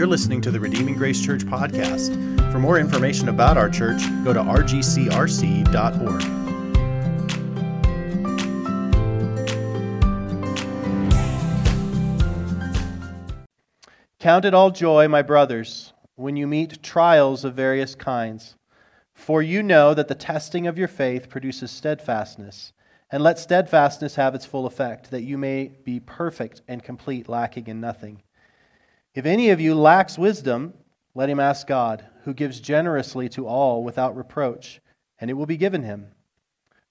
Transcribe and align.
You're 0.00 0.08
listening 0.08 0.40
to 0.40 0.50
the 0.50 0.58
Redeeming 0.58 0.94
Grace 0.94 1.20
Church 1.20 1.42
podcast. 1.42 2.16
For 2.50 2.58
more 2.58 2.78
information 2.78 3.28
about 3.28 3.58
our 3.58 3.68
church, 3.68 4.00
go 4.24 4.32
to 4.32 4.40
rgcrc.org. 4.40 6.22
Count 14.18 14.46
it 14.46 14.54
all 14.54 14.70
joy, 14.70 15.06
my 15.06 15.20
brothers, 15.20 15.92
when 16.14 16.34
you 16.34 16.46
meet 16.46 16.82
trials 16.82 17.44
of 17.44 17.52
various 17.52 17.94
kinds, 17.94 18.54
for 19.12 19.42
you 19.42 19.62
know 19.62 19.92
that 19.92 20.08
the 20.08 20.14
testing 20.14 20.66
of 20.66 20.78
your 20.78 20.88
faith 20.88 21.28
produces 21.28 21.70
steadfastness. 21.70 22.72
And 23.12 23.22
let 23.22 23.38
steadfastness 23.38 24.14
have 24.14 24.34
its 24.34 24.46
full 24.46 24.64
effect, 24.64 25.10
that 25.10 25.24
you 25.24 25.36
may 25.36 25.72
be 25.84 26.00
perfect 26.00 26.62
and 26.66 26.82
complete, 26.82 27.28
lacking 27.28 27.66
in 27.66 27.82
nothing. 27.82 28.22
If 29.12 29.26
any 29.26 29.50
of 29.50 29.60
you 29.60 29.74
lacks 29.74 30.16
wisdom, 30.16 30.74
let 31.14 31.28
him 31.28 31.40
ask 31.40 31.66
God, 31.66 32.06
who 32.24 32.32
gives 32.32 32.60
generously 32.60 33.28
to 33.30 33.46
all 33.46 33.82
without 33.82 34.16
reproach, 34.16 34.80
and 35.18 35.28
it 35.28 35.34
will 35.34 35.46
be 35.46 35.56
given 35.56 35.82
him. 35.82 36.12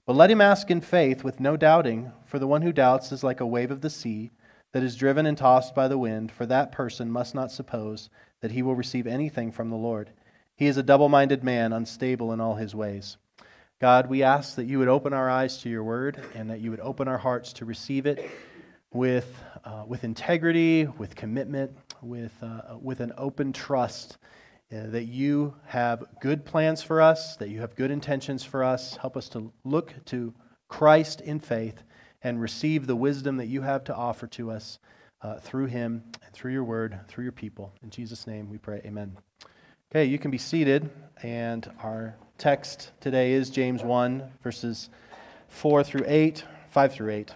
But 0.05 0.17
let 0.17 0.29
him 0.29 0.41
ask 0.41 0.69
in 0.69 0.81
faith 0.81 1.23
with 1.23 1.39
no 1.39 1.55
doubting, 1.55 2.11
for 2.25 2.37
the 2.37 2.47
one 2.47 2.61
who 2.61 2.73
doubts 2.73 3.13
is 3.13 3.23
like 3.23 3.39
a 3.39 3.47
wave 3.47 3.71
of 3.71 3.79
the 3.79 3.89
sea 3.89 4.31
that 4.73 4.83
is 4.83 4.97
driven 4.97 5.25
and 5.25 5.37
tossed 5.37 5.73
by 5.73 5.87
the 5.87 5.97
wind, 5.97 6.29
for 6.29 6.45
that 6.45 6.73
person 6.73 7.09
must 7.09 7.33
not 7.33 7.53
suppose 7.53 8.09
that 8.41 8.51
he 8.51 8.61
will 8.61 8.75
receive 8.75 9.07
anything 9.07 9.51
from 9.51 9.69
the 9.69 9.77
Lord. 9.77 10.11
He 10.57 10.67
is 10.67 10.75
a 10.75 10.83
double 10.83 11.07
minded 11.07 11.41
man, 11.41 11.71
unstable 11.71 12.33
in 12.33 12.41
all 12.41 12.55
his 12.55 12.75
ways. 12.75 13.15
God, 13.79 14.09
we 14.09 14.23
ask 14.23 14.55
that 14.55 14.65
you 14.65 14.77
would 14.79 14.89
open 14.89 15.13
our 15.13 15.29
eyes 15.29 15.59
to 15.59 15.69
your 15.69 15.85
word 15.85 16.21
and 16.35 16.49
that 16.49 16.59
you 16.59 16.69
would 16.69 16.81
open 16.81 17.07
our 17.07 17.17
hearts 17.17 17.53
to 17.53 17.65
receive 17.65 18.05
it 18.05 18.29
with, 18.91 19.43
uh, 19.65 19.83
with 19.87 20.03
integrity, 20.03 20.85
with 20.85 21.15
commitment, 21.15 21.71
with, 22.01 22.33
uh, 22.41 22.77
with 22.81 22.99
an 22.99 23.13
open 23.17 23.53
trust 23.53 24.17
uh, 24.71 24.87
that 24.87 25.05
you 25.05 25.53
have 25.65 26.03
good 26.21 26.45
plans 26.45 26.81
for 26.81 27.01
us, 27.01 27.35
that 27.37 27.49
you 27.49 27.59
have 27.59 27.75
good 27.75 27.91
intentions 27.91 28.43
for 28.43 28.63
us. 28.63 28.97
Help 28.97 29.17
us 29.17 29.29
to 29.29 29.51
look 29.63 29.93
to 30.05 30.33
Christ 30.67 31.21
in 31.21 31.39
faith 31.39 31.83
and 32.23 32.41
receive 32.41 32.87
the 32.87 32.95
wisdom 32.95 33.37
that 33.37 33.47
you 33.47 33.61
have 33.61 33.83
to 33.85 33.95
offer 33.95 34.27
to 34.27 34.51
us 34.51 34.79
uh, 35.21 35.37
through 35.37 35.65
him 35.65 36.03
and 36.25 36.33
through 36.33 36.51
your 36.51 36.63
word, 36.63 36.99
through 37.07 37.23
your 37.23 37.31
people. 37.31 37.73
In 37.83 37.89
Jesus' 37.89 38.27
name 38.27 38.49
we 38.49 38.57
pray, 38.57 38.81
amen. 38.85 39.17
Okay, 39.91 40.05
you 40.05 40.19
can 40.19 40.29
be 40.29 40.37
seated, 40.37 40.89
and 41.23 41.69
our 41.81 42.15
text 42.37 42.91
today 42.99 43.31
is 43.33 43.49
James 43.49 43.83
1, 43.83 44.23
verses 44.43 44.89
4 45.47 45.83
through 45.83 46.05
8, 46.07 46.43
5 46.69 46.93
through 46.93 47.09
8. 47.11 47.31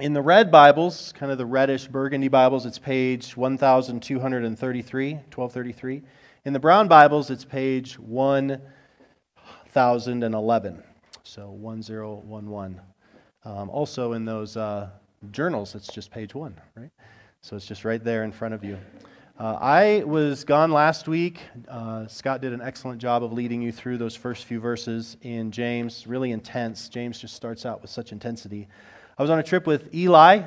In 0.00 0.12
the 0.12 0.22
red 0.22 0.50
Bibles, 0.50 1.14
kind 1.16 1.30
of 1.30 1.38
the 1.38 1.46
reddish 1.46 1.86
burgundy 1.86 2.26
Bibles, 2.26 2.66
it's 2.66 2.80
page 2.80 3.36
1233, 3.36 5.12
1233. 5.12 6.02
In 6.44 6.52
the 6.52 6.58
brown 6.58 6.88
Bibles, 6.88 7.30
it's 7.30 7.44
page 7.44 7.96
1011, 8.00 10.82
so 11.22 11.48
1011. 11.48 12.80
Um, 13.44 13.70
also 13.70 14.14
in 14.14 14.24
those 14.24 14.56
uh, 14.56 14.90
journals, 15.30 15.76
it's 15.76 15.86
just 15.86 16.10
page 16.10 16.34
1, 16.34 16.60
right? 16.74 16.90
So 17.40 17.54
it's 17.54 17.66
just 17.66 17.84
right 17.84 18.02
there 18.02 18.24
in 18.24 18.32
front 18.32 18.52
of 18.52 18.64
you. 18.64 18.76
Uh, 19.38 19.58
I 19.60 20.02
was 20.04 20.42
gone 20.42 20.72
last 20.72 21.06
week. 21.06 21.38
Uh, 21.68 22.08
Scott 22.08 22.40
did 22.40 22.52
an 22.52 22.60
excellent 22.60 23.00
job 23.00 23.22
of 23.22 23.32
leading 23.32 23.62
you 23.62 23.70
through 23.70 23.98
those 23.98 24.16
first 24.16 24.46
few 24.46 24.58
verses 24.58 25.16
in 25.22 25.52
James. 25.52 26.04
Really 26.08 26.32
intense. 26.32 26.88
James 26.88 27.20
just 27.20 27.36
starts 27.36 27.64
out 27.64 27.80
with 27.80 27.92
such 27.92 28.10
intensity. 28.10 28.66
I 29.16 29.22
was 29.22 29.30
on 29.30 29.38
a 29.38 29.44
trip 29.44 29.64
with 29.64 29.94
Eli. 29.94 30.42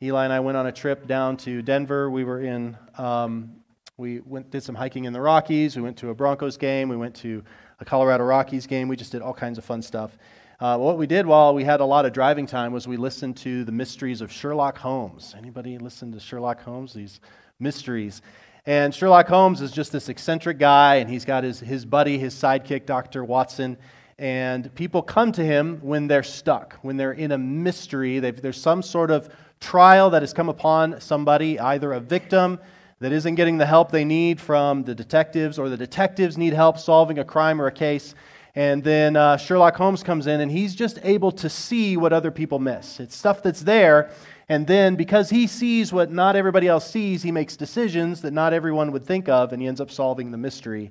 Eli 0.00 0.24
and 0.24 0.32
I 0.32 0.40
went 0.40 0.56
on 0.56 0.66
a 0.66 0.72
trip 0.72 1.06
down 1.06 1.36
to 1.38 1.60
Denver. 1.60 2.10
We 2.10 2.24
were 2.24 2.40
in, 2.40 2.74
um, 2.96 3.56
we 3.98 4.20
went 4.20 4.50
did 4.50 4.62
some 4.62 4.74
hiking 4.74 5.04
in 5.04 5.12
the 5.12 5.20
Rockies. 5.20 5.76
We 5.76 5.82
went 5.82 5.98
to 5.98 6.08
a 6.08 6.14
Broncos 6.14 6.56
game. 6.56 6.88
We 6.88 6.96
went 6.96 7.14
to 7.16 7.44
a 7.80 7.84
Colorado 7.84 8.24
Rockies 8.24 8.66
game. 8.66 8.88
We 8.88 8.96
just 8.96 9.12
did 9.12 9.20
all 9.20 9.34
kinds 9.34 9.58
of 9.58 9.64
fun 9.64 9.82
stuff. 9.82 10.16
Uh, 10.58 10.78
what 10.78 10.96
we 10.96 11.06
did 11.06 11.26
while 11.26 11.54
we 11.54 11.64
had 11.64 11.80
a 11.80 11.84
lot 11.84 12.06
of 12.06 12.14
driving 12.14 12.46
time 12.46 12.72
was 12.72 12.88
we 12.88 12.96
listened 12.96 13.36
to 13.38 13.62
the 13.64 13.72
mysteries 13.72 14.22
of 14.22 14.32
Sherlock 14.32 14.78
Holmes. 14.78 15.34
Anybody 15.36 15.76
listen 15.76 16.10
to 16.12 16.20
Sherlock 16.20 16.62
Holmes? 16.62 16.94
These 16.94 17.20
mysteries. 17.60 18.22
And 18.64 18.94
Sherlock 18.94 19.28
Holmes 19.28 19.60
is 19.60 19.70
just 19.70 19.92
this 19.92 20.08
eccentric 20.08 20.58
guy, 20.58 20.96
and 20.96 21.10
he's 21.10 21.26
got 21.26 21.44
his, 21.44 21.60
his 21.60 21.84
buddy, 21.84 22.18
his 22.18 22.34
sidekick, 22.34 22.86
Dr. 22.86 23.22
Watson. 23.22 23.76
And 24.18 24.74
people 24.74 25.00
come 25.00 25.30
to 25.32 25.44
him 25.44 25.78
when 25.80 26.08
they're 26.08 26.24
stuck, 26.24 26.76
when 26.82 26.96
they're 26.96 27.12
in 27.12 27.32
a 27.32 27.38
mystery. 27.38 28.18
There's 28.18 28.60
some 28.60 28.82
sort 28.82 29.12
of 29.12 29.28
trial 29.60 30.10
that 30.10 30.22
has 30.22 30.32
come 30.32 30.48
upon 30.48 31.00
somebody, 31.00 31.60
either 31.60 31.92
a 31.92 32.00
victim 32.00 32.58
that 33.00 33.12
isn't 33.12 33.36
getting 33.36 33.58
the 33.58 33.66
help 33.66 33.92
they 33.92 34.04
need 34.04 34.40
from 34.40 34.82
the 34.82 34.94
detectives, 34.94 35.56
or 35.56 35.68
the 35.68 35.76
detectives 35.76 36.36
need 36.36 36.52
help 36.52 36.78
solving 36.78 37.20
a 37.20 37.24
crime 37.24 37.62
or 37.62 37.68
a 37.68 37.72
case. 37.72 38.16
And 38.56 38.82
then 38.82 39.14
uh, 39.14 39.36
Sherlock 39.36 39.76
Holmes 39.76 40.02
comes 40.02 40.26
in, 40.26 40.40
and 40.40 40.50
he's 40.50 40.74
just 40.74 40.98
able 41.04 41.30
to 41.32 41.48
see 41.48 41.96
what 41.96 42.12
other 42.12 42.32
people 42.32 42.58
miss. 42.58 42.98
It's 42.98 43.14
stuff 43.14 43.40
that's 43.40 43.60
there, 43.60 44.10
and 44.48 44.66
then, 44.66 44.96
because 44.96 45.30
he 45.30 45.46
sees 45.46 45.92
what 45.92 46.10
not 46.10 46.34
everybody 46.34 46.66
else 46.66 46.90
sees, 46.90 47.22
he 47.22 47.30
makes 47.30 47.56
decisions 47.56 48.22
that 48.22 48.32
not 48.32 48.52
everyone 48.52 48.90
would 48.90 49.04
think 49.04 49.28
of, 49.28 49.52
and 49.52 49.62
he 49.62 49.68
ends 49.68 49.80
up 49.80 49.92
solving 49.92 50.32
the 50.32 50.38
mystery. 50.38 50.90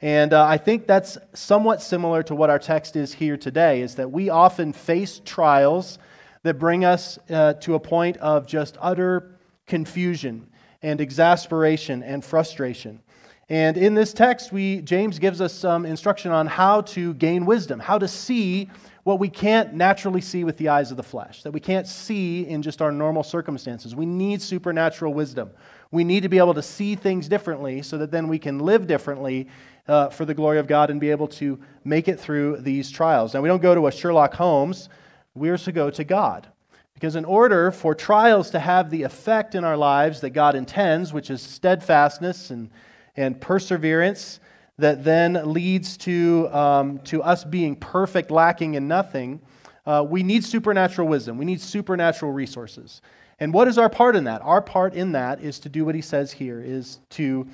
And 0.00 0.32
uh, 0.32 0.44
I 0.44 0.58
think 0.58 0.86
that's 0.86 1.18
somewhat 1.34 1.82
similar 1.82 2.22
to 2.24 2.34
what 2.34 2.50
our 2.50 2.58
text 2.58 2.94
is 2.94 3.14
here 3.14 3.36
today, 3.36 3.82
is 3.82 3.96
that 3.96 4.12
we 4.12 4.30
often 4.30 4.72
face 4.72 5.20
trials 5.24 5.98
that 6.44 6.58
bring 6.58 6.84
us 6.84 7.18
uh, 7.30 7.54
to 7.54 7.74
a 7.74 7.80
point 7.80 8.16
of 8.18 8.46
just 8.46 8.76
utter 8.80 9.38
confusion 9.66 10.48
and 10.82 11.00
exasperation 11.00 12.02
and 12.04 12.24
frustration. 12.24 13.00
And 13.48 13.76
in 13.76 13.94
this 13.94 14.12
text, 14.12 14.52
we, 14.52 14.82
James 14.82 15.18
gives 15.18 15.40
us 15.40 15.52
some 15.52 15.86
instruction 15.86 16.30
on 16.30 16.46
how 16.46 16.82
to 16.82 17.14
gain 17.14 17.46
wisdom, 17.46 17.80
how 17.80 17.98
to 17.98 18.06
see 18.06 18.68
what 19.04 19.18
we 19.18 19.30
can't 19.30 19.72
naturally 19.72 20.20
see 20.20 20.44
with 20.44 20.58
the 20.58 20.68
eyes 20.68 20.90
of 20.90 20.98
the 20.98 21.02
flesh, 21.02 21.42
that 21.42 21.50
we 21.50 21.60
can't 21.60 21.86
see 21.86 22.46
in 22.46 22.60
just 22.60 22.82
our 22.82 22.92
normal 22.92 23.22
circumstances. 23.22 23.96
We 23.96 24.04
need 24.04 24.42
supernatural 24.42 25.14
wisdom. 25.14 25.50
We 25.90 26.04
need 26.04 26.24
to 26.24 26.28
be 26.28 26.36
able 26.36 26.52
to 26.54 26.62
see 26.62 26.94
things 26.94 27.26
differently 27.26 27.80
so 27.80 27.96
that 27.98 28.10
then 28.10 28.28
we 28.28 28.38
can 28.38 28.58
live 28.58 28.86
differently 28.86 29.48
uh, 29.88 30.10
for 30.10 30.24
the 30.24 30.34
glory 30.34 30.58
of 30.58 30.66
God 30.66 30.90
and 30.90 31.00
be 31.00 31.10
able 31.10 31.28
to 31.28 31.58
make 31.84 32.08
it 32.08 32.20
through 32.20 32.58
these 32.58 32.90
trials. 32.90 33.34
Now, 33.34 33.40
we 33.40 33.48
don't 33.48 33.62
go 33.62 33.74
to 33.74 33.86
a 33.86 33.92
Sherlock 33.92 34.34
Holmes, 34.34 34.88
we're 35.34 35.58
to 35.58 35.72
go 35.72 35.90
to 35.90 36.04
God. 36.04 36.48
Because 36.94 37.14
in 37.14 37.24
order 37.24 37.70
for 37.70 37.94
trials 37.94 38.50
to 38.50 38.58
have 38.58 38.90
the 38.90 39.04
effect 39.04 39.54
in 39.54 39.64
our 39.64 39.76
lives 39.76 40.20
that 40.20 40.30
God 40.30 40.56
intends, 40.56 41.12
which 41.12 41.30
is 41.30 41.40
steadfastness 41.40 42.50
and, 42.50 42.70
and 43.16 43.40
perseverance, 43.40 44.40
that 44.78 45.04
then 45.04 45.52
leads 45.52 45.96
to, 45.98 46.48
um, 46.52 46.98
to 47.00 47.22
us 47.22 47.44
being 47.44 47.76
perfect, 47.76 48.30
lacking 48.30 48.74
in 48.74 48.88
nothing, 48.88 49.40
uh, 49.86 50.04
we 50.08 50.22
need 50.22 50.44
supernatural 50.44 51.08
wisdom. 51.08 51.38
We 51.38 51.44
need 51.44 51.60
supernatural 51.60 52.32
resources. 52.32 53.00
And 53.40 53.54
what 53.54 53.68
is 53.68 53.78
our 53.78 53.88
part 53.88 54.16
in 54.16 54.24
that? 54.24 54.42
Our 54.42 54.60
part 54.60 54.94
in 54.94 55.12
that 55.12 55.40
is 55.40 55.60
to 55.60 55.68
do 55.68 55.84
what 55.84 55.94
he 55.94 56.00
says 56.00 56.32
here 56.32 56.60
is 56.60 56.98
to, 57.10 57.46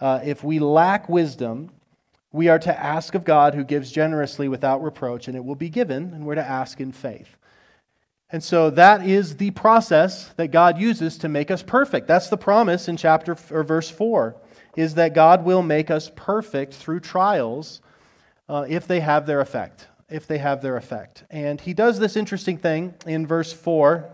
uh, 0.00 0.20
if 0.22 0.44
we 0.44 0.58
lack 0.58 1.08
wisdom, 1.08 1.70
we 2.32 2.48
are 2.48 2.58
to 2.60 2.80
ask 2.80 3.14
of 3.14 3.24
God 3.24 3.54
who 3.54 3.64
gives 3.64 3.90
generously 3.90 4.48
without 4.48 4.82
reproach, 4.82 5.26
and 5.26 5.36
it 5.36 5.44
will 5.44 5.56
be 5.56 5.68
given, 5.68 6.14
and 6.14 6.24
we're 6.24 6.36
to 6.36 6.46
ask 6.46 6.80
in 6.80 6.92
faith. 6.92 7.36
And 8.32 8.42
so 8.42 8.70
that 8.70 9.04
is 9.06 9.36
the 9.36 9.50
process 9.50 10.28
that 10.36 10.48
God 10.48 10.78
uses 10.78 11.18
to 11.18 11.28
make 11.28 11.50
us 11.50 11.62
perfect. 11.62 12.06
That's 12.06 12.28
the 12.28 12.36
promise 12.36 12.88
in 12.88 12.96
chapter 12.96 13.36
or 13.50 13.64
verse 13.64 13.90
4 13.90 14.36
is 14.76 14.94
that 14.94 15.14
God 15.14 15.44
will 15.44 15.62
make 15.62 15.90
us 15.90 16.12
perfect 16.14 16.74
through 16.74 17.00
trials 17.00 17.80
uh, 18.48 18.66
if 18.68 18.86
they 18.86 19.00
have 19.00 19.26
their 19.26 19.40
effect. 19.40 19.88
If 20.08 20.26
they 20.26 20.38
have 20.38 20.62
their 20.62 20.76
effect. 20.76 21.24
And 21.30 21.60
he 21.60 21.74
does 21.74 21.98
this 21.98 22.16
interesting 22.16 22.56
thing 22.56 22.94
in 23.06 23.26
verse 23.26 23.52
4. 23.52 24.08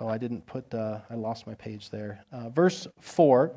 Oh, 0.00 0.08
I 0.08 0.18
didn't 0.18 0.46
put, 0.46 0.72
uh, 0.74 0.98
I 1.08 1.14
lost 1.14 1.46
my 1.46 1.54
page 1.54 1.90
there. 1.90 2.24
Uh, 2.32 2.48
verse 2.48 2.88
4, 3.00 3.52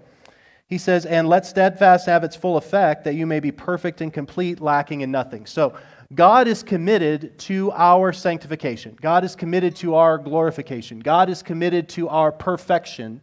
he 0.67 0.77
says, 0.77 1.05
And 1.05 1.27
let 1.27 1.45
steadfast 1.45 2.05
have 2.07 2.23
its 2.23 2.35
full 2.35 2.57
effect, 2.57 3.03
that 3.03 3.15
you 3.15 3.25
may 3.25 3.39
be 3.39 3.51
perfect 3.51 4.01
and 4.01 4.13
complete, 4.13 4.59
lacking 4.59 5.01
in 5.01 5.11
nothing. 5.11 5.45
So, 5.45 5.75
God 6.13 6.47
is 6.47 6.61
committed 6.61 7.37
to 7.39 7.71
our 7.71 8.13
sanctification. 8.13 8.95
God 9.01 9.23
is 9.23 9.35
committed 9.35 9.75
to 9.77 9.95
our 9.95 10.19
glorification. 10.19 10.99
God 10.99 11.29
is 11.29 11.41
committed 11.41 11.89
to 11.89 12.07
our 12.09 12.31
perfection 12.31 13.21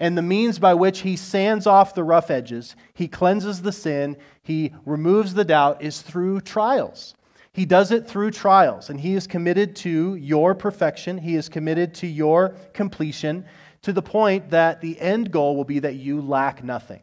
and 0.00 0.16
the 0.16 0.22
means 0.22 0.58
by 0.58 0.72
which 0.72 1.00
he 1.00 1.14
sands 1.14 1.66
off 1.66 1.94
the 1.94 2.02
rough 2.02 2.30
edges, 2.30 2.74
he 2.94 3.06
cleanses 3.06 3.60
the 3.60 3.70
sin, 3.70 4.16
he 4.42 4.72
removes 4.86 5.34
the 5.34 5.44
doubt, 5.44 5.82
is 5.82 6.00
through 6.00 6.40
trials. 6.40 7.14
He 7.52 7.66
does 7.66 7.92
it 7.92 8.08
through 8.08 8.30
trials, 8.30 8.88
and 8.88 8.98
he 8.98 9.14
is 9.14 9.26
committed 9.26 9.76
to 9.76 10.14
your 10.14 10.54
perfection. 10.54 11.18
He 11.18 11.36
is 11.36 11.50
committed 11.50 11.92
to 11.96 12.06
your 12.06 12.54
completion 12.72 13.44
to 13.82 13.92
the 13.92 14.02
point 14.02 14.50
that 14.50 14.80
the 14.80 15.00
end 15.00 15.30
goal 15.30 15.56
will 15.56 15.64
be 15.64 15.78
that 15.78 15.94
you 15.94 16.20
lack 16.20 16.62
nothing. 16.62 17.02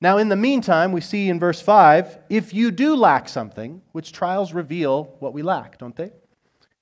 Now, 0.00 0.18
in 0.18 0.28
the 0.28 0.36
meantime, 0.36 0.92
we 0.92 1.00
see 1.00 1.28
in 1.28 1.40
verse 1.40 1.60
5 1.60 2.18
if 2.28 2.54
you 2.54 2.70
do 2.70 2.94
lack 2.94 3.28
something, 3.28 3.82
which 3.92 4.12
trials 4.12 4.52
reveal 4.52 5.16
what 5.18 5.32
we 5.32 5.42
lack, 5.42 5.78
don't 5.78 5.96
they? 5.96 6.12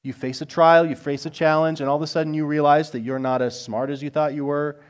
You 0.02 0.12
face 0.12 0.40
a 0.40 0.46
trial, 0.46 0.86
you 0.86 0.94
face 0.94 1.26
a 1.26 1.30
challenge, 1.30 1.80
and 1.80 1.88
all 1.88 1.96
of 1.96 2.02
a 2.02 2.06
sudden 2.06 2.34
you 2.34 2.46
realize 2.46 2.90
that 2.90 3.00
you're 3.00 3.18
not 3.18 3.42
as 3.42 3.60
smart 3.60 3.90
as 3.90 4.02
you 4.02 4.10
thought 4.10 4.34
you 4.34 4.44
were 4.44 4.80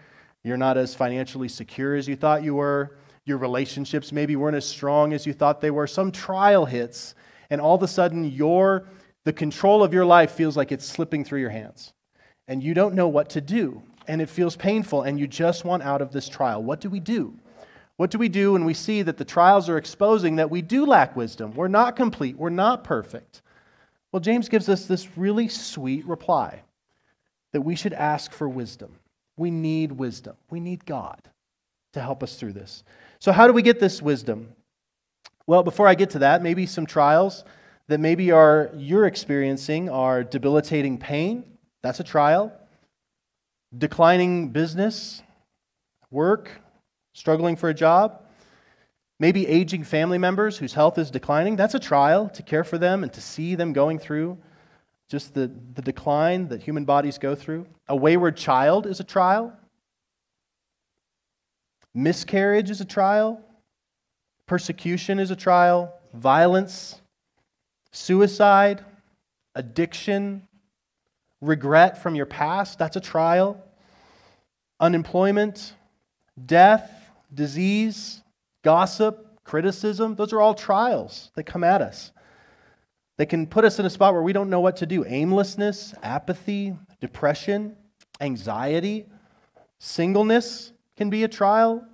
You're 0.45 0.57
not 0.57 0.77
as 0.77 0.95
financially 0.95 1.49
secure 1.49 1.97
as 1.97 2.07
you 2.07 2.15
thought 2.15 2.45
you 2.45 2.55
were. 2.55 2.99
Your 3.25 3.39
relationships 3.39 4.13
maybe 4.13 4.37
weren't 4.37 4.57
as 4.57 4.65
strong 4.65 5.13
as 5.13 5.27
you 5.27 5.33
thought 5.33 5.61
they 5.61 5.73
were. 5.73 5.89
Some 5.89 6.13
trial 6.13 6.67
hits, 6.67 7.17
and 7.51 7.61
all 7.61 7.75
of 7.75 7.83
a 7.83 7.89
sudden, 7.89 8.25
your, 8.25 8.87
the 9.25 9.33
control 9.33 9.83
of 9.83 9.93
your 9.93 10.05
life 10.05 10.31
feels 10.31 10.57
like 10.57 10.71
it's 10.71 10.87
slipping 10.87 11.25
through 11.25 11.41
your 11.41 11.51
hands. 11.51 11.93
And 12.47 12.63
you 12.63 12.75
don't 12.75 12.95
know 12.95 13.09
what 13.09 13.31
to 13.31 13.41
do. 13.41 13.83
And 14.09 14.23
it 14.23 14.29
feels 14.29 14.57
painful, 14.57 15.03
and 15.03 15.19
you 15.19 15.27
just 15.27 15.65
want 15.65 15.83
out 15.83 16.01
of 16.01 16.13
this 16.13 16.29
trial. 16.29 16.63
What 16.63 16.81
do 16.81 16.89
we 16.89 17.01
do? 17.01 17.35
What 17.97 18.11
do 18.11 18.19
we 18.19 18.29
do 18.29 18.53
when 18.53 18.65
we 18.65 18.75
see 18.75 19.03
that 19.03 19.17
the 19.17 19.25
trials 19.25 19.69
are 19.69 19.79
exposing 19.79 20.37
that 20.37 20.51
we 20.51 20.63
do 20.63 20.85
lack 20.85 21.17
wisdom? 21.17 21.55
We're 21.55 21.69
not 21.69 21.97
complete, 21.97 22.37
we're 22.37 22.51
not 22.51 22.85
perfect. 22.85 23.43
Well, 24.13 24.21
James 24.21 24.49
gives 24.49 24.69
us 24.69 24.87
this 24.87 25.17
really 25.17 25.49
sweet 25.49 26.07
reply 26.07 26.63
that 27.53 27.63
we 27.63 27.75
should 27.75 27.93
ask 27.93 28.33
for 28.33 28.49
wisdom. 28.49 28.93
We 29.37 29.51
need 29.51 29.93
wisdom. 29.93 30.37
We 30.51 30.61
need 30.61 30.85
God 30.85 31.21
to 31.95 32.01
help 32.01 32.23
us 32.23 32.37
through 32.37 32.53
this. 32.53 32.85
So, 33.19 33.33
how 33.33 33.47
do 33.47 33.53
we 33.53 33.63
get 33.63 33.81
this 33.81 34.01
wisdom? 34.03 34.53
Well, 35.47 35.63
before 35.63 35.89
I 35.89 35.95
get 35.95 36.11
to 36.11 36.19
that, 36.21 36.43
maybe 36.43 36.67
some 36.67 36.87
trials 36.87 37.45
that 37.89 38.01
maybe 38.01 38.31
are 38.31 38.71
you're 38.75 39.07
experiencing 39.07 39.89
are 39.89 40.25
debilitating 40.25 40.99
pain. 40.99 41.45
That's 41.83 42.01
a 42.01 42.05
trial. 42.05 42.53
Declining 43.77 44.51
business, 44.51 45.23
work, 46.11 46.51
struggling 47.13 47.57
for 47.57 47.69
a 47.69 47.75
job. 47.75 48.23
Maybe 49.19 49.47
aging 49.47 49.85
family 49.85 50.19
members 50.19 50.59
whose 50.59 50.75
health 50.75 50.99
is 50.99 51.11
declining. 51.11 51.57
That's 51.57 51.75
a 51.75 51.81
trial 51.81 52.29
to 52.31 52.43
care 52.43 52.65
for 52.65 52.79
them 52.79 53.03
and 53.03 53.13
to 53.15 53.21
see 53.21 53.55
them 53.55 53.73
going 53.73 53.99
through 53.99 54.39
just 55.09 55.35
the, 55.35 55.51
the 55.75 55.83
decline 55.83 56.49
that 56.49 56.63
human 56.63 56.85
bodies 56.85 57.19
go 57.19 57.35
through. 57.35 57.67
A 57.89 57.97
wayward 57.97 58.37
child 58.37 58.87
is 58.87 59.01
a 59.01 59.05
trial. 59.05 59.53
Miscarriage 61.95 62.71
is 62.71 62.81
a 62.81 62.85
trial. 62.85 63.41
Persecution 64.47 65.19
is 65.19 65.31
a 65.31 65.37
trial. 65.37 65.95
Violence, 66.13 67.01
suicide, 67.93 68.85
addiction, 69.55 70.47
regret 71.47 72.03
from 72.03 72.15
your 72.15 72.27
past, 72.27 72.79
that's 72.79 72.97
a 72.97 73.01
trial. 73.01 73.63
Unemployment, 74.81 75.75
death, 76.45 77.11
disease, 77.33 78.23
gossip, 78.63 79.41
criticism, 79.45 80.17
those 80.17 80.33
are 80.33 80.41
all 80.41 80.55
trials 80.55 81.31
that 81.37 81.45
come 81.45 81.65
at 81.65 81.81
us. 81.81 82.13
They 83.17 83.27
can 83.27 83.47
put 83.47 83.65
us 83.65 83.79
in 83.79 83.87
a 83.87 83.91
spot 83.91 84.13
where 84.13 84.23
we 84.23 84.33
don't 84.33 84.51
know 84.51 84.61
what 84.61 84.77
to 84.79 84.87
do. 84.87 85.05
Aimlessness, 85.07 85.95
apathy, 86.03 86.77
depression, 87.01 87.77
anxiety, 88.21 89.07
singleness 89.79 90.73
can 90.97 91.09
be 91.09 91.25
a 91.25 91.29
trial. 91.29 91.87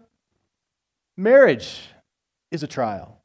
Marriage 1.16 1.88
is 2.50 2.62
a 2.62 2.66
trial. 2.66 3.19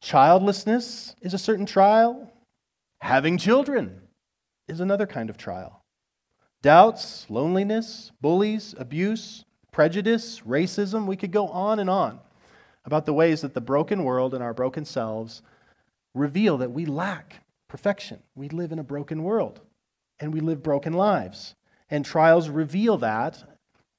Childlessness 0.00 1.16
is 1.22 1.34
a 1.34 1.38
certain 1.38 1.66
trial. 1.66 2.30
Having 3.04 3.36
children 3.36 4.00
is 4.66 4.80
another 4.80 5.06
kind 5.06 5.28
of 5.28 5.36
trial. 5.36 5.84
Doubts, 6.62 7.26
loneliness, 7.28 8.10
bullies, 8.22 8.74
abuse, 8.78 9.44
prejudice, 9.70 10.40
racism, 10.40 11.04
we 11.04 11.14
could 11.14 11.30
go 11.30 11.48
on 11.48 11.80
and 11.80 11.90
on 11.90 12.18
about 12.86 13.04
the 13.04 13.12
ways 13.12 13.42
that 13.42 13.52
the 13.52 13.60
broken 13.60 14.04
world 14.04 14.32
and 14.32 14.42
our 14.42 14.54
broken 14.54 14.86
selves 14.86 15.42
reveal 16.14 16.56
that 16.56 16.72
we 16.72 16.86
lack 16.86 17.44
perfection. 17.68 18.22
We 18.34 18.48
live 18.48 18.72
in 18.72 18.78
a 18.78 18.82
broken 18.82 19.22
world 19.22 19.60
and 20.18 20.32
we 20.32 20.40
live 20.40 20.62
broken 20.62 20.94
lives. 20.94 21.56
And 21.90 22.06
trials 22.06 22.48
reveal 22.48 22.96
that, 22.96 23.44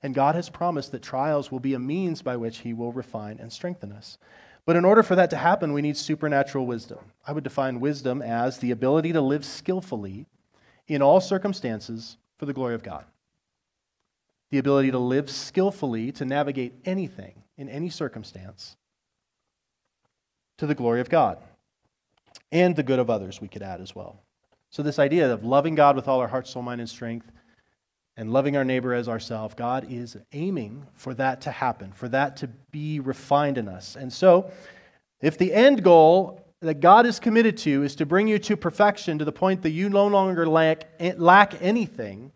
and 0.01 0.16
God 0.16 0.34
has 0.34 0.50
promised 0.50 0.92
that 0.94 1.04
trials 1.04 1.51
will 1.51 1.60
be 1.60 1.75
a 1.75 1.80
means 1.80 2.24
by 2.24 2.38
which 2.38 2.58
He 2.58 2.74
will 2.74 2.92
refine 2.92 3.38
and 3.40 3.54
strengthen 3.54 3.92
us. 3.92 4.18
But 4.66 4.76
in 4.76 4.86
order 4.86 5.04
for 5.04 5.16
that 5.16 5.30
to 5.30 5.38
happen, 5.38 5.74
we 5.74 5.82
need 5.82 5.96
supernatural 5.96 6.66
wisdom. 6.66 7.00
I 7.26 7.32
would 7.32 7.44
define 7.44 7.80
wisdom 7.80 8.22
as 8.22 8.58
the 8.58 8.72
ability 8.72 9.14
to 9.14 9.22
live 9.22 9.46
skillfully 9.46 10.26
in 10.88 11.02
all 11.02 11.22
circumstances 11.22 12.18
for 12.38 12.46
the 12.46 12.54
glory 12.54 12.74
of 12.74 12.84
God. 12.84 13.06
The 14.50 14.58
ability 14.58 14.92
to 14.92 15.00
live 15.00 15.30
skillfully 15.30 16.12
to 16.14 16.26
navigate 16.26 16.74
anything 16.84 17.44
in 17.58 17.70
any 17.70 17.90
circumstance 17.90 18.76
to 20.58 20.66
the 20.66 20.76
glory 20.76 21.02
of 21.02 21.10
God 21.10 21.38
and 22.52 22.76
the 22.76 22.84
good 22.84 23.00
of 23.00 23.10
others, 23.10 23.42
we 23.42 23.48
could 23.48 23.62
add 23.62 23.82
as 23.82 23.96
well. 23.96 24.22
So, 24.70 24.84
this 24.84 25.00
idea 25.00 25.32
of 25.32 25.44
loving 25.44 25.76
God 25.76 25.96
with 25.96 26.08
all 26.08 26.20
our 26.20 26.28
heart, 26.28 26.48
soul, 26.48 26.62
mind, 26.62 26.82
and 26.82 26.90
strength, 26.90 27.32
and 28.18 28.32
loving 28.32 28.56
our 28.56 28.64
neighbor 28.64 28.94
as 28.94 29.10
ourselves, 29.10 29.56
God 29.56 29.88
is 29.90 30.18
aiming 30.32 30.86
for 30.94 31.14
that 31.16 31.42
to 31.42 31.52
happen, 31.52 31.92
for 31.92 32.08
that 32.10 32.38
to 32.38 32.48
be 32.72 33.00
refined 33.00 33.58
in 33.58 33.68
us. 33.68 33.96
And 33.96 34.12
so, 34.12 34.52
if 35.22 35.38
the 35.38 35.54
end 35.54 35.84
goal 35.84 36.46
that 36.62 36.80
God 36.80 37.06
is 37.06 37.20
committed 37.20 37.58
to 37.60 37.84
is 37.84 37.96
to 37.96 38.06
bring 38.06 38.28
you 38.28 38.40
to 38.40 38.58
perfection 38.58 39.18
to 39.20 39.26
the 39.26 39.32
point 39.32 39.62
that 39.64 39.72
you 39.72 39.90
no 39.90 40.08
longer 40.08 40.48
lack, 40.48 40.90
lack 41.18 41.62
anything, 41.62 42.32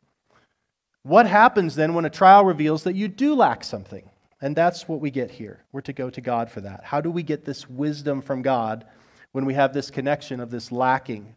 what 1.04 1.26
happens 1.26 1.76
then 1.76 1.94
when 1.94 2.06
a 2.06 2.10
trial 2.10 2.44
reveals 2.44 2.84
that 2.84 2.96
you 2.96 3.08
do 3.08 3.34
lack 3.34 3.64
something? 3.64 4.10
And 4.42 4.56
that's 4.56 4.88
what 4.88 5.02
we 5.02 5.12
get 5.12 5.32
here. 5.32 5.64
We're 5.72 5.82
to 5.82 5.94
go 5.94 6.10
to 6.10 6.22
God 6.22 6.50
for 6.50 6.62
that. 6.62 6.84
How 6.84 7.02
do 7.02 7.12
we 7.12 7.24
get 7.24 7.46
this 7.46 7.70
wisdom 7.70 8.22
from 8.22 8.42
God 8.42 8.86
when 9.32 9.46
we 9.46 9.54
have 9.54 9.74
this 9.74 9.92
connection 9.92 10.40
of 10.40 10.50
this 10.50 10.72
lacking 10.72 11.36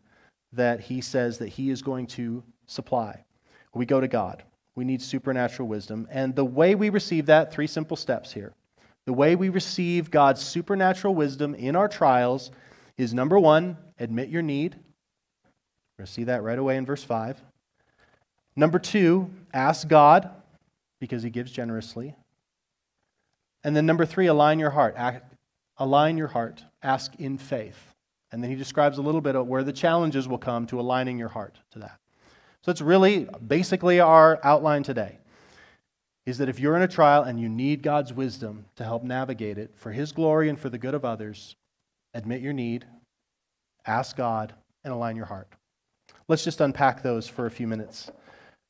that 0.52 0.80
He 0.80 1.00
says 1.00 1.38
that 1.38 1.48
He 1.48 1.70
is 1.70 1.82
going 1.82 2.06
to 2.08 2.42
supply? 2.66 3.24
We 3.74 3.86
go 3.86 4.00
to 4.00 4.08
God. 4.08 4.42
We 4.74 4.84
need 4.84 5.02
supernatural 5.02 5.68
wisdom. 5.68 6.08
And 6.10 6.34
the 6.34 6.44
way 6.44 6.74
we 6.74 6.88
receive 6.88 7.26
that, 7.26 7.52
three 7.52 7.66
simple 7.66 7.96
steps 7.96 8.32
here. 8.32 8.52
The 9.04 9.12
way 9.12 9.34
we 9.34 9.48
receive 9.48 10.10
God's 10.10 10.42
supernatural 10.42 11.14
wisdom 11.14 11.54
in 11.54 11.74
our 11.76 11.88
trials 11.88 12.50
is 12.96 13.12
number 13.12 13.38
one, 13.38 13.76
admit 13.98 14.28
your 14.28 14.42
need. 14.42 14.74
We're 14.74 16.04
going 16.04 16.06
to 16.06 16.12
see 16.12 16.24
that 16.24 16.42
right 16.42 16.58
away 16.58 16.76
in 16.76 16.86
verse 16.86 17.02
5. 17.02 17.42
Number 18.54 18.78
two, 18.78 19.30
ask 19.52 19.88
God 19.88 20.30
because 21.00 21.22
He 21.22 21.30
gives 21.30 21.50
generously. 21.50 22.14
And 23.64 23.74
then 23.76 23.86
number 23.86 24.06
three, 24.06 24.26
align 24.26 24.58
your 24.58 24.70
heart. 24.70 24.94
Act, 24.96 25.34
align 25.78 26.16
your 26.16 26.28
heart. 26.28 26.64
Ask 26.82 27.14
in 27.18 27.38
faith. 27.38 27.92
And 28.32 28.42
then 28.42 28.50
he 28.50 28.56
describes 28.56 28.98
a 28.98 29.02
little 29.02 29.20
bit 29.20 29.36
of 29.36 29.46
where 29.46 29.62
the 29.62 29.72
challenges 29.72 30.26
will 30.26 30.38
come 30.38 30.66
to 30.68 30.80
aligning 30.80 31.18
your 31.18 31.28
heart 31.28 31.58
to 31.72 31.78
that. 31.80 31.98
So 32.62 32.70
it's 32.70 32.80
really 32.80 33.28
basically 33.46 34.00
our 34.00 34.40
outline 34.42 34.82
today. 34.82 35.18
Is 36.24 36.38
that 36.38 36.48
if 36.48 36.60
you're 36.60 36.76
in 36.76 36.82
a 36.82 36.88
trial 36.88 37.24
and 37.24 37.40
you 37.40 37.48
need 37.48 37.82
God's 37.82 38.12
wisdom 38.12 38.66
to 38.76 38.84
help 38.84 39.02
navigate 39.02 39.58
it 39.58 39.72
for 39.74 39.90
His 39.90 40.12
glory 40.12 40.48
and 40.48 40.58
for 40.58 40.68
the 40.68 40.78
good 40.78 40.94
of 40.94 41.04
others, 41.04 41.56
admit 42.14 42.40
your 42.40 42.52
need, 42.52 42.84
ask 43.84 44.16
God, 44.16 44.54
and 44.84 44.92
align 44.92 45.16
your 45.16 45.26
heart. 45.26 45.48
Let's 46.28 46.44
just 46.44 46.60
unpack 46.60 47.02
those 47.02 47.26
for 47.26 47.46
a 47.46 47.50
few 47.50 47.66
minutes. 47.66 48.10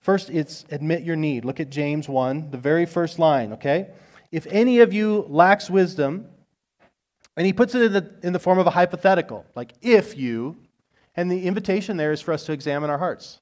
First, 0.00 0.30
it's 0.30 0.64
admit 0.70 1.02
your 1.02 1.16
need. 1.16 1.44
Look 1.44 1.60
at 1.60 1.68
James 1.68 2.08
1, 2.08 2.50
the 2.50 2.56
very 2.56 2.86
first 2.86 3.18
line, 3.18 3.52
okay? 3.52 3.88
if 4.32 4.46
any 4.46 4.80
of 4.80 4.92
you 4.94 5.26
lacks 5.28 5.70
wisdom, 5.70 6.26
and 7.36 7.46
he 7.46 7.52
puts 7.52 7.74
it 7.74 7.82
in 7.82 7.92
the, 7.92 8.10
in 8.22 8.32
the 8.32 8.38
form 8.38 8.58
of 8.58 8.66
a 8.66 8.70
hypothetical, 8.70 9.44
like 9.54 9.74
if 9.82 10.16
you, 10.16 10.56
and 11.14 11.30
the 11.30 11.46
invitation 11.46 11.98
there 11.98 12.12
is 12.12 12.20
for 12.20 12.32
us 12.32 12.44
to 12.44 12.52
examine 12.52 12.90
our 12.90 12.98
hearts. 12.98 13.40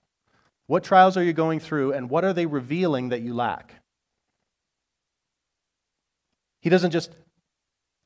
What 0.71 0.85
trials 0.85 1.17
are 1.17 1.25
you 1.25 1.33
going 1.33 1.59
through, 1.59 1.95
and 1.95 2.09
what 2.09 2.25
are 2.25 2.33
they 2.33 2.47
revealing 2.47 3.09
that 3.09 3.23
you 3.23 3.35
lack? 3.35 3.75
He 6.61 6.71
doesn't 6.71 6.93
just 6.93 7.11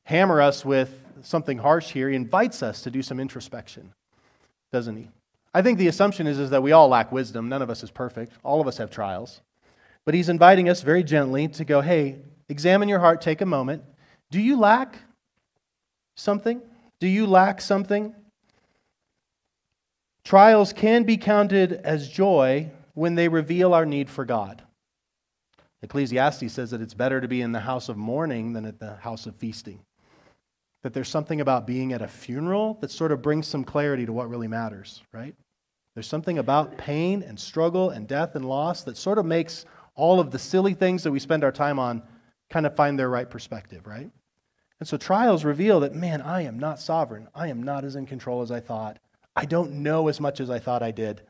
hammer 0.05 0.41
us 0.41 0.65
with 0.65 1.03
something 1.21 1.59
harsh 1.59 1.91
here, 1.91 2.09
he 2.09 2.15
invites 2.15 2.63
us 2.63 2.81
to 2.81 2.89
do 2.89 3.03
some 3.03 3.19
introspection, 3.19 3.93
doesn't 4.71 4.95
he? 4.95 5.09
I 5.53 5.61
think 5.61 5.77
the 5.77 5.89
assumption 5.89 6.25
is, 6.25 6.39
is 6.39 6.49
that 6.49 6.63
we 6.63 6.71
all 6.71 6.87
lack 6.87 7.11
wisdom. 7.11 7.49
None 7.49 7.61
of 7.61 7.69
us 7.69 7.83
is 7.83 7.91
perfect. 7.91 8.31
All 8.43 8.59
of 8.59 8.67
us 8.67 8.77
have 8.77 8.89
trials. 8.89 9.41
But 10.03 10.15
he's 10.15 10.27
inviting 10.27 10.67
us 10.67 10.81
very 10.81 11.03
gently 11.03 11.47
to 11.49 11.65
go, 11.65 11.81
hey, 11.81 12.17
Examine 12.49 12.89
your 12.89 12.99
heart, 12.99 13.21
take 13.21 13.41
a 13.41 13.45
moment. 13.45 13.83
Do 14.29 14.39
you 14.39 14.57
lack 14.57 14.99
something? 16.15 16.61
Do 16.99 17.07
you 17.07 17.25
lack 17.25 17.59
something? 17.59 18.13
Trials 20.25 20.73
can 20.73 21.03
be 21.03 21.17
counted 21.17 21.71
as 21.71 22.09
joy 22.09 22.71
when 22.95 23.13
they 23.13 23.27
reveal 23.27 23.75
our 23.75 23.85
need 23.85 24.09
for 24.09 24.25
God. 24.25 24.63
Ecclesiastes 25.83 26.51
says 26.51 26.71
that 26.71 26.81
it's 26.81 26.95
better 26.95 27.21
to 27.21 27.27
be 27.27 27.41
in 27.41 27.51
the 27.51 27.59
house 27.59 27.89
of 27.89 27.95
mourning 27.95 28.53
than 28.53 28.65
at 28.65 28.79
the 28.79 28.95
house 28.95 29.27
of 29.27 29.35
feasting. 29.35 29.81
That 30.81 30.93
there's 30.93 31.09
something 31.09 31.41
about 31.41 31.67
being 31.67 31.93
at 31.93 32.01
a 32.01 32.07
funeral 32.07 32.79
that 32.81 32.89
sort 32.89 33.11
of 33.11 33.21
brings 33.21 33.47
some 33.47 33.63
clarity 33.63 34.07
to 34.07 34.13
what 34.13 34.29
really 34.29 34.47
matters, 34.47 35.03
right? 35.13 35.35
There's 35.93 36.07
something 36.07 36.39
about 36.39 36.75
pain 36.75 37.21
and 37.21 37.39
struggle 37.39 37.91
and 37.91 38.07
death 38.07 38.35
and 38.35 38.49
loss 38.49 38.83
that 38.83 38.97
sort 38.97 39.19
of 39.19 39.25
makes 39.25 39.65
all 39.93 40.19
of 40.19 40.31
the 40.31 40.39
silly 40.39 40.73
things 40.73 41.03
that 41.03 41.11
we 41.11 41.19
spend 41.19 41.43
our 41.43 41.51
time 41.51 41.77
on 41.77 42.01
kind 42.49 42.65
of 42.65 42.75
find 42.75 42.97
their 42.97 43.09
right 43.09 43.29
perspective, 43.29 43.85
right? 43.85 44.09
And 44.79 44.89
so 44.89 44.97
trials 44.97 45.45
reveal 45.45 45.81
that, 45.81 45.93
man, 45.93 46.21
I 46.21 46.41
am 46.41 46.57
not 46.57 46.79
sovereign. 46.79 47.27
I 47.35 47.47
am 47.47 47.61
not 47.61 47.85
as 47.85 47.95
in 47.95 48.07
control 48.07 48.41
as 48.41 48.49
I 48.51 48.59
thought. 48.59 48.97
I 49.35 49.45
don't 49.45 49.83
know 49.83 50.07
as 50.07 50.19
much 50.19 50.39
as 50.39 50.49
I 50.49 50.59
thought 50.59 50.81
I 50.81 50.91
did. 50.91 51.21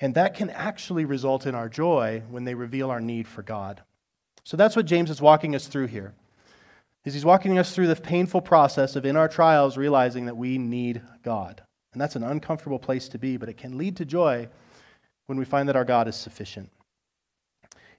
And 0.00 0.14
that 0.14 0.34
can 0.34 0.50
actually 0.50 1.04
result 1.04 1.46
in 1.46 1.54
our 1.54 1.68
joy 1.68 2.22
when 2.30 2.44
they 2.44 2.54
reveal 2.54 2.90
our 2.90 3.00
need 3.00 3.28
for 3.28 3.42
God. 3.42 3.82
So 4.44 4.56
that's 4.56 4.74
what 4.74 4.86
James 4.86 5.10
is 5.10 5.22
walking 5.22 5.54
us 5.54 5.66
through 5.66 5.86
here. 5.86 6.14
Is 7.04 7.14
he's 7.14 7.24
walking 7.24 7.58
us 7.58 7.74
through 7.74 7.88
the 7.88 7.96
painful 7.96 8.40
process 8.40 8.96
of 8.96 9.04
in 9.04 9.16
our 9.16 9.28
trials 9.28 9.76
realizing 9.76 10.26
that 10.26 10.36
we 10.36 10.58
need 10.58 11.02
God. 11.22 11.62
And 11.92 12.00
that's 12.00 12.16
an 12.16 12.22
uncomfortable 12.22 12.78
place 12.78 13.08
to 13.10 13.18
be, 13.18 13.36
but 13.36 13.48
it 13.48 13.56
can 13.56 13.76
lead 13.76 13.96
to 13.96 14.04
joy 14.04 14.48
when 15.26 15.38
we 15.38 15.44
find 15.44 15.68
that 15.68 15.76
our 15.76 15.84
God 15.84 16.08
is 16.08 16.16
sufficient. 16.16 16.70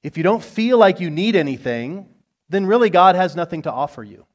If 0.03 0.17
you 0.17 0.23
don't 0.23 0.43
feel 0.43 0.77
like 0.77 0.99
you 0.99 1.09
need 1.09 1.35
anything, 1.35 2.09
then 2.49 2.65
really 2.65 2.89
God 2.89 3.15
has 3.15 3.35
nothing 3.35 3.61
to 3.63 3.71
offer 3.71 4.03
you. 4.03 4.25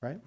Right? 0.00 0.20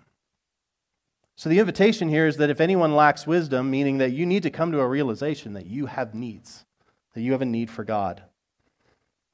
So 1.39 1.47
the 1.47 1.59
invitation 1.59 2.09
here 2.09 2.27
is 2.27 2.35
that 2.35 2.49
if 2.49 2.59
anyone 2.59 2.97
lacks 2.97 3.25
wisdom, 3.25 3.71
meaning 3.71 3.99
that 3.99 4.11
you 4.11 4.25
need 4.25 4.43
to 4.43 4.49
come 4.49 4.73
to 4.73 4.81
a 4.81 4.85
realization 4.85 5.53
that 5.53 5.67
you 5.67 5.85
have 5.85 6.13
needs, 6.13 6.65
that 7.13 7.21
you 7.21 7.31
have 7.31 7.41
a 7.41 7.45
need 7.45 7.69
for 7.69 7.85
God. 7.85 8.21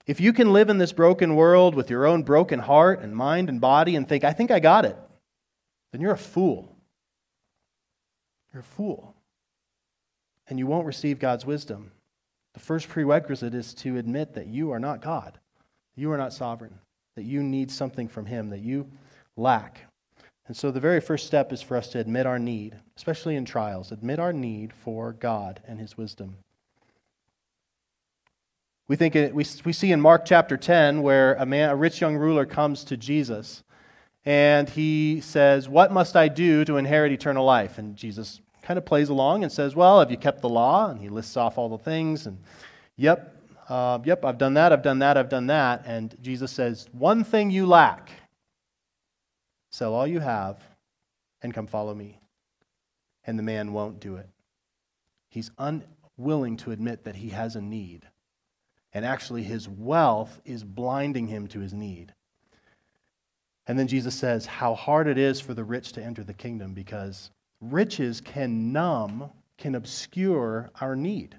If 0.05 0.21
you 0.21 0.31
can 0.31 0.53
live 0.53 0.69
in 0.69 0.77
this 0.77 0.93
broken 0.93 1.35
world 1.35 1.73
with 1.73 1.89
your 1.89 2.05
own 2.05 2.21
broken 2.21 2.59
heart 2.59 3.01
and 3.01 3.15
mind 3.15 3.49
and 3.49 3.59
body 3.59 3.95
and 3.95 4.07
think, 4.07 4.23
I 4.23 4.33
think 4.33 4.51
I 4.51 4.59
got 4.59 4.85
it, 4.85 4.95
then 5.91 5.99
you're 5.99 6.11
a 6.11 6.15
fool. 6.15 6.77
You're 8.53 8.61
a 8.61 8.63
fool. 8.63 9.15
And 10.47 10.59
you 10.59 10.67
won't 10.67 10.85
receive 10.85 11.17
God's 11.17 11.43
wisdom. 11.43 11.91
The 12.53 12.59
first 12.59 12.87
prerequisite 12.87 13.55
is 13.55 13.73
to 13.73 13.97
admit 13.97 14.35
that 14.35 14.45
you 14.45 14.69
are 14.73 14.79
not 14.79 15.01
God, 15.01 15.39
you 15.95 16.11
are 16.11 16.19
not 16.19 16.33
sovereign, 16.33 16.77
that 17.15 17.25
you 17.25 17.41
need 17.41 17.71
something 17.71 18.07
from 18.07 18.27
Him, 18.27 18.51
that 18.51 18.61
you 18.61 18.91
lack. 19.35 19.84
And 20.47 20.55
so 20.55 20.69
the 20.71 20.79
very 20.79 21.01
first 21.01 21.25
step 21.25 21.51
is 21.51 21.61
for 21.61 21.75
us 21.75 21.87
to 21.89 21.99
admit 21.99 22.25
our 22.25 22.37
need, 22.37 22.75
especially 22.95 23.35
in 23.35 23.45
trials, 23.45 23.91
admit 23.91 24.19
our 24.19 24.33
need 24.33 24.73
for 24.73 25.11
God 25.11 25.59
and 25.67 25.79
His 25.79 25.97
wisdom. 25.97 26.37
We, 28.87 28.95
think 28.95 29.15
it, 29.15 29.33
we, 29.33 29.43
we 29.63 29.73
see 29.73 29.91
in 29.91 29.99
Mark 29.99 30.25
chapter 30.25 30.57
10 30.57 31.01
where 31.01 31.33
a, 31.35 31.45
man, 31.45 31.71
a 31.71 31.75
rich 31.75 31.99
young 31.99 32.15
ruler 32.15 32.45
comes 32.45 32.83
to 32.85 32.97
Jesus 32.97 33.63
and 34.23 34.69
he 34.69 35.21
says, 35.21 35.67
What 35.67 35.91
must 35.91 36.15
I 36.15 36.27
do 36.27 36.63
to 36.65 36.77
inherit 36.77 37.11
eternal 37.11 37.45
life? 37.45 37.79
And 37.79 37.95
Jesus 37.95 38.41
kind 38.61 38.77
of 38.77 38.85
plays 38.85 39.09
along 39.09 39.43
and 39.43 39.51
says, 39.51 39.75
Well, 39.75 39.99
have 39.99 40.11
you 40.11 40.17
kept 40.17 40.41
the 40.41 40.49
law? 40.49 40.89
And 40.89 40.99
he 40.99 41.09
lists 41.09 41.35
off 41.35 41.57
all 41.57 41.69
the 41.69 41.77
things. 41.79 42.27
And, 42.27 42.37
Yep, 42.97 43.35
uh, 43.67 43.99
yep, 44.03 44.23
I've 44.23 44.37
done 44.37 44.53
that, 44.53 44.71
I've 44.71 44.83
done 44.83 44.99
that, 44.99 45.17
I've 45.17 45.29
done 45.29 45.47
that. 45.47 45.83
And 45.85 46.15
Jesus 46.21 46.51
says, 46.51 46.87
One 46.91 47.23
thing 47.23 47.49
you 47.49 47.65
lack 47.65 48.09
sell 49.75 49.93
all 49.93 50.07
you 50.07 50.21
have 50.21 50.63
and 51.41 51.53
come 51.53 51.67
follow 51.67 51.93
me. 51.93 52.17
And 53.25 53.37
the 53.37 53.43
man 53.43 53.73
won't 53.73 53.99
do 53.99 54.15
it. 54.15 54.29
He's 55.29 55.51
unwilling 55.57 56.55
to 56.57 56.71
admit 56.71 57.03
that 57.03 57.17
he 57.17 57.29
has 57.29 57.57
a 57.57 57.61
need. 57.61 58.07
And 58.93 59.03
actually, 59.03 59.43
his 59.43 59.67
wealth 59.67 60.39
is 60.45 60.63
blinding 60.63 61.27
him 61.27 61.47
to 61.47 61.59
his 61.59 61.73
need. 61.73 62.13
And 63.67 63.77
then 63.77 63.87
Jesus 63.87 64.15
says 64.15 64.45
how 64.45 64.75
hard 64.75 65.07
it 65.07 65.17
is 65.17 65.41
for 65.41 65.53
the 65.53 65.65
rich 65.65 65.91
to 65.93 66.03
enter 66.03 66.23
the 66.23 66.33
kingdom 66.33 66.73
because 66.73 67.31
riches 67.59 68.21
can 68.21 68.71
numb, 68.71 69.29
can 69.57 69.75
obscure 69.75 70.69
our 70.79 70.95
need. 70.95 71.35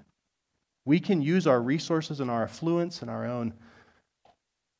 We 0.85 0.99
can 0.99 1.23
use 1.23 1.47
our 1.47 1.61
resources 1.61 2.19
and 2.19 2.29
our 2.29 2.43
affluence 2.43 3.01
and 3.01 3.09
our 3.09 3.25
own, 3.25 3.55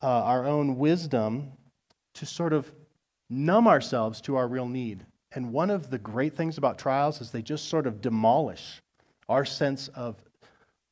uh, 0.03 0.07
our 0.07 0.45
own 0.45 0.77
wisdom 0.77 1.53
to 2.13 2.25
sort 2.27 2.53
of 2.53 2.71
numb 3.29 3.67
ourselves 3.67 4.21
to 4.21 4.35
our 4.35 4.47
real 4.47 4.67
need. 4.67 5.05
And 5.33 5.51
one 5.51 5.69
of 5.69 5.89
the 5.89 5.97
great 5.97 6.35
things 6.35 6.57
about 6.57 6.77
trials 6.77 7.21
is 7.21 7.31
they 7.31 7.41
just 7.41 7.67
sort 7.67 7.87
of 7.87 8.01
demolish 8.01 8.81
our 9.29 9.45
sense 9.45 9.87
of 9.89 10.15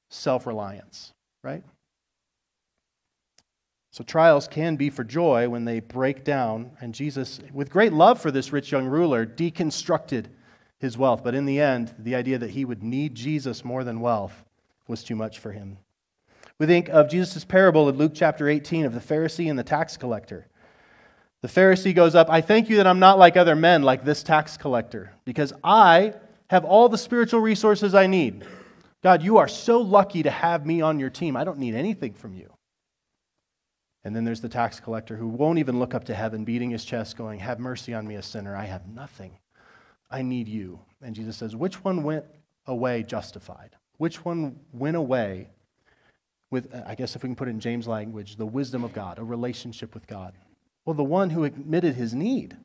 self 0.10 0.46
reliance, 0.46 1.14
right? 1.44 1.64
So 3.92 4.04
trials 4.04 4.50
can 4.50 4.76
be 4.76 4.90
for 4.90 5.06
joy 5.06 5.48
when 5.48 5.64
they 5.64 5.80
break 5.80 6.26
down. 6.26 6.72
And 6.82 6.94
Jesus, 6.94 7.40
with 7.54 7.70
great 7.70 7.94
love 7.94 8.20
for 8.20 8.30
this 8.30 8.52
rich 8.52 8.70
young 8.70 8.88
ruler, 8.88 9.26
deconstructed 9.26 10.26
his 10.80 10.98
wealth. 10.98 11.24
But 11.24 11.34
in 11.34 11.46
the 11.46 11.62
end, 11.62 11.96
the 11.98 12.16
idea 12.16 12.38
that 12.38 12.50
he 12.50 12.66
would 12.66 12.84
need 12.84 13.16
Jesus 13.16 13.64
more 13.64 13.86
than 13.86 14.02
wealth 14.02 14.44
was 14.86 15.02
too 15.02 15.16
much 15.16 15.40
for 15.40 15.54
him. 15.54 15.78
We 16.60 16.66
think 16.66 16.90
of 16.90 17.10
Jesus' 17.10 17.46
parable 17.46 17.88
in 17.88 17.98
Luke 17.98 18.12
chapter 18.14 18.50
18 18.50 18.86
of 18.86 18.94
the 18.94 19.00
Pharisee 19.00 19.50
and 19.50 19.58
the 19.58 19.64
tax 19.64 19.96
collector. 19.96 20.48
The 21.46 21.62
Pharisee 21.62 21.94
goes 21.94 22.16
up, 22.16 22.28
I 22.28 22.42
thank 22.42 22.72
you 22.72 22.78
that 22.78 22.88
I'm 22.88 22.98
not 22.98 23.20
like 23.20 23.38
other 23.38 23.56
men, 23.56 23.84
like 23.84 24.04
this 24.04 24.24
tax 24.24 24.58
collector, 24.58 25.14
because 25.26 25.54
I 25.64 26.16
have 26.50 26.66
all 26.66 26.90
the 26.90 26.98
spiritual 26.98 27.40
resources 27.40 27.94
I 27.94 28.08
need. 28.08 28.44
God, 29.04 29.22
you 29.22 29.38
are 29.38 29.48
so 29.48 29.80
lucky 29.80 30.24
to 30.24 30.32
have 30.32 30.66
me 30.66 30.82
on 30.82 31.00
your 31.00 31.12
team. 31.12 31.38
I 31.38 31.44
don't 31.44 31.60
need 31.60 31.76
anything 31.76 32.16
from 32.16 32.34
you. 32.34 32.52
And 34.04 34.16
then 34.16 34.24
there's 34.24 34.42
the 34.42 34.50
tax 34.50 34.80
collector 34.80 35.18
who 35.18 35.28
won't 35.28 35.60
even 35.60 35.78
look 35.78 35.94
up 35.94 36.06
to 36.06 36.16
heaven, 36.16 36.46
beating 36.46 36.72
his 36.72 36.84
chest, 36.84 37.16
going, 37.16 37.38
Have 37.38 37.60
mercy 37.60 37.94
on 37.94 38.08
me, 38.08 38.16
a 38.16 38.24
sinner. 38.24 38.56
I 38.56 38.66
have 38.66 38.88
nothing. 38.88 39.38
I 40.10 40.24
need 40.24 40.48
you. 40.48 40.80
And 41.04 41.14
Jesus 41.14 41.38
says, 41.38 41.56
Which 41.56 41.84
one 41.84 42.02
went 42.02 42.26
away 42.66 43.04
justified? 43.04 43.76
Which 43.98 44.26
one 44.26 44.62
went 44.74 44.98
away 44.98 45.50
with, 46.50 46.74
uh, 46.74 46.82
I 46.88 46.96
guess 46.96 47.16
if 47.16 47.22
we 47.22 47.30
can 47.30 47.36
put 47.36 47.50
it 47.50 47.52
in 47.52 47.60
James' 47.60 47.88
language, 47.88 48.36
the 48.36 48.48
wisdom 48.48 48.84
of 48.84 48.94
God, 48.94 49.20
a 49.20 49.24
relationship 49.24 49.94
with 49.94 50.08
God? 50.08 50.34
Well, 50.86 50.94
the 50.94 51.04
one 51.04 51.32
who 51.32 51.44
admitted 51.44 51.96
his 51.96 52.14
need. 52.14 52.56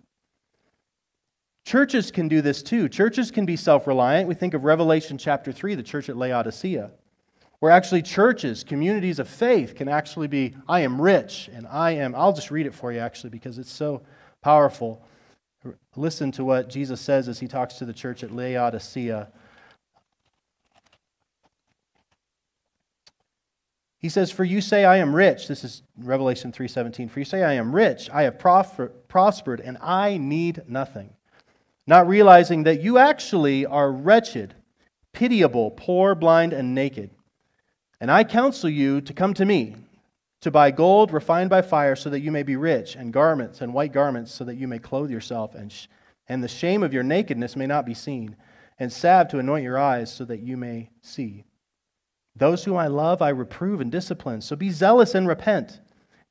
Churches 1.64 2.10
can 2.10 2.28
do 2.28 2.40
this 2.42 2.62
too. 2.62 2.88
Churches 2.88 3.30
can 3.30 3.46
be 3.46 3.56
self 3.56 3.86
reliant. 3.86 4.28
We 4.28 4.34
think 4.34 4.54
of 4.54 4.64
Revelation 4.64 5.18
chapter 5.18 5.52
3, 5.52 5.74
the 5.74 5.82
church 5.82 6.08
at 6.08 6.16
Laodicea 6.16 6.90
where 7.60 7.70
actually 7.70 8.02
churches, 8.02 8.64
communities 8.64 9.18
of 9.18 9.28
faith 9.28 9.74
can 9.74 9.86
actually 9.86 10.26
be, 10.26 10.54
I 10.68 10.80
am 10.80 11.00
rich 11.00 11.48
and 11.52 11.66
I 11.66 11.92
am, 11.92 12.14
I'll 12.14 12.32
just 12.32 12.50
read 12.50 12.66
it 12.66 12.74
for 12.74 12.90
you 12.90 12.98
actually 12.98 13.30
because 13.30 13.58
it's 13.58 13.72
so 13.72 14.02
powerful. 14.42 15.02
Listen 15.94 16.32
to 16.32 16.44
what 16.44 16.70
Jesus 16.70 17.00
says 17.00 17.28
as 17.28 17.38
he 17.38 17.46
talks 17.46 17.74
to 17.74 17.84
the 17.84 17.92
church 17.92 18.24
at 18.24 18.34
Laodicea. 18.34 19.28
He 24.00 24.08
says, 24.08 24.30
"For 24.30 24.44
you 24.44 24.62
say 24.62 24.86
I 24.86 24.96
am 24.96 25.14
rich." 25.14 25.46
This 25.46 25.62
is 25.62 25.82
Revelation 25.96 26.52
3:17. 26.52 27.08
"For 27.10 27.18
you 27.18 27.24
say 27.24 27.44
I 27.44 27.52
am 27.52 27.74
rich, 27.74 28.08
I 28.10 28.22
have 28.22 28.38
prospered, 28.38 29.60
and 29.60 29.76
I 29.80 30.16
need 30.16 30.62
nothing." 30.66 31.10
Not 31.86 32.08
realizing 32.08 32.62
that 32.62 32.80
you 32.80 32.96
actually 32.96 33.66
are 33.66 33.92
wretched, 33.92 34.54
pitiable, 35.12 35.70
poor, 35.72 36.14
blind, 36.14 36.54
and 36.54 36.74
naked. 36.74 37.10
And 38.00 38.10
I 38.10 38.24
counsel 38.24 38.70
you 38.70 39.02
to 39.02 39.12
come 39.12 39.34
to 39.34 39.44
me, 39.44 39.76
to 40.40 40.50
buy 40.50 40.70
gold 40.70 41.12
refined 41.12 41.50
by 41.50 41.60
fire, 41.60 41.94
so 41.94 42.08
that 42.08 42.20
you 42.20 42.32
may 42.32 42.42
be 42.42 42.56
rich, 42.56 42.96
and 42.96 43.12
garments 43.12 43.60
and 43.60 43.74
white 43.74 43.92
garments, 43.92 44.32
so 44.32 44.44
that 44.44 44.56
you 44.56 44.66
may 44.66 44.78
clothe 44.78 45.10
yourself, 45.10 45.54
and, 45.54 45.70
sh- 45.70 45.88
and 46.26 46.42
the 46.42 46.48
shame 46.48 46.82
of 46.82 46.94
your 46.94 47.02
nakedness 47.02 47.54
may 47.54 47.66
not 47.66 47.84
be 47.84 47.92
seen, 47.92 48.34
and 48.78 48.90
salve 48.90 49.28
to 49.28 49.38
anoint 49.38 49.64
your 49.64 49.78
eyes, 49.78 50.10
so 50.10 50.24
that 50.24 50.40
you 50.40 50.56
may 50.56 50.88
see. 51.02 51.44
Those 52.36 52.64
whom 52.64 52.76
I 52.76 52.86
love, 52.86 53.22
I 53.22 53.30
reprove 53.30 53.80
and 53.80 53.90
discipline. 53.90 54.40
So 54.40 54.56
be 54.56 54.70
zealous 54.70 55.14
and 55.14 55.26
repent. 55.26 55.80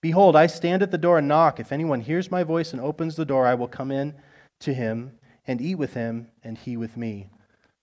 Behold, 0.02 0.36
I 0.36 0.48
stand 0.48 0.82
at 0.82 0.92
the 0.92 0.98
door 0.98 1.18
and 1.18 1.28
knock. 1.28 1.60
If 1.60 1.72
anyone 1.72 2.02
hears 2.02 2.32
my 2.32 2.44
voice 2.44 2.72
and 2.72 2.82
opens 2.82 3.16
the 3.16 3.26
door, 3.26 3.46
I 3.46 3.56
will 3.56 3.68
come 3.68 3.92
in 3.92 4.16
to 4.62 4.74
him 4.74 5.12
and 5.46 5.60
eat 5.62 5.76
with 5.76 5.94
him, 5.94 6.28
and 6.44 6.58
he 6.58 6.78
with 6.78 6.96
me. 6.96 7.28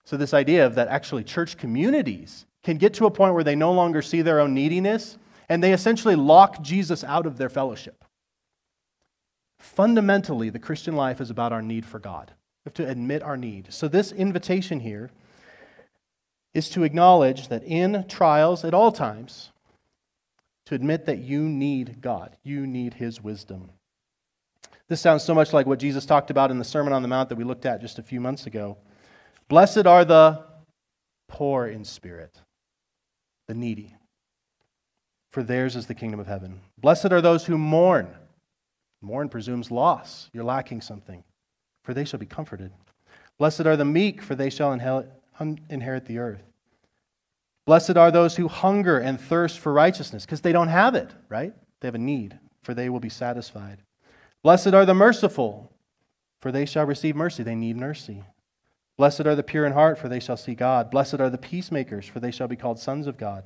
So, 0.05 0.15
this 0.15 0.33
idea 0.33 0.65
of 0.65 0.75
that 0.75 0.87
actually 0.87 1.25
church 1.25 1.57
communities 1.57 2.45
can 2.63 2.77
get 2.77 2.93
to 2.95 3.05
a 3.05 3.11
point 3.11 3.33
where 3.33 3.43
they 3.43 3.55
no 3.55 3.73
longer 3.73 4.01
see 4.01 4.21
their 4.21 4.39
own 4.39 4.53
neediness 4.53 5.17
and 5.49 5.61
they 5.61 5.73
essentially 5.73 6.15
lock 6.15 6.61
Jesus 6.61 7.03
out 7.03 7.25
of 7.25 7.37
their 7.37 7.49
fellowship. 7.49 8.05
Fundamentally, 9.59 10.49
the 10.49 10.59
Christian 10.59 10.95
life 10.95 11.19
is 11.19 11.29
about 11.29 11.51
our 11.51 11.61
need 11.61 11.85
for 11.85 11.99
God. 11.99 12.31
We 12.63 12.69
have 12.69 12.73
to 12.75 12.89
admit 12.89 13.23
our 13.23 13.37
need. 13.37 13.73
So, 13.73 13.87
this 13.87 14.11
invitation 14.11 14.79
here 14.79 15.11
is 16.57 16.69
to 16.69 16.83
acknowledge 16.83 17.49
that 17.49 17.63
in 17.63 18.03
trials 18.07 18.65
at 18.65 18.73
all 18.73 18.91
times, 18.91 19.51
to 20.65 20.73
admit 20.73 21.05
that 21.05 21.19
you 21.19 21.43
need 21.43 22.01
God, 22.01 22.35
you 22.43 22.65
need 22.65 22.95
His 22.95 23.21
wisdom. 23.21 23.69
This 24.87 24.99
sounds 24.99 25.21
so 25.21 25.35
much 25.35 25.53
like 25.53 25.67
what 25.67 25.77
Jesus 25.77 26.03
talked 26.03 26.31
about 26.31 26.49
in 26.49 26.57
the 26.57 26.65
Sermon 26.65 26.93
on 26.93 27.03
the 27.03 27.07
Mount 27.07 27.29
that 27.29 27.37
we 27.37 27.43
looked 27.43 27.67
at 27.67 27.79
just 27.79 27.99
a 27.99 28.01
few 28.03 28.19
months 28.19 28.47
ago. 28.47 28.75
Blessed 29.49 29.85
are 29.85 30.03
the 30.03 30.45
poor 31.27 31.67
in 31.67 31.85
spirit, 31.85 32.41
the 33.47 33.53
needy, 33.53 33.93
for 35.31 35.43
theirs 35.43 35.75
is 35.75 35.85
the 35.85 35.93
kingdom 35.93 36.19
of 36.19 36.25
heaven. 36.25 36.59
Blessed 36.79 37.11
are 37.11 37.21
those 37.21 37.45
who 37.45 37.59
mourn. 37.59 38.07
Mourn 39.03 39.29
presumes 39.29 39.69
loss. 39.69 40.27
You're 40.33 40.43
lacking 40.43 40.81
something, 40.81 41.23
for 41.83 41.93
they 41.93 42.03
shall 42.03 42.19
be 42.19 42.25
comforted. 42.25 42.71
Blessed 43.37 43.67
are 43.67 43.77
the 43.77 43.85
meek, 43.85 44.23
for 44.23 44.33
they 44.33 44.49
shall 44.49 44.73
inherit 44.73 45.11
the 45.39 46.17
earth. 46.19 46.43
Blessed 47.65 47.97
are 47.97 48.11
those 48.11 48.37
who 48.37 48.47
hunger 48.47 48.97
and 48.97 49.19
thirst 49.19 49.59
for 49.59 49.73
righteousness, 49.73 50.25
because 50.25 50.41
they 50.41 50.53
don't 50.53 50.69
have 50.69 50.95
it, 50.95 51.13
right? 51.27 51.53
They 51.81 51.87
have 51.87 51.95
a 51.95 51.99
need, 51.99 52.39
for 52.63 52.73
they 52.73 52.89
will 52.89 52.99
be 52.99 53.09
satisfied. 53.09 53.79
Blessed 54.41 54.73
are 54.73 54.85
the 54.85 54.93
merciful, 54.93 55.71
for 56.39 56.51
they 56.51 56.65
shall 56.65 56.85
receive 56.85 57.15
mercy. 57.15 57.43
They 57.43 57.55
need 57.55 57.75
mercy. 57.75 58.23
Blessed 58.97 59.21
are 59.21 59.35
the 59.35 59.43
pure 59.43 59.65
in 59.65 59.73
heart, 59.73 59.97
for 59.97 60.07
they 60.07 60.19
shall 60.19 60.37
see 60.37 60.55
God. 60.55 60.89
Blessed 60.89 61.19
are 61.19 61.29
the 61.29 61.37
peacemakers, 61.37 62.05
for 62.07 62.19
they 62.19 62.31
shall 62.31 62.47
be 62.47 62.55
called 62.55 62.79
sons 62.79 63.05
of 63.05 63.17
God. 63.17 63.43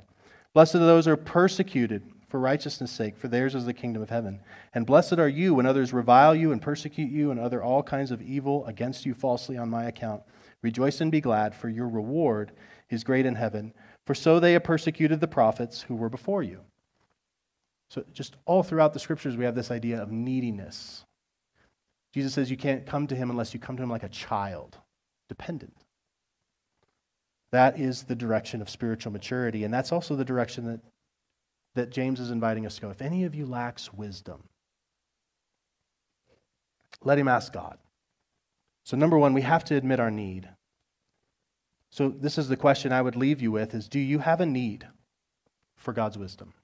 Blessed 0.54 0.76
are 0.76 0.78
those 0.80 1.06
who 1.06 1.12
are 1.12 1.16
persecuted 1.16 2.02
for 2.28 2.38
righteousness' 2.38 2.90
sake, 2.90 3.16
for 3.16 3.28
theirs 3.28 3.54
is 3.54 3.66
the 3.66 3.74
kingdom 3.74 4.02
of 4.02 4.08
heaven. 4.08 4.40
And 4.72 4.86
blessed 4.86 5.18
are 5.18 5.28
you 5.28 5.54
when 5.54 5.66
others 5.66 5.92
revile 5.92 6.34
you 6.34 6.52
and 6.52 6.62
persecute 6.62 7.10
you 7.10 7.30
and 7.30 7.38
utter 7.38 7.62
all 7.62 7.82
kinds 7.82 8.10
of 8.10 8.22
evil 8.22 8.64
against 8.66 9.04
you 9.04 9.12
falsely 9.12 9.58
on 9.58 9.68
my 9.68 9.84
account. 9.84 10.22
Rejoice 10.62 11.00
and 11.00 11.10
be 11.10 11.20
glad, 11.20 11.54
for 11.54 11.68
your 11.68 11.88
reward 11.88 12.52
is 12.88 13.04
great 13.04 13.26
in 13.26 13.34
heaven. 13.34 13.72
For 14.06 14.14
so 14.14 14.38
they 14.38 14.52
have 14.52 14.64
persecuted 14.64 15.20
the 15.20 15.28
prophets 15.28 15.82
who 15.82 15.96
were 15.96 16.08
before 16.08 16.42
you. 16.42 16.60
So, 17.90 18.04
just 18.12 18.36
all 18.46 18.62
throughout 18.62 18.94
the 18.94 18.98
scriptures, 18.98 19.36
we 19.36 19.44
have 19.44 19.54
this 19.54 19.70
idea 19.70 20.00
of 20.00 20.10
neediness. 20.10 21.04
Jesus 22.14 22.32
says 22.32 22.50
you 22.50 22.56
can't 22.56 22.86
come 22.86 23.06
to 23.06 23.16
him 23.16 23.30
unless 23.30 23.52
you 23.52 23.60
come 23.60 23.76
to 23.76 23.82
him 23.82 23.90
like 23.90 24.02
a 24.02 24.08
child, 24.08 24.78
dependent. 25.28 25.76
That 27.50 27.78
is 27.78 28.04
the 28.04 28.14
direction 28.14 28.62
of 28.62 28.70
spiritual 28.70 29.12
maturity, 29.12 29.64
and 29.64 29.72
that's 29.72 29.92
also 29.92 30.16
the 30.16 30.24
direction 30.24 30.64
that, 30.66 30.80
that 31.74 31.90
James 31.90 32.18
is 32.18 32.30
inviting 32.30 32.64
us 32.64 32.76
to 32.76 32.80
go. 32.80 32.90
If 32.90 33.02
any 33.02 33.24
of 33.24 33.34
you 33.34 33.44
lacks 33.44 33.92
wisdom, 33.92 34.44
let 37.04 37.18
him 37.18 37.28
ask 37.28 37.52
God. 37.52 37.78
So, 38.84 38.96
number 38.96 39.18
one, 39.18 39.32
we 39.32 39.42
have 39.42 39.64
to 39.66 39.76
admit 39.76 40.00
our 40.00 40.10
need. 40.10 40.48
So, 41.90 42.08
this 42.08 42.38
is 42.38 42.48
the 42.48 42.56
question 42.56 42.92
I 42.92 43.02
would 43.02 43.16
leave 43.16 43.40
you 43.40 43.52
with 43.52 43.74
is 43.74 43.88
do 43.88 43.98
you 43.98 44.18
have 44.18 44.40
a 44.40 44.46
need 44.46 44.86
for 45.76 45.92
God's 45.92 46.18
wisdom? 46.18 46.54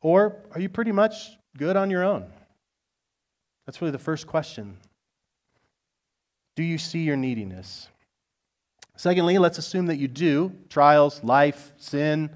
Or 0.00 0.36
are 0.52 0.60
you 0.60 0.68
pretty 0.68 0.92
much 0.92 1.36
good 1.56 1.76
on 1.76 1.90
your 1.90 2.04
own? 2.04 2.26
That's 3.66 3.80
really 3.80 3.90
the 3.90 3.98
first 3.98 4.26
question. 4.26 4.78
Do 6.56 6.62
you 6.62 6.78
see 6.78 7.00
your 7.00 7.16
neediness? 7.16 7.88
Secondly, 8.96 9.38
let's 9.38 9.58
assume 9.58 9.86
that 9.86 9.96
you 9.96 10.08
do. 10.08 10.52
Trials, 10.68 11.22
life, 11.22 11.72
sin, 11.76 12.30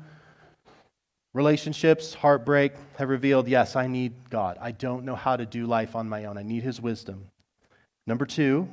relationships, 1.33 2.15
heartbreak 2.15 2.73
have 2.99 3.09
revealed 3.09 3.49
yes, 3.49 3.77
I 3.77 3.87
need 3.87 4.12
God. 4.31 4.59
I 4.61 4.73
don't 4.73 5.05
know 5.05 5.17
how 5.17 5.37
to 5.37 5.47
do 5.47 5.67
life 5.67 5.97
on 5.97 6.09
my 6.09 6.25
own. 6.27 6.39
I 6.39 6.43
need 6.43 6.62
His 6.62 6.81
wisdom. 6.81 7.31
Number 8.07 8.27
two, 8.27 8.69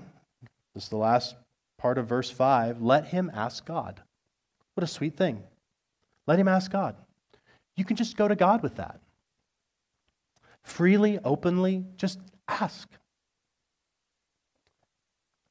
this 0.73 0.83
is 0.83 0.89
the 0.89 0.97
last 0.97 1.35
part 1.77 1.97
of 1.97 2.07
verse 2.07 2.29
5 2.29 2.81
let 2.81 3.07
him 3.07 3.31
ask 3.33 3.65
God. 3.65 4.01
What 4.75 4.83
a 4.83 4.87
sweet 4.87 5.17
thing. 5.17 5.43
Let 6.27 6.39
him 6.39 6.47
ask 6.47 6.71
God. 6.71 6.95
You 7.75 7.85
can 7.85 7.95
just 7.95 8.17
go 8.17 8.27
to 8.27 8.35
God 8.35 8.61
with 8.61 8.75
that. 8.75 8.99
Freely, 10.63 11.19
openly, 11.23 11.85
just 11.97 12.19
ask. 12.47 12.87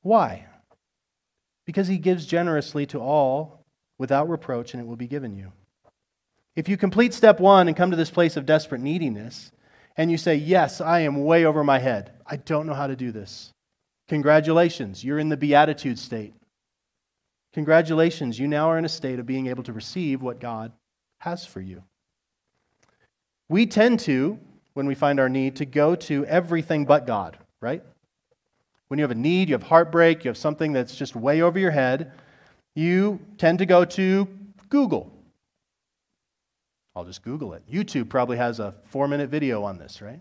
Why? 0.03 0.47
Because 1.65 1.88
he 1.88 1.99
gives 1.99 2.27
generously 2.27 2.87
to 2.87 3.00
all 3.00 3.65
without 3.99 4.29
reproach, 4.29 4.73
and 4.73 4.81
it 4.81 4.87
will 4.87 4.97
be 4.97 5.09
given 5.09 5.37
you. 5.37 5.53
If 6.59 6.69
you 6.69 6.77
complete 6.77 7.15
step 7.15 7.38
one 7.38 7.69
and 7.69 7.77
come 7.77 7.93
to 7.93 7.97
this 7.97 8.11
place 8.11 8.37
of 8.37 8.45
desperate 8.45 8.81
neediness, 8.81 9.53
and 9.97 10.11
you 10.11 10.19
say, 10.19 10.35
Yes, 10.35 10.81
I 10.81 11.03
am 11.03 11.23
way 11.23 11.45
over 11.45 11.62
my 11.62 11.79
head, 11.79 12.11
I 12.27 12.35
don't 12.35 12.67
know 12.67 12.75
how 12.75 12.88
to 12.88 12.97
do 12.97 13.12
this. 13.12 13.53
Congratulations, 14.09 15.05
you're 15.05 15.21
in 15.21 15.29
the 15.29 15.37
beatitude 15.37 16.00
state. 16.00 16.35
Congratulations, 17.53 18.41
you 18.41 18.49
now 18.49 18.71
are 18.71 18.77
in 18.77 18.85
a 18.85 18.88
state 18.88 19.21
of 19.21 19.25
being 19.25 19.47
able 19.47 19.62
to 19.62 19.73
receive 19.73 20.21
what 20.21 20.41
God 20.41 20.73
has 21.21 21.47
for 21.47 21.61
you. 21.61 21.85
We 23.49 23.65
tend 23.65 24.00
to, 24.00 24.41
when 24.75 24.88
we 24.88 24.97
find 24.97 25.21
our 25.21 25.29
need, 25.29 25.55
to 25.57 25.65
go 25.65 25.95
to 25.95 26.27
everything 26.27 26.87
but 26.87 27.07
God, 27.07 27.38
right? 27.61 27.85
When 28.88 28.99
you 28.99 29.05
have 29.05 29.12
a 29.12 29.15
need, 29.15 29.49
you 29.49 29.55
have 29.55 29.62
heartbreak, 29.62 30.25
you 30.25 30.29
have 30.29 30.37
something 30.37 30.73
that's 30.73 30.97
just 30.97 31.15
way 31.15 31.41
over 31.41 31.61
your 31.61 31.71
head, 31.71 32.11
you 32.75 33.21
tend 33.37 33.61
to 33.61 33.66
go 33.66 33.85
to 33.85 34.27
Google. 34.71 35.12
I'll 36.99 37.05
just 37.05 37.23
Google 37.23 37.53
it. 37.53 37.63
YouTube 37.71 38.09
probably 38.09 38.37
has 38.39 38.59
a 38.59 38.75
four 38.91 39.07
minute 39.07 39.31
video 39.31 39.63
on 39.63 39.79
this, 39.79 40.03
right? 40.03 40.19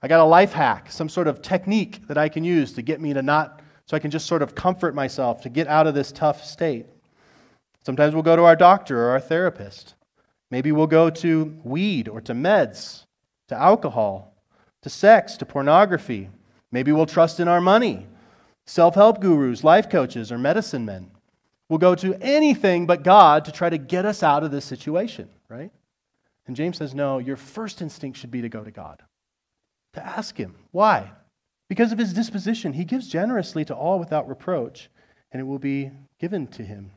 I 0.00 0.08
got 0.08 0.20
a 0.20 0.24
life 0.24 0.50
hack, 0.50 0.90
some 0.90 1.10
sort 1.10 1.28
of 1.28 1.42
technique 1.42 2.06
that 2.08 2.16
I 2.16 2.30
can 2.30 2.42
use 2.42 2.72
to 2.72 2.82
get 2.82 3.02
me 3.02 3.12
to 3.12 3.20
not, 3.20 3.60
so 3.84 3.98
I 3.98 4.00
can 4.00 4.10
just 4.10 4.26
sort 4.26 4.40
of 4.40 4.54
comfort 4.54 4.94
myself 4.94 5.42
to 5.42 5.50
get 5.50 5.66
out 5.68 5.86
of 5.86 5.92
this 5.92 6.10
tough 6.10 6.42
state. 6.42 6.86
Sometimes 7.84 8.14
we'll 8.14 8.22
go 8.22 8.34
to 8.34 8.44
our 8.44 8.56
doctor 8.56 8.98
or 8.98 9.10
our 9.10 9.20
therapist. 9.20 9.94
Maybe 10.50 10.72
we'll 10.72 10.86
go 10.86 11.10
to 11.10 11.54
weed 11.64 12.08
or 12.08 12.22
to 12.22 12.32
meds, 12.32 13.04
to 13.48 13.54
alcohol, 13.54 14.32
to 14.80 14.88
sex, 14.88 15.36
to 15.36 15.44
pornography. 15.44 16.30
Maybe 16.72 16.92
we'll 16.92 17.04
trust 17.04 17.40
in 17.40 17.46
our 17.46 17.60
money, 17.60 18.06
self 18.64 18.94
help 18.94 19.20
gurus, 19.20 19.64
life 19.64 19.90
coaches, 19.90 20.32
or 20.32 20.38
medicine 20.38 20.86
men. 20.86 21.10
We'll 21.68 21.78
go 21.78 21.94
to 21.96 22.14
anything 22.22 22.86
but 22.86 23.02
God 23.02 23.44
to 23.44 23.52
try 23.52 23.68
to 23.68 23.76
get 23.76 24.06
us 24.06 24.22
out 24.22 24.44
of 24.44 24.50
this 24.50 24.64
situation, 24.64 25.28
right? 25.50 25.70
And 26.50 26.56
James 26.56 26.78
says, 26.78 26.96
no, 26.96 27.18
your 27.18 27.36
first 27.36 27.80
instinct 27.80 28.18
should 28.18 28.32
be 28.32 28.42
to 28.42 28.48
go 28.48 28.64
to 28.64 28.72
God, 28.72 29.04
to 29.92 30.04
ask 30.04 30.36
Him. 30.36 30.56
Why? 30.72 31.12
Because 31.68 31.92
of 31.92 31.98
His 31.98 32.12
disposition. 32.12 32.72
He 32.72 32.84
gives 32.84 33.06
generously 33.06 33.64
to 33.66 33.72
all 33.72 34.00
without 34.00 34.28
reproach, 34.28 34.90
and 35.30 35.38
it 35.38 35.44
will 35.44 35.60
be 35.60 35.92
given 36.18 36.48
to 36.48 36.64
Him. 36.64 36.90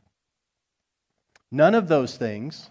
None 1.52 1.76
of 1.76 1.86
those 1.86 2.16
things 2.16 2.68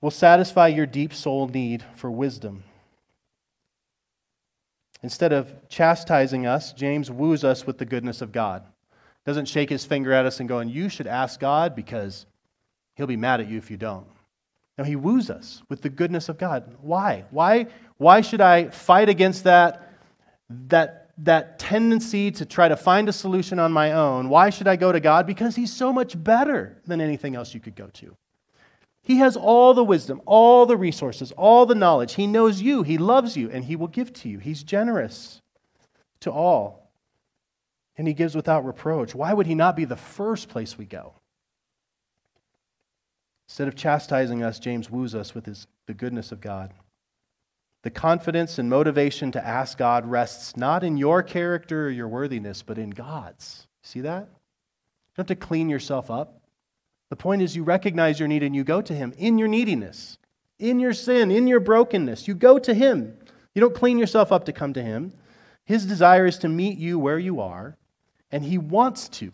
will 0.00 0.12
satisfy 0.12 0.68
your 0.68 0.86
deep 0.86 1.12
soul 1.12 1.48
need 1.48 1.82
for 1.96 2.08
wisdom. 2.08 2.62
Instead 5.02 5.32
of 5.32 5.68
chastising 5.68 6.46
us, 6.46 6.72
James 6.72 7.10
woos 7.10 7.42
us 7.42 7.66
with 7.66 7.78
the 7.78 7.84
goodness 7.84 8.22
of 8.22 8.30
God. 8.30 8.62
Doesn't 9.26 9.48
shake 9.48 9.70
his 9.70 9.84
finger 9.84 10.12
at 10.12 10.26
us 10.26 10.38
and 10.38 10.48
go, 10.48 10.60
you 10.60 10.88
should 10.88 11.08
ask 11.08 11.40
God 11.40 11.74
because 11.74 12.24
he'll 12.94 13.08
be 13.08 13.16
mad 13.16 13.40
at 13.40 13.48
you 13.48 13.58
if 13.58 13.68
you 13.68 13.76
don't. 13.76 14.06
He 14.82 14.96
woos 14.96 15.30
us 15.30 15.62
with 15.68 15.82
the 15.82 15.88
goodness 15.88 16.28
of 16.28 16.38
God. 16.38 16.76
Why? 16.80 17.24
Why, 17.30 17.66
why 17.96 18.20
should 18.20 18.40
I 18.40 18.68
fight 18.68 19.08
against 19.08 19.44
that, 19.44 19.92
that, 20.48 21.10
that 21.18 21.58
tendency 21.58 22.30
to 22.32 22.46
try 22.46 22.68
to 22.68 22.76
find 22.76 23.08
a 23.08 23.12
solution 23.12 23.58
on 23.58 23.72
my 23.72 23.92
own? 23.92 24.28
Why 24.28 24.50
should 24.50 24.68
I 24.68 24.76
go 24.76 24.92
to 24.92 25.00
God? 25.00 25.26
Because 25.26 25.56
he's 25.56 25.72
so 25.72 25.92
much 25.92 26.22
better 26.22 26.80
than 26.86 27.00
anything 27.00 27.34
else 27.34 27.54
you 27.54 27.60
could 27.60 27.76
go 27.76 27.88
to. 27.94 28.16
He 29.02 29.16
has 29.16 29.36
all 29.36 29.74
the 29.74 29.84
wisdom, 29.84 30.22
all 30.26 30.64
the 30.64 30.76
resources, 30.76 31.32
all 31.32 31.66
the 31.66 31.74
knowledge. 31.74 32.14
He 32.14 32.26
knows 32.26 32.62
you, 32.62 32.84
He 32.84 32.98
loves 32.98 33.36
you, 33.36 33.50
and 33.50 33.64
He 33.64 33.74
will 33.74 33.88
give 33.88 34.12
to 34.14 34.28
you. 34.28 34.38
He's 34.38 34.62
generous 34.62 35.42
to 36.20 36.30
all, 36.30 36.92
and 37.96 38.06
He 38.06 38.14
gives 38.14 38.36
without 38.36 38.64
reproach. 38.64 39.14
Why 39.14 39.32
would 39.32 39.46
He 39.46 39.56
not 39.56 39.74
be 39.74 39.84
the 39.84 39.96
first 39.96 40.48
place 40.48 40.78
we 40.78 40.84
go? 40.84 41.14
Instead 43.52 43.68
of 43.68 43.76
chastising 43.76 44.42
us, 44.42 44.58
James 44.58 44.88
woos 44.88 45.14
us 45.14 45.34
with 45.34 45.44
his, 45.44 45.66
the 45.84 45.92
goodness 45.92 46.32
of 46.32 46.40
God. 46.40 46.72
The 47.82 47.90
confidence 47.90 48.58
and 48.58 48.70
motivation 48.70 49.30
to 49.32 49.46
ask 49.46 49.76
God 49.76 50.06
rests 50.06 50.56
not 50.56 50.82
in 50.82 50.96
your 50.96 51.22
character 51.22 51.84
or 51.84 51.90
your 51.90 52.08
worthiness, 52.08 52.62
but 52.62 52.78
in 52.78 52.88
God's. 52.88 53.66
See 53.82 54.00
that? 54.00 54.22
You 54.22 55.16
don't 55.16 55.28
have 55.28 55.38
to 55.38 55.46
clean 55.46 55.68
yourself 55.68 56.10
up. 56.10 56.40
The 57.10 57.16
point 57.16 57.42
is, 57.42 57.54
you 57.54 57.62
recognize 57.62 58.18
your 58.18 58.26
need 58.26 58.42
and 58.42 58.56
you 58.56 58.64
go 58.64 58.80
to 58.80 58.94
Him 58.94 59.12
in 59.18 59.36
your 59.36 59.48
neediness, 59.48 60.16
in 60.58 60.80
your 60.80 60.94
sin, 60.94 61.30
in 61.30 61.46
your 61.46 61.60
brokenness. 61.60 62.26
You 62.26 62.34
go 62.34 62.58
to 62.58 62.72
Him. 62.72 63.18
You 63.54 63.60
don't 63.60 63.74
clean 63.74 63.98
yourself 63.98 64.32
up 64.32 64.46
to 64.46 64.54
come 64.54 64.72
to 64.72 64.82
Him. 64.82 65.12
His 65.66 65.84
desire 65.84 66.24
is 66.24 66.38
to 66.38 66.48
meet 66.48 66.78
you 66.78 66.98
where 66.98 67.18
you 67.18 67.42
are, 67.42 67.76
and 68.30 68.46
He 68.46 68.56
wants 68.56 69.10
to. 69.10 69.30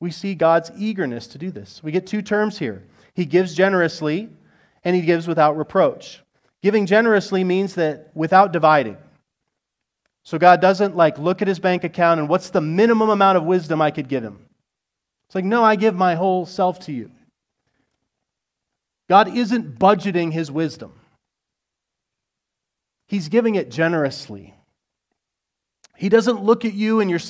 We 0.00 0.10
see 0.10 0.34
God's 0.34 0.72
eagerness 0.76 1.28
to 1.28 1.38
do 1.38 1.52
this. 1.52 1.80
We 1.80 1.92
get 1.92 2.08
two 2.08 2.22
terms 2.22 2.58
here 2.58 2.82
He 3.16 3.24
gives 3.24 3.54
generously, 3.54 4.28
and 4.84 4.94
He 4.94 5.02
gives 5.02 5.26
without 5.26 5.56
reproach. 5.56 6.22
Giving 6.62 6.86
generously 6.86 7.42
means 7.42 7.74
that 7.74 8.10
without 8.14 8.52
dividing. 8.52 8.98
So 10.26 10.38
God 10.38 10.60
doesn't 10.60 10.96
like 10.96 11.18
look 11.18 11.40
at 11.40 11.46
his 11.46 11.60
bank 11.60 11.84
account 11.84 12.18
and 12.18 12.28
what's 12.28 12.50
the 12.50 12.60
minimum 12.60 13.10
amount 13.10 13.38
of 13.38 13.44
wisdom 13.44 13.80
I 13.80 13.92
could 13.92 14.08
give 14.08 14.24
him. 14.24 14.44
It's 15.28 15.36
like, 15.36 15.44
no, 15.44 15.62
I 15.62 15.76
give 15.76 15.94
my 15.94 16.16
whole 16.16 16.46
self 16.46 16.80
to 16.80 16.92
you. 16.92 17.12
God 19.08 19.36
isn't 19.36 19.78
budgeting 19.78 20.32
his 20.32 20.50
wisdom, 20.50 20.92
he's 23.06 23.28
giving 23.28 23.54
it 23.54 23.70
generously. 23.70 24.52
He 25.96 26.08
doesn't 26.08 26.42
look 26.42 26.64
at 26.64 26.74
you 26.74 26.98
in 26.98 27.08
your, 27.08 27.20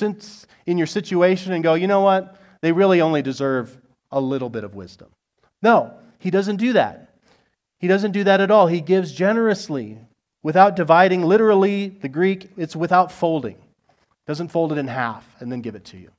in 0.65 0.77
your 0.77 0.87
situation 0.87 1.53
and 1.53 1.63
go, 1.63 1.75
you 1.75 1.87
know 1.87 2.01
what? 2.01 2.35
They 2.61 2.71
really 2.71 2.99
only 2.99 3.21
deserve 3.21 3.77
a 4.11 4.19
little 4.19 4.49
bit 4.49 4.65
of 4.65 4.73
wisdom. 4.73 5.07
No, 5.61 5.93
he 6.19 6.29
doesn't 6.29 6.57
do 6.57 6.73
that. 6.73 7.15
He 7.79 7.87
doesn't 7.87 8.11
do 8.11 8.23
that 8.23 8.41
at 8.41 8.51
all. 8.51 8.67
He 8.67 8.81
gives 8.81 9.11
generously 9.11 9.99
without 10.43 10.75
dividing. 10.75 11.23
Literally, 11.23 11.89
the 11.89 12.09
Greek, 12.09 12.49
it's 12.57 12.75
without 12.75 13.11
folding. 13.11 13.57
Doesn't 14.25 14.49
fold 14.49 14.71
it 14.71 14.77
in 14.77 14.87
half 14.87 15.25
and 15.39 15.51
then 15.51 15.61
give 15.61 15.75
it 15.75 15.85
to 15.85 15.97
you. 15.97 16.11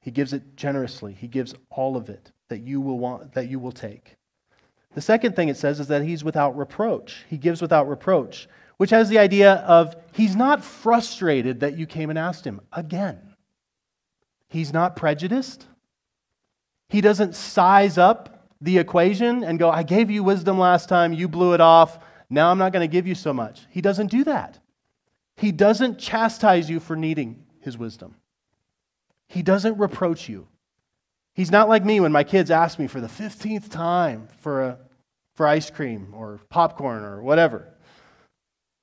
He 0.00 0.10
gives 0.10 0.32
it 0.32 0.56
generously. 0.56 1.12
He 1.12 1.26
gives 1.28 1.54
all 1.70 1.96
of 1.96 2.08
it 2.08 2.32
that 2.48 2.60
you 2.60 2.80
will 2.80 2.98
want 2.98 3.34
that 3.34 3.48
you 3.48 3.58
will 3.58 3.72
take. 3.72 4.16
The 4.94 5.00
second 5.00 5.36
thing 5.36 5.48
it 5.48 5.56
says 5.56 5.78
is 5.78 5.88
that 5.88 6.02
he's 6.02 6.24
without 6.24 6.56
reproach. 6.56 7.24
He 7.28 7.36
gives 7.36 7.60
without 7.60 7.88
reproach. 7.88 8.48
which 8.80 8.88
has 8.88 9.10
the 9.10 9.18
idea 9.18 9.56
of 9.66 9.94
he's 10.14 10.34
not 10.34 10.64
frustrated 10.64 11.60
that 11.60 11.76
you 11.76 11.84
came 11.84 12.08
and 12.08 12.18
asked 12.18 12.46
him 12.46 12.62
again. 12.72 13.20
He's 14.48 14.72
not 14.72 14.96
prejudiced. 14.96 15.66
He 16.90 17.00
doesn't 17.00 17.36
size 17.36 17.96
up 17.96 18.48
the 18.60 18.78
equation 18.78 19.44
and 19.44 19.58
go, 19.58 19.70
I 19.70 19.84
gave 19.84 20.10
you 20.10 20.22
wisdom 20.22 20.58
last 20.58 20.88
time, 20.88 21.12
you 21.12 21.28
blew 21.28 21.54
it 21.54 21.60
off, 21.60 21.98
now 22.28 22.50
I'm 22.50 22.58
not 22.58 22.72
going 22.72 22.88
to 22.88 22.92
give 22.92 23.06
you 23.06 23.14
so 23.14 23.32
much. 23.32 23.66
He 23.70 23.80
doesn't 23.80 24.08
do 24.08 24.24
that. 24.24 24.58
He 25.36 25.52
doesn't 25.52 25.98
chastise 25.98 26.68
you 26.68 26.80
for 26.80 26.96
needing 26.96 27.44
his 27.60 27.78
wisdom. 27.78 28.16
He 29.28 29.42
doesn't 29.42 29.78
reproach 29.78 30.28
you. 30.28 30.48
He's 31.34 31.50
not 31.50 31.68
like 31.68 31.84
me 31.84 32.00
when 32.00 32.12
my 32.12 32.24
kids 32.24 32.50
ask 32.50 32.78
me 32.78 32.88
for 32.88 33.00
the 33.00 33.06
15th 33.06 33.68
time 33.68 34.28
for, 34.38 34.62
a, 34.62 34.78
for 35.34 35.46
ice 35.46 35.70
cream 35.70 36.12
or 36.12 36.40
popcorn 36.50 37.04
or 37.04 37.22
whatever. 37.22 37.68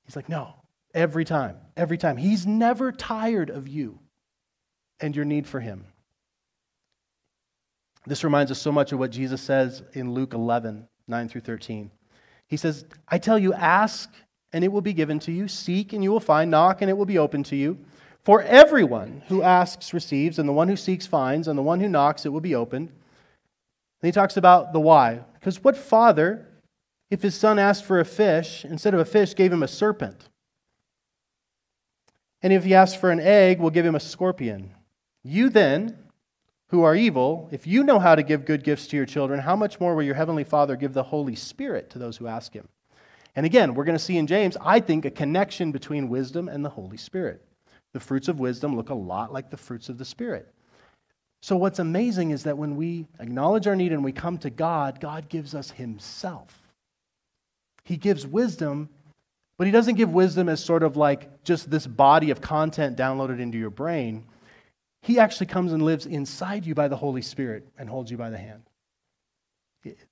He's 0.04 0.16
like, 0.16 0.28
no, 0.28 0.54
every 0.94 1.24
time, 1.24 1.58
every 1.76 1.98
time. 1.98 2.16
He's 2.16 2.46
never 2.46 2.90
tired 2.90 3.50
of 3.50 3.68
you 3.68 3.98
and 4.98 5.14
your 5.14 5.26
need 5.26 5.46
for 5.46 5.60
him. 5.60 5.84
This 8.08 8.24
reminds 8.24 8.50
us 8.50 8.58
so 8.58 8.72
much 8.72 8.92
of 8.92 8.98
what 8.98 9.10
Jesus 9.10 9.42
says 9.42 9.82
in 9.92 10.14
Luke 10.14 10.32
11, 10.32 10.88
9 11.06 11.28
through 11.28 11.42
13. 11.42 11.90
He 12.46 12.56
says, 12.56 12.86
I 13.06 13.18
tell 13.18 13.38
you, 13.38 13.52
ask 13.52 14.10
and 14.50 14.64
it 14.64 14.72
will 14.72 14.80
be 14.80 14.94
given 14.94 15.18
to 15.20 15.32
you, 15.32 15.46
seek 15.46 15.92
and 15.92 16.02
you 16.02 16.10
will 16.10 16.18
find, 16.18 16.50
knock 16.50 16.80
and 16.80 16.88
it 16.88 16.96
will 16.96 17.04
be 17.04 17.18
open 17.18 17.42
to 17.44 17.56
you. 17.56 17.78
For 18.24 18.40
everyone 18.42 19.22
who 19.28 19.42
asks 19.42 19.92
receives, 19.92 20.38
and 20.38 20.48
the 20.48 20.54
one 20.54 20.68
who 20.68 20.76
seeks 20.76 21.06
finds, 21.06 21.48
and 21.48 21.58
the 21.58 21.62
one 21.62 21.80
who 21.80 21.88
knocks 21.88 22.24
it 22.24 22.30
will 22.30 22.40
be 22.40 22.54
opened. 22.54 22.88
Then 24.00 24.08
he 24.08 24.12
talks 24.12 24.38
about 24.38 24.72
the 24.72 24.80
why. 24.80 25.20
Because 25.34 25.62
what 25.62 25.76
father, 25.76 26.48
if 27.10 27.20
his 27.20 27.34
son 27.34 27.58
asked 27.58 27.84
for 27.84 28.00
a 28.00 28.06
fish, 28.06 28.64
instead 28.64 28.94
of 28.94 29.00
a 29.00 29.04
fish, 29.04 29.34
gave 29.34 29.52
him 29.52 29.62
a 29.62 29.68
serpent? 29.68 30.30
And 32.40 32.54
if 32.54 32.64
he 32.64 32.74
asked 32.74 32.98
for 32.98 33.10
an 33.10 33.20
egg, 33.20 33.60
will 33.60 33.70
give 33.70 33.84
him 33.84 33.94
a 33.94 34.00
scorpion? 34.00 34.72
You 35.22 35.50
then, 35.50 35.98
who 36.68 36.82
are 36.82 36.94
evil, 36.94 37.48
if 37.50 37.66
you 37.66 37.82
know 37.82 37.98
how 37.98 38.14
to 38.14 38.22
give 38.22 38.44
good 38.44 38.62
gifts 38.62 38.86
to 38.88 38.96
your 38.96 39.06
children, 39.06 39.40
how 39.40 39.56
much 39.56 39.80
more 39.80 39.94
will 39.94 40.02
your 40.02 40.14
heavenly 40.14 40.44
Father 40.44 40.76
give 40.76 40.92
the 40.92 41.02
Holy 41.02 41.34
Spirit 41.34 41.90
to 41.90 41.98
those 41.98 42.16
who 42.18 42.26
ask 42.26 42.52
him? 42.52 42.68
And 43.34 43.46
again, 43.46 43.74
we're 43.74 43.84
going 43.84 43.96
to 43.96 44.04
see 44.04 44.18
in 44.18 44.26
James, 44.26 44.56
I 44.60 44.80
think, 44.80 45.04
a 45.04 45.10
connection 45.10 45.72
between 45.72 46.08
wisdom 46.08 46.48
and 46.48 46.64
the 46.64 46.70
Holy 46.70 46.96
Spirit. 46.96 47.42
The 47.92 48.00
fruits 48.00 48.28
of 48.28 48.38
wisdom 48.38 48.76
look 48.76 48.90
a 48.90 48.94
lot 48.94 49.32
like 49.32 49.50
the 49.50 49.56
fruits 49.56 49.88
of 49.88 49.96
the 49.96 50.04
Spirit. 50.04 50.52
So, 51.40 51.56
what's 51.56 51.78
amazing 51.78 52.32
is 52.32 52.42
that 52.42 52.58
when 52.58 52.76
we 52.76 53.06
acknowledge 53.20 53.66
our 53.66 53.76
need 53.76 53.92
and 53.92 54.04
we 54.04 54.12
come 54.12 54.38
to 54.38 54.50
God, 54.50 55.00
God 55.00 55.28
gives 55.28 55.54
us 55.54 55.70
Himself. 55.70 56.68
He 57.84 57.96
gives 57.96 58.26
wisdom, 58.26 58.88
but 59.56 59.66
He 59.66 59.72
doesn't 59.72 59.94
give 59.94 60.12
wisdom 60.12 60.48
as 60.48 60.62
sort 60.62 60.82
of 60.82 60.96
like 60.96 61.44
just 61.44 61.70
this 61.70 61.86
body 61.86 62.30
of 62.30 62.40
content 62.40 62.98
downloaded 62.98 63.40
into 63.40 63.56
your 63.56 63.70
brain. 63.70 64.24
He 65.08 65.18
actually 65.18 65.46
comes 65.46 65.72
and 65.72 65.82
lives 65.82 66.06
inside 66.06 66.64
you 66.64 66.74
by 66.74 66.86
the 66.86 66.96
Holy 66.96 67.22
Spirit 67.22 67.66
and 67.76 67.88
holds 67.88 68.10
you 68.10 68.16
by 68.16 68.30
the 68.30 68.38
hand. 68.38 68.62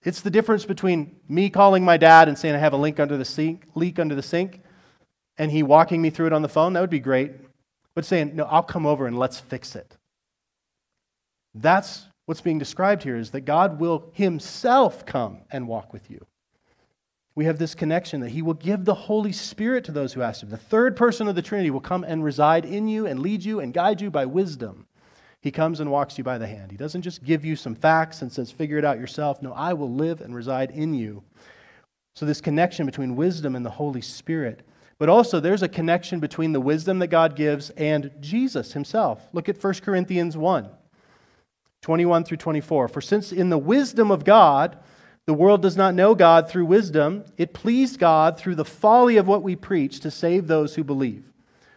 It's 0.02 0.22
the 0.22 0.30
difference 0.30 0.64
between 0.64 1.16
me 1.28 1.50
calling 1.50 1.84
my 1.84 1.96
dad 1.96 2.28
and 2.28 2.38
saying 2.38 2.54
I 2.54 2.58
have 2.58 2.72
a 2.72 2.78
leak 2.78 2.98
under 2.98 3.16
the 3.16 3.24
sink, 3.24 3.66
leak 3.74 3.98
under 3.98 4.14
the 4.14 4.22
sink, 4.22 4.60
and 5.38 5.50
he 5.50 5.62
walking 5.62 6.02
me 6.02 6.10
through 6.10 6.28
it 6.28 6.32
on 6.32 6.42
the 6.42 6.48
phone. 6.48 6.72
That 6.72 6.80
would 6.80 6.90
be 6.90 6.98
great 6.98 7.32
but 7.96 8.04
saying, 8.04 8.36
No, 8.36 8.44
I'll 8.44 8.62
come 8.62 8.86
over 8.86 9.08
and 9.08 9.18
let's 9.18 9.40
fix 9.40 9.74
it. 9.74 9.96
That's 11.54 12.04
what's 12.26 12.42
being 12.42 12.58
described 12.58 13.02
here 13.02 13.16
is 13.16 13.30
that 13.32 13.40
God 13.40 13.80
will 13.80 14.10
Himself 14.12 15.04
come 15.04 15.40
and 15.50 15.66
walk 15.66 15.92
with 15.92 16.08
you. 16.10 16.24
We 17.34 17.46
have 17.46 17.58
this 17.58 17.74
connection 17.74 18.20
that 18.20 18.30
He 18.30 18.42
will 18.42 18.54
give 18.54 18.84
the 18.84 18.94
Holy 18.94 19.32
Spirit 19.32 19.84
to 19.84 19.92
those 19.92 20.12
who 20.12 20.22
ask 20.22 20.42
Him. 20.42 20.50
The 20.50 20.56
third 20.56 20.94
person 20.94 21.26
of 21.26 21.34
the 21.34 21.42
Trinity 21.42 21.70
will 21.70 21.80
come 21.80 22.04
and 22.04 22.22
reside 22.22 22.64
in 22.64 22.86
you 22.86 23.06
and 23.06 23.18
lead 23.18 23.44
you 23.44 23.60
and 23.60 23.74
guide 23.74 24.00
you 24.00 24.10
by 24.10 24.26
wisdom. 24.26 24.85
He 25.42 25.50
comes 25.50 25.80
and 25.80 25.90
walks 25.90 26.18
you 26.18 26.24
by 26.24 26.38
the 26.38 26.46
hand. 26.46 26.70
He 26.70 26.76
doesn't 26.76 27.02
just 27.02 27.22
give 27.22 27.44
you 27.44 27.56
some 27.56 27.74
facts 27.74 28.22
and 28.22 28.32
says, 28.32 28.50
figure 28.50 28.78
it 28.78 28.84
out 28.84 28.98
yourself. 28.98 29.42
No, 29.42 29.52
I 29.52 29.74
will 29.74 29.92
live 29.92 30.20
and 30.20 30.34
reside 30.34 30.70
in 30.70 30.94
you. 30.94 31.22
So, 32.14 32.26
this 32.26 32.40
connection 32.40 32.86
between 32.86 33.14
wisdom 33.14 33.54
and 33.54 33.64
the 33.64 33.70
Holy 33.70 34.00
Spirit 34.00 34.66
but 34.98 35.08
also, 35.08 35.40
there's 35.40 35.62
a 35.62 35.68
connection 35.68 36.20
between 36.20 36.52
the 36.52 36.60
wisdom 36.60 37.00
that 37.00 37.08
God 37.08 37.36
gives 37.36 37.70
and 37.70 38.10
Jesus 38.20 38.72
himself. 38.72 39.28
Look 39.32 39.48
at 39.48 39.62
1 39.62 39.74
Corinthians 39.74 40.36
1 40.36 40.68
21 41.82 42.24
through 42.24 42.38
24. 42.38 42.88
For 42.88 43.00
since 43.00 43.30
in 43.30 43.48
the 43.48 43.58
wisdom 43.58 44.10
of 44.10 44.24
God, 44.24 44.78
the 45.26 45.34
world 45.34 45.62
does 45.62 45.76
not 45.76 45.94
know 45.94 46.14
God 46.14 46.48
through 46.48 46.64
wisdom, 46.64 47.24
it 47.36 47.52
pleased 47.52 48.00
God 48.00 48.38
through 48.38 48.56
the 48.56 48.64
folly 48.64 49.18
of 49.18 49.28
what 49.28 49.42
we 49.42 49.54
preach 49.54 50.00
to 50.00 50.10
save 50.10 50.46
those 50.46 50.74
who 50.74 50.82
believe. 50.82 51.30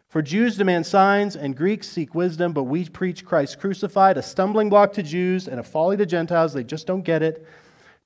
For 0.09 0.23
Jews 0.23 0.57
demand 0.57 0.87
signs 0.87 1.35
and 1.35 1.55
Greeks 1.55 1.87
seek 1.87 2.15
wisdom, 2.15 2.51
but 2.51 2.63
we 2.63 2.89
preach 2.89 3.23
Christ 3.23 3.59
crucified, 3.59 4.17
a 4.17 4.23
stumbling 4.23 4.67
block 4.67 4.91
to 4.93 5.03
Jews 5.03 5.47
and 5.47 5.59
a 5.59 5.63
folly 5.63 5.97
to 5.97 6.05
Gentiles. 6.05 6.51
They 6.51 6.63
just 6.63 6.87
don't 6.87 7.03
get 7.03 7.21
it. 7.21 7.45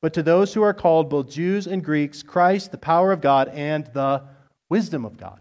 But 0.01 0.13
to 0.15 0.23
those 0.23 0.53
who 0.53 0.61
are 0.63 0.73
called, 0.73 1.09
both 1.09 1.29
Jews 1.29 1.65
and 1.65 1.81
Greeks, 1.81 2.21
Christ, 2.21 2.71
the 2.71 2.77
power 2.77 3.13
of 3.13 3.21
God 3.21 3.47
and 3.47 3.87
the 3.93 4.21
wisdom 4.67 5.05
of 5.05 5.15
God. 5.15 5.39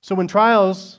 So 0.00 0.16
when 0.16 0.26
trials 0.26 0.98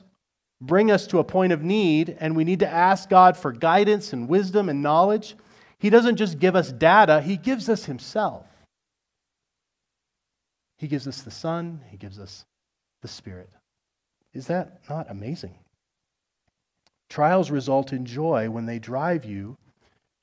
bring 0.62 0.90
us 0.90 1.06
to 1.08 1.18
a 1.18 1.24
point 1.24 1.52
of 1.52 1.62
need 1.62 2.16
and 2.18 2.34
we 2.34 2.44
need 2.44 2.60
to 2.60 2.68
ask 2.68 3.10
God 3.10 3.36
for 3.36 3.52
guidance 3.52 4.14
and 4.14 4.30
wisdom 4.30 4.70
and 4.70 4.82
knowledge, 4.82 5.36
He 5.78 5.90
doesn't 5.90 6.16
just 6.16 6.38
give 6.38 6.56
us 6.56 6.72
data, 6.72 7.20
He 7.20 7.36
gives 7.36 7.68
us 7.68 7.84
Himself. 7.84 8.46
He 10.78 10.88
gives 10.88 11.06
us 11.06 11.20
the 11.20 11.30
Son, 11.30 11.82
He 11.90 11.98
gives 11.98 12.18
us 12.18 12.46
the 13.02 13.08
Spirit. 13.08 13.50
Is 14.34 14.46
that 14.46 14.80
not 14.88 15.10
amazing? 15.10 15.54
Trials 17.08 17.50
result 17.50 17.92
in 17.92 18.04
joy 18.04 18.50
when 18.50 18.66
they 18.66 18.78
drive 18.78 19.24
you 19.24 19.56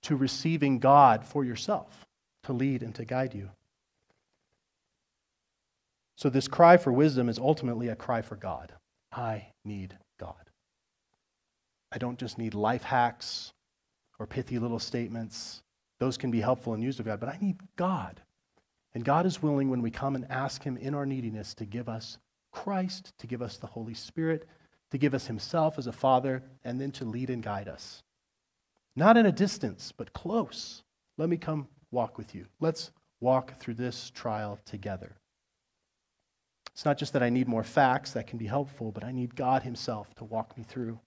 to 0.03 0.15
receiving 0.15 0.79
God 0.79 1.25
for 1.25 1.43
yourself, 1.43 2.05
to 2.43 2.53
lead 2.53 2.83
and 2.83 2.93
to 2.95 3.05
guide 3.05 3.33
you. 3.33 3.49
So, 6.17 6.29
this 6.29 6.47
cry 6.47 6.77
for 6.77 6.93
wisdom 6.93 7.27
is 7.27 7.39
ultimately 7.39 7.89
a 7.89 7.95
cry 7.95 8.21
for 8.21 8.35
God. 8.35 8.71
I 9.11 9.47
need 9.65 9.97
God. 10.19 10.35
I 11.91 11.97
don't 11.97 12.19
just 12.19 12.37
need 12.37 12.53
life 12.53 12.83
hacks 12.83 13.51
or 14.19 14.27
pithy 14.27 14.59
little 14.59 14.79
statements. 14.79 15.61
Those 15.99 16.17
can 16.17 16.31
be 16.31 16.41
helpful 16.41 16.73
and 16.73 16.83
used 16.83 16.99
of 16.99 17.05
God, 17.05 17.19
but 17.19 17.29
I 17.29 17.37
need 17.41 17.57
God. 17.75 18.21
And 18.93 19.03
God 19.03 19.25
is 19.25 19.41
willing, 19.41 19.69
when 19.69 19.81
we 19.81 19.91
come 19.91 20.15
and 20.15 20.29
ask 20.29 20.63
Him 20.63 20.77
in 20.77 20.93
our 20.93 21.05
neediness, 21.05 21.53
to 21.55 21.65
give 21.65 21.89
us 21.89 22.17
Christ, 22.55 23.11
to 23.19 23.27
give 23.27 23.41
us 23.41 23.57
the 23.57 23.67
Holy 23.67 23.93
Spirit, 23.93 24.47
to 24.89 24.97
give 24.97 25.13
us 25.13 25.27
Himself 25.27 25.77
as 25.77 25.87
a 25.87 25.91
Father, 25.91 26.41
and 26.63 26.79
then 26.79 26.91
to 26.93 27.03
lead 27.05 27.29
and 27.29 27.43
guide 27.43 27.67
us. 27.67 28.01
Not 28.95 29.17
in 29.17 29.25
a 29.25 29.31
distance, 29.31 29.91
but 29.95 30.13
close. 30.13 30.81
Let 31.17 31.27
me 31.27 31.35
come 31.35 31.67
walk 31.91 32.17
with 32.17 32.33
you. 32.33 32.45
Let's 32.61 32.91
walk 33.19 33.59
through 33.59 33.73
this 33.73 34.09
trial 34.09 34.57
together. 34.65 35.17
It's 36.71 36.85
not 36.85 36.97
just 36.97 37.11
that 37.13 37.23
I 37.23 37.29
need 37.29 37.49
more 37.49 37.63
facts 37.63 38.11
that 38.11 38.25
can 38.25 38.37
be 38.37 38.47
helpful, 38.47 38.91
but 38.91 39.03
I 39.03 39.11
need 39.11 39.35
God 39.35 39.63
Himself 39.63 40.15
to 40.15 40.23
walk 40.23 40.57
me 40.57 40.63
through 40.63 40.99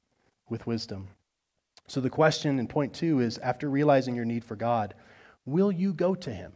with 0.50 0.66
wisdom. 0.66 1.08
So 1.86 2.02
the 2.02 2.10
question 2.10 2.58
in 2.58 2.68
point 2.68 2.92
two 2.92 3.20
is 3.20 3.38
after 3.38 3.70
realizing 3.70 4.14
your 4.14 4.26
need 4.26 4.44
for 4.44 4.54
God, 4.54 4.94
will 5.46 5.72
you 5.72 5.94
go 5.94 6.14
to 6.14 6.30
Him? 6.30 6.52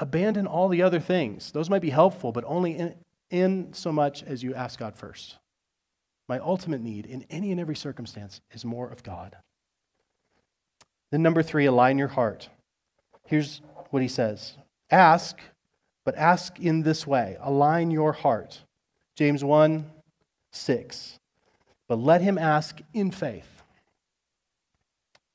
Abandon 0.00 0.46
all 0.46 0.68
the 0.68 0.82
other 0.82 0.98
things. 0.98 1.52
Those 1.52 1.70
might 1.70 1.82
be 1.82 1.90
helpful, 1.90 2.32
but 2.32 2.44
only 2.46 2.76
in, 2.76 2.94
in 3.30 3.72
so 3.72 3.92
much 3.92 4.22
as 4.22 4.42
you 4.42 4.54
ask 4.54 4.78
God 4.78 4.96
first. 4.96 5.36
My 6.26 6.38
ultimate 6.38 6.80
need 6.80 7.06
in 7.06 7.24
any 7.30 7.50
and 7.52 7.60
every 7.60 7.76
circumstance 7.76 8.40
is 8.50 8.64
more 8.64 8.88
of 8.88 9.02
God. 9.02 9.36
Then, 11.10 11.22
number 11.22 11.42
three, 11.42 11.66
align 11.66 11.98
your 11.98 12.08
heart. 12.08 12.48
Here's 13.26 13.60
what 13.90 14.02
he 14.02 14.08
says 14.08 14.54
Ask, 14.90 15.38
but 16.04 16.16
ask 16.16 16.58
in 16.58 16.82
this 16.82 17.06
way 17.06 17.36
align 17.40 17.90
your 17.90 18.12
heart. 18.12 18.62
James 19.16 19.44
1 19.44 19.90
6. 20.52 21.18
But 21.88 21.98
let 21.98 22.22
him 22.22 22.38
ask 22.38 22.80
in 22.94 23.10
faith. 23.10 23.59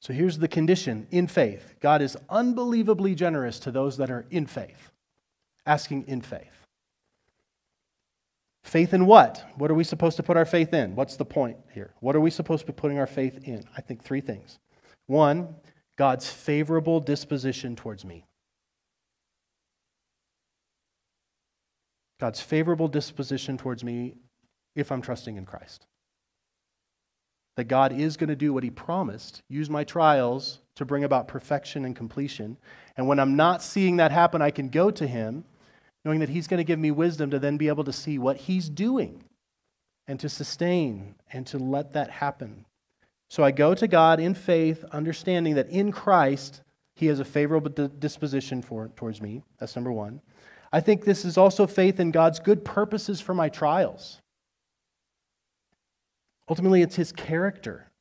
So 0.06 0.13
here's 0.13 0.38
the 0.38 0.48
condition 0.48 1.08
in 1.10 1.26
faith 1.26 1.74
God 1.80 2.04
is 2.04 2.15
unbelievably 2.30 3.15
generous 3.15 3.58
to 3.62 3.72
those 3.72 3.98
that 3.98 4.12
are 4.12 4.28
in 4.30 4.46
faith, 4.46 4.91
asking 5.65 6.04
in 6.08 6.22
faith. 6.22 6.68
Faith 8.63 8.94
in 8.94 9.08
what? 9.08 9.44
What 9.56 9.72
are 9.72 9.74
we 9.74 9.84
supposed 9.84 10.18
to 10.18 10.22
put 10.22 10.38
our 10.38 10.46
faith 10.46 10.76
in? 10.76 10.96
What's 10.96 11.15
the 11.15 11.26
point 11.26 11.58
here? 11.74 11.91
What 12.02 12.15
are 12.15 12.20
we 12.20 12.30
supposed 12.30 12.68
to 12.68 12.72
be 12.72 12.76
putting 12.76 13.00
our 13.00 13.08
faith 13.08 13.48
in? 13.48 13.63
I 13.76 13.82
think 13.82 14.04
three 14.04 14.22
things. 14.22 14.60
One, 15.08 15.56
God's 15.98 16.30
favorable 16.30 17.00
disposition 17.00 17.76
towards 17.76 18.06
me. 18.06 18.26
God's 22.20 22.41
favorable 22.41 22.89
disposition 22.89 23.58
towards 23.58 23.84
me 23.84 24.13
if 24.76 24.91
I'm 24.91 25.02
trusting 25.02 25.36
in 25.36 25.48
Christ. 25.48 25.88
That 27.58 27.65
God 27.65 27.94
is 27.94 28.18
going 28.18 28.30
to 28.30 28.36
do 28.36 28.54
what 28.54 28.63
He 28.63 28.70
promised, 28.70 29.41
use 29.48 29.70
my 29.70 29.84
trials 29.84 30.60
to 30.76 30.86
bring 30.86 31.04
about 31.04 31.28
perfection 31.28 31.86
and 31.86 31.96
completion. 31.96 32.58
And 32.98 33.08
when 33.08 33.20
I'm 33.20 33.36
not 33.36 33.63
seeing 33.63 33.98
that 33.98 34.12
happen, 34.12 34.41
I 34.41 34.52
can 34.52 34.70
go 34.70 34.91
to 34.91 35.08
Him 35.08 35.46
knowing 36.04 36.20
that 36.20 36.30
He's 36.30 36.48
going 36.48 36.60
to 36.60 36.63
give 36.63 36.80
me 36.80 36.91
wisdom 36.91 37.32
to 37.32 37.39
then 37.39 37.58
be 37.58 37.68
able 37.68 37.84
to 37.86 37.94
see 37.94 38.20
what 38.20 38.38
He's 38.38 38.70
doing 38.70 39.24
and 40.08 40.20
to 40.20 40.30
sustain 40.30 41.15
and 41.32 41.48
to 41.48 41.58
let 41.58 41.94
that 41.94 42.12
happen. 42.12 42.65
So 43.30 43.44
I 43.44 43.52
go 43.52 43.74
to 43.74 43.88
God 43.88 44.20
in 44.20 44.36
faith, 44.36 44.86
understanding 44.91 45.56
that 45.56 45.70
in 45.70 45.91
Christ, 45.91 46.62
He 46.96 47.08
has 47.08 47.20
a 47.20 47.26
favorable 47.26 47.72
disposition 47.88 48.62
for, 48.62 48.89
towards 48.96 49.22
me. 49.22 49.41
That's 49.58 49.76
number 49.76 49.91
one. 49.91 50.22
I 50.72 50.82
think 50.82 51.04
this 51.04 51.26
is 51.26 51.38
also 51.38 51.65
faith 51.65 52.00
in 52.00 52.12
God's 52.12 52.39
good 52.39 52.63
purposes 52.63 53.22
for 53.22 53.34
my 53.34 53.50
trials. 53.50 54.22
Ultimately, 56.49 56.81
it's 56.81 56.95
His 56.95 57.12
character 57.12 57.91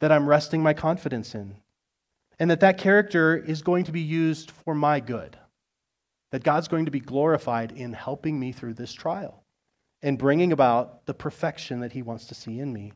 that 0.00 0.10
I'm 0.10 0.28
resting 0.28 0.62
my 0.62 0.74
confidence 0.74 1.34
in. 1.34 1.54
And 2.38 2.50
that 2.50 2.60
that 2.60 2.76
character 2.76 3.36
is 3.36 3.62
going 3.62 3.84
to 3.84 3.92
be 3.92 4.00
used 4.00 4.50
for 4.50 4.74
my 4.74 4.98
good. 4.98 5.38
That 6.32 6.42
God's 6.42 6.66
going 6.66 6.86
to 6.86 6.90
be 6.90 6.98
glorified 6.98 7.70
in 7.70 7.92
helping 7.92 8.40
me 8.40 8.50
through 8.50 8.74
this 8.74 8.92
trial 8.92 9.44
and 10.02 10.18
bringing 10.18 10.50
about 10.50 11.06
the 11.06 11.14
perfection 11.14 11.80
that 11.80 11.92
He 11.92 12.02
wants 12.02 12.26
to 12.26 12.34
see 12.34 12.58
in 12.58 12.72
me. 12.72 12.92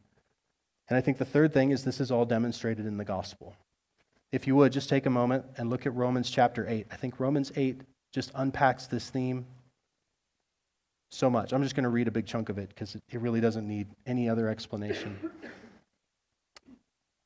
And 0.89 0.97
I 0.97 1.01
think 1.01 1.19
the 1.19 1.25
third 1.25 1.53
thing 1.53 1.71
is 1.71 1.85
this 1.85 2.01
is 2.01 2.11
all 2.11 2.25
demonstrated 2.25 2.87
in 2.87 2.97
the 2.97 3.05
gospel. 3.05 3.55
If 4.33 4.49
you 4.49 4.57
would, 4.57 4.73
just 4.73 4.89
take 4.89 5.07
a 5.07 5.11
moment 5.11 5.45
and 5.57 5.71
look 5.71 5.87
at 5.87 5.95
Romans 5.95 6.29
chapter 6.29 6.67
8. 6.69 6.89
I 6.91 6.97
think 6.97 7.21
Romans 7.21 7.53
8 7.55 7.83
just 8.13 8.33
unpacks 8.35 8.89
this 8.89 9.11
theme 9.11 9.47
so 11.17 11.31
much. 11.31 11.53
I'm 11.53 11.63
just 11.63 11.75
going 11.75 11.85
to 11.85 11.91
read 11.91 12.09
a 12.09 12.11
big 12.11 12.27
chunk 12.27 12.49
of 12.49 12.59
it 12.59 12.69
because 12.69 12.95
it 12.95 13.21
really 13.21 13.41
doesn't 13.41 13.67
need 13.67 13.89
any 14.07 14.29
other 14.29 14.49
explanation. 14.49 15.19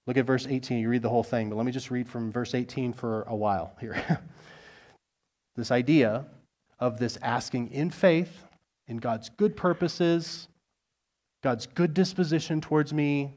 Look 0.07 0.17
at 0.17 0.25
verse 0.25 0.47
18. 0.49 0.79
You 0.79 0.89
read 0.89 1.03
the 1.03 1.09
whole 1.09 1.25
thing, 1.25 1.51
but 1.51 1.57
let 1.57 1.67
me 1.67 1.73
just 1.73 1.91
read 1.91 2.09
from 2.09 2.33
verse 2.33 2.55
18 2.55 2.93
for 2.93 3.23
a 3.23 3.35
while 3.35 3.75
here. 3.81 4.01
this 5.57 5.71
idea 5.71 6.25
of 6.79 6.99
this 6.99 7.19
asking 7.21 7.73
in 7.73 7.91
faith, 7.91 8.45
in 8.87 8.99
God's 8.99 9.29
good 9.29 9.57
purposes, 9.57 10.49
God's 11.43 11.67
good 11.67 11.93
disposition 11.93 12.61
towards 12.61 12.93
me 12.93 13.35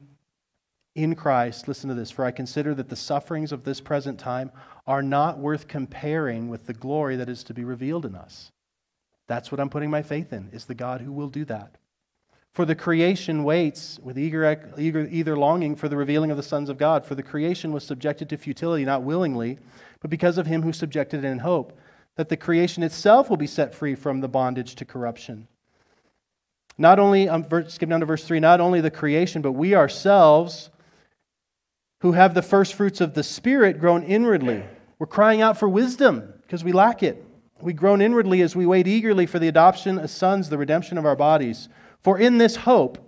in 0.94 1.14
Christ. 1.14 1.68
Listen 1.68 1.88
to 1.88 1.94
this. 1.94 2.10
For 2.10 2.24
I 2.24 2.30
consider 2.30 2.74
that 2.74 2.88
the 2.88 2.96
sufferings 2.96 3.50
of 3.50 3.64
this 3.64 3.80
present 3.80 4.18
time 4.18 4.52
are 4.86 5.02
not 5.02 5.38
worth 5.38 5.66
comparing 5.66 6.48
with 6.48 6.66
the 6.66 6.74
glory 6.74 7.16
that 7.16 7.28
is 7.28 7.42
to 7.44 7.54
be 7.54 7.64
revealed 7.64 8.06
in 8.06 8.14
us. 8.14 8.52
That's 9.26 9.50
what 9.50 9.60
I'm 9.60 9.70
putting 9.70 9.90
my 9.90 10.02
faith 10.02 10.32
in, 10.32 10.50
is 10.52 10.66
the 10.66 10.74
God 10.74 11.00
who 11.00 11.12
will 11.12 11.28
do 11.28 11.44
that. 11.46 11.76
For 12.52 12.64
the 12.64 12.76
creation 12.76 13.42
waits 13.42 13.98
with 14.00 14.16
eager, 14.16 14.72
eager, 14.78 15.08
either 15.10 15.36
longing 15.36 15.74
for 15.74 15.88
the 15.88 15.96
revealing 15.96 16.30
of 16.30 16.36
the 16.36 16.42
sons 16.42 16.68
of 16.68 16.78
God. 16.78 17.04
For 17.04 17.16
the 17.16 17.22
creation 17.22 17.72
was 17.72 17.84
subjected 17.84 18.28
to 18.28 18.36
futility, 18.36 18.84
not 18.84 19.02
willingly, 19.02 19.58
but 20.00 20.10
because 20.10 20.38
of 20.38 20.46
him 20.46 20.62
who 20.62 20.72
subjected 20.72 21.24
it 21.24 21.28
in 21.28 21.40
hope, 21.40 21.76
that 22.16 22.28
the 22.28 22.36
creation 22.36 22.84
itself 22.84 23.28
will 23.28 23.36
be 23.36 23.46
set 23.48 23.74
free 23.74 23.96
from 23.96 24.20
the 24.20 24.28
bondage 24.28 24.76
to 24.76 24.84
corruption. 24.84 25.48
Not 26.78 27.00
only, 27.00 27.28
um, 27.28 27.44
skip 27.68 27.88
down 27.88 28.00
to 28.00 28.06
verse 28.06 28.24
3, 28.24 28.38
not 28.38 28.60
only 28.60 28.80
the 28.80 28.90
creation, 28.90 29.42
but 29.42 29.52
we 29.52 29.74
ourselves 29.74 30.70
who 32.02 32.12
have 32.12 32.34
the 32.34 32.42
first 32.42 32.74
fruits 32.74 33.00
of 33.00 33.14
the 33.14 33.22
Spirit 33.22 33.80
groan 33.80 34.02
inwardly. 34.04 34.62
We're 34.98 35.06
crying 35.06 35.40
out 35.40 35.58
for 35.58 35.68
wisdom 35.68 36.34
because 36.42 36.62
we 36.62 36.70
lack 36.70 37.02
it. 37.02 37.24
We 37.60 37.72
groan 37.72 38.00
inwardly 38.00 38.42
as 38.42 38.56
we 38.56 38.66
wait 38.66 38.86
eagerly 38.86 39.26
for 39.26 39.38
the 39.38 39.48
adoption 39.48 39.98
as 39.98 40.10
sons, 40.10 40.48
the 40.48 40.58
redemption 40.58 40.98
of 40.98 41.06
our 41.06 41.16
bodies. 41.16 41.68
For 42.02 42.18
in 42.18 42.38
this 42.38 42.56
hope 42.56 42.98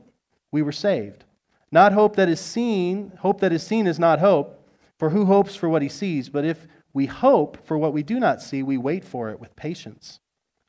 we 0.51 0.63
were 0.63 0.73
saved. 0.73 1.25
Not 1.71 1.93
hope 1.93 2.17
that 2.17 2.29
is 2.29 2.41
seen, 2.41 3.13
hope 3.19 3.41
that 3.41 3.53
is 3.53 3.63
seen 3.63 3.87
is 3.87 3.99
not 3.99 4.21
hope, 4.21 4.67
for 4.99 5.11
who 5.11 5.27
hopes 5.27 5.57
for 5.57 5.69
what 5.69 5.83
he 5.83 5.89
sees? 5.89 6.29
But 6.29 6.45
if 6.45 6.67
we 6.93 7.07
hope 7.07 7.67
for 7.67 7.77
what 7.77 7.93
we 7.93 8.03
do 8.03 8.19
not 8.19 8.41
see, 8.41 8.63
we 8.63 8.79
wait 8.79 9.05
for 9.05 9.31
it 9.31 9.39
with 9.39 9.57
patience. 9.57 10.21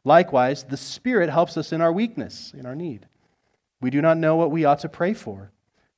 Likewise, 0.04 0.63
the 0.63 0.78
Spirit 0.78 1.30
helps 1.30 1.56
us 1.56 1.72
in 1.72 1.82
our 1.82 1.92
weakness, 1.92 2.54
in 2.58 2.66
our 2.66 2.76
need. 2.76 3.08
We 3.80 3.90
do 3.90 4.02
not 4.02 4.18
know 4.18 4.36
what 4.36 4.52
we 4.52 4.66
ought 4.66 4.80
to 4.80 4.90
pray 4.90 5.13
for, 5.13 5.52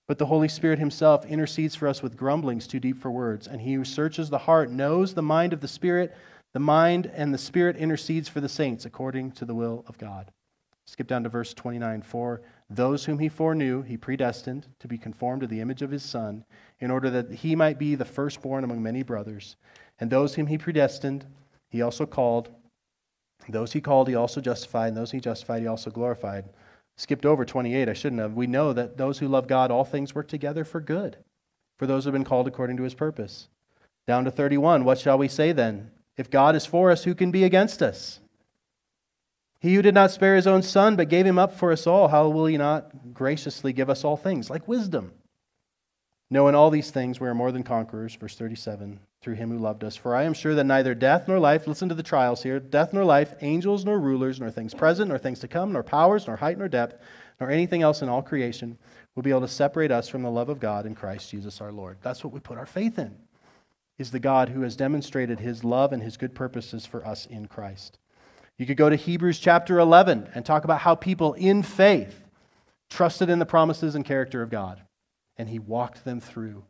but 0.07 0.17
the 0.17 0.25
Holy 0.25 0.47
Spirit 0.47 0.79
Himself 0.79 1.25
intercedes 1.25 1.75
for 1.75 1.87
us 1.87 2.03
with 2.03 2.17
grumblings 2.17 2.67
too 2.67 2.79
deep 2.79 3.01
for 3.01 3.09
words. 3.09 3.47
And 3.47 3.61
He 3.61 3.73
who 3.73 3.85
searches 3.85 4.29
the 4.29 4.39
heart 4.39 4.69
knows 4.69 5.13
the 5.13 5.21
mind 5.21 5.53
of 5.53 5.61
the 5.61 5.67
Spirit. 5.67 6.15
The 6.53 6.59
mind 6.59 7.11
and 7.13 7.33
the 7.33 7.37
Spirit 7.37 7.75
intercedes 7.75 8.27
for 8.27 8.41
the 8.41 8.49
saints 8.49 8.85
according 8.85 9.33
to 9.33 9.45
the 9.45 9.53
will 9.53 9.83
of 9.87 9.97
God. 9.97 10.31
Skip 10.87 11.05
down 11.05 11.21
to 11.21 11.29
verse 11.29 11.53
29. 11.53 12.01
For 12.01 12.41
those 12.67 13.05
whom 13.05 13.19
he 13.19 13.29
foreknew, 13.29 13.83
he 13.83 13.95
predestined 13.95 14.65
to 14.79 14.87
be 14.87 14.97
conformed 14.97 15.41
to 15.41 15.47
the 15.47 15.61
image 15.61 15.83
of 15.83 15.91
his 15.91 16.03
Son, 16.03 16.45
in 16.79 16.89
order 16.89 17.11
that 17.11 17.31
he 17.31 17.55
might 17.55 17.77
be 17.77 17.93
the 17.93 18.05
firstborn 18.05 18.63
among 18.63 18.81
many 18.81 19.03
brothers. 19.03 19.55
And 19.99 20.09
those 20.09 20.33
whom 20.33 20.47
he 20.47 20.57
predestined, 20.57 21.27
he 21.69 21.83
also 21.83 22.07
called. 22.07 22.49
Those 23.47 23.73
he 23.73 23.81
called, 23.81 24.07
he 24.07 24.15
also 24.15 24.41
justified. 24.41 24.87
And 24.87 24.97
those 24.97 25.11
he 25.11 25.19
justified, 25.19 25.61
he 25.61 25.67
also 25.67 25.91
glorified. 25.91 26.45
Skipped 26.97 27.25
over 27.25 27.45
28, 27.45 27.87
I 27.87 27.93
shouldn't 27.93 28.21
have. 28.21 28.33
We 28.33 28.47
know 28.47 28.73
that 28.73 28.97
those 28.97 29.19
who 29.19 29.27
love 29.27 29.47
God, 29.47 29.69
all 29.69 29.85
things 29.85 30.15
work 30.15 30.27
together 30.27 30.65
for 30.65 30.81
good, 30.81 31.17
for 31.77 31.85
those 31.85 32.03
who 32.03 32.07
have 32.07 32.13
been 32.13 32.25
called 32.25 32.47
according 32.47 32.77
to 32.77 32.83
his 32.83 32.95
purpose. 32.95 33.47
Down 34.07 34.25
to 34.25 34.31
31, 34.31 34.83
what 34.83 34.97
shall 34.97 35.19
we 35.19 35.27
say 35.27 35.51
then? 35.51 35.91
If 36.19 36.29
God 36.29 36.57
is 36.57 36.65
for 36.65 36.91
us, 36.91 37.05
who 37.05 37.15
can 37.15 37.31
be 37.31 37.45
against 37.45 37.81
us? 37.81 38.19
He 39.61 39.73
who 39.73 39.81
did 39.81 39.93
not 39.93 40.11
spare 40.11 40.35
his 40.35 40.47
own 40.47 40.63
son, 40.63 40.97
but 40.97 41.07
gave 41.07 41.25
him 41.25 41.39
up 41.39 41.57
for 41.57 41.71
us 41.71 41.87
all, 41.87 42.09
how 42.09 42.27
will 42.27 42.45
he 42.45 42.57
not 42.57 43.13
graciously 43.13 43.71
give 43.71 43.89
us 43.89 44.03
all 44.03 44.17
things, 44.17 44.49
like 44.49 44.67
wisdom? 44.67 45.13
Knowing 46.29 46.55
all 46.55 46.69
these 46.69 46.91
things 46.91 47.21
we 47.21 47.27
are 47.29 47.33
more 47.33 47.53
than 47.53 47.63
conquerors, 47.63 48.15
verse 48.15 48.35
37, 48.35 48.99
through 49.21 49.35
him 49.35 49.49
who 49.49 49.57
loved 49.57 49.81
us. 49.81 49.95
For 49.95 50.13
I 50.13 50.23
am 50.23 50.33
sure 50.33 50.55
that 50.55 50.65
neither 50.65 50.93
death 50.93 51.25
nor 51.25 51.39
life, 51.39 51.67
listen 51.67 51.87
to 51.87 51.95
the 51.95 52.03
trials 52.03 52.43
here, 52.43 52.59
death 52.59 52.91
nor 52.91 53.05
life, 53.05 53.33
angels 53.39 53.85
nor 53.85 53.97
rulers, 53.97 54.41
nor 54.41 54.51
things 54.51 54.73
present, 54.73 55.07
nor 55.07 55.17
things 55.17 55.39
to 55.39 55.47
come, 55.47 55.71
nor 55.71 55.83
powers, 55.83 56.27
nor 56.27 56.35
height 56.35 56.57
nor 56.57 56.67
depth, 56.67 57.01
nor 57.39 57.49
anything 57.49 57.81
else 57.81 58.01
in 58.01 58.09
all 58.09 58.21
creation 58.21 58.77
will 59.15 59.23
be 59.23 59.29
able 59.29 59.39
to 59.39 59.47
separate 59.47 59.89
us 59.89 60.09
from 60.09 60.23
the 60.23 60.29
love 60.29 60.49
of 60.49 60.59
God 60.59 60.85
in 60.85 60.95
Christ 60.95 61.31
Jesus 61.31 61.61
our 61.61 61.71
Lord. 61.71 61.97
That's 62.01 62.25
what 62.25 62.33
we 62.33 62.41
put 62.41 62.57
our 62.57 62.65
faith 62.65 62.99
in, 62.99 63.15
is 63.99 64.11
the 64.11 64.19
God 64.19 64.49
who 64.49 64.61
has 64.61 64.77
demonstrated 64.77 65.41
his 65.41 65.63
love 65.63 65.91
and 65.91 66.01
his 66.01 66.17
good 66.17 66.33
purposes 66.33 66.85
for 66.85 67.05
us 67.05 67.25
in 67.25 67.47
Christ. 67.47 67.99
You 68.57 68.65
could 68.65 68.77
go 68.77 68.89
to 68.89 68.95
Hebrews 68.95 69.39
chapter 69.39 69.77
11 69.77 70.29
and 70.33 70.45
talk 70.45 70.63
about 70.63 70.79
how 70.79 70.95
people 70.95 71.33
in 71.33 71.61
faith 71.61 72.23
trusted 72.89 73.29
in 73.29 73.39
the 73.39 73.45
promises 73.45 73.95
and 73.95 74.05
character 74.05 74.41
of 74.41 74.49
God, 74.49 74.81
and 75.37 75.49
he 75.49 75.59
walked 75.59 76.05
them 76.05 76.19
through. 76.21 76.63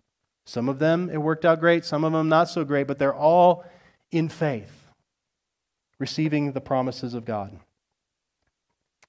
Some 0.46 0.68
of 0.68 0.80
them, 0.80 1.10
it 1.12 1.18
worked 1.18 1.46
out 1.46 1.60
great, 1.60 1.86
some 1.86 2.04
of 2.04 2.12
them 2.12 2.28
not 2.28 2.50
so 2.50 2.66
great, 2.66 2.88
but 2.88 2.98
they're 2.98 3.14
all 3.14 3.64
in 4.12 4.28
faith, 4.28 4.92
receiving 6.00 6.52
the 6.52 6.62
promises 6.62 7.14
of 7.14 7.26
God. 7.26 7.58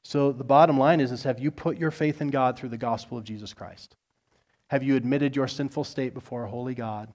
So 0.03 0.33
the 0.33 0.45
bottom 0.45 0.79
line 0.79 1.01
is, 1.01 1.11
is 1.11 1.23
have 1.23 1.41
you 1.41 1.51
put 1.51 1.79
your 1.79 1.91
faith 1.91 2.21
in 2.21 2.29
God 2.29 2.59
through 2.59 2.69
the 2.69 2.77
gospel 2.77 3.17
of 3.17 3.25
Jesus 3.25 3.55
Christ? 3.55 3.97
Have 4.69 4.83
you 4.83 4.97
admitted 4.97 5.35
your 5.35 5.49
sinful 5.49 5.85
state 5.85 6.15
before 6.15 6.45
a 6.45 6.51
holy 6.51 6.75
God? 6.75 7.13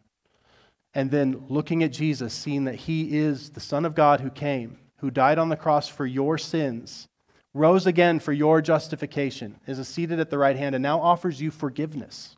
And 0.96 1.12
then 1.12 1.44
looking 1.50 1.84
at 1.84 1.92
Jesus, 1.92 2.34
seeing 2.34 2.64
that 2.64 2.76
he 2.76 3.18
is 3.18 3.52
the 3.52 3.60
Son 3.60 3.86
of 3.86 3.94
God 3.94 4.22
who 4.22 4.32
came 4.32 4.80
who 5.06 5.12
died 5.12 5.38
on 5.38 5.50
the 5.50 5.56
cross 5.56 5.88
for 5.88 6.06
your 6.06 6.38
sins, 6.38 7.08
rose 7.54 7.86
again 7.86 8.20
for 8.20 8.34
your 8.34 8.62
justification, 8.62 9.56
is 9.68 9.88
seated 9.88 10.20
at 10.20 10.30
the 10.30 10.38
right 10.38 10.56
hand, 10.56 10.74
and 10.74 10.82
now 10.82 11.00
offers 11.00 11.40
you 11.40 11.52
forgiveness 11.52 12.36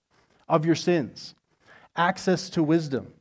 of 0.50 0.66
your 0.66 0.76
sins, 0.76 1.34
access 1.96 2.50
to 2.50 2.64
wisdom, 2.64 3.14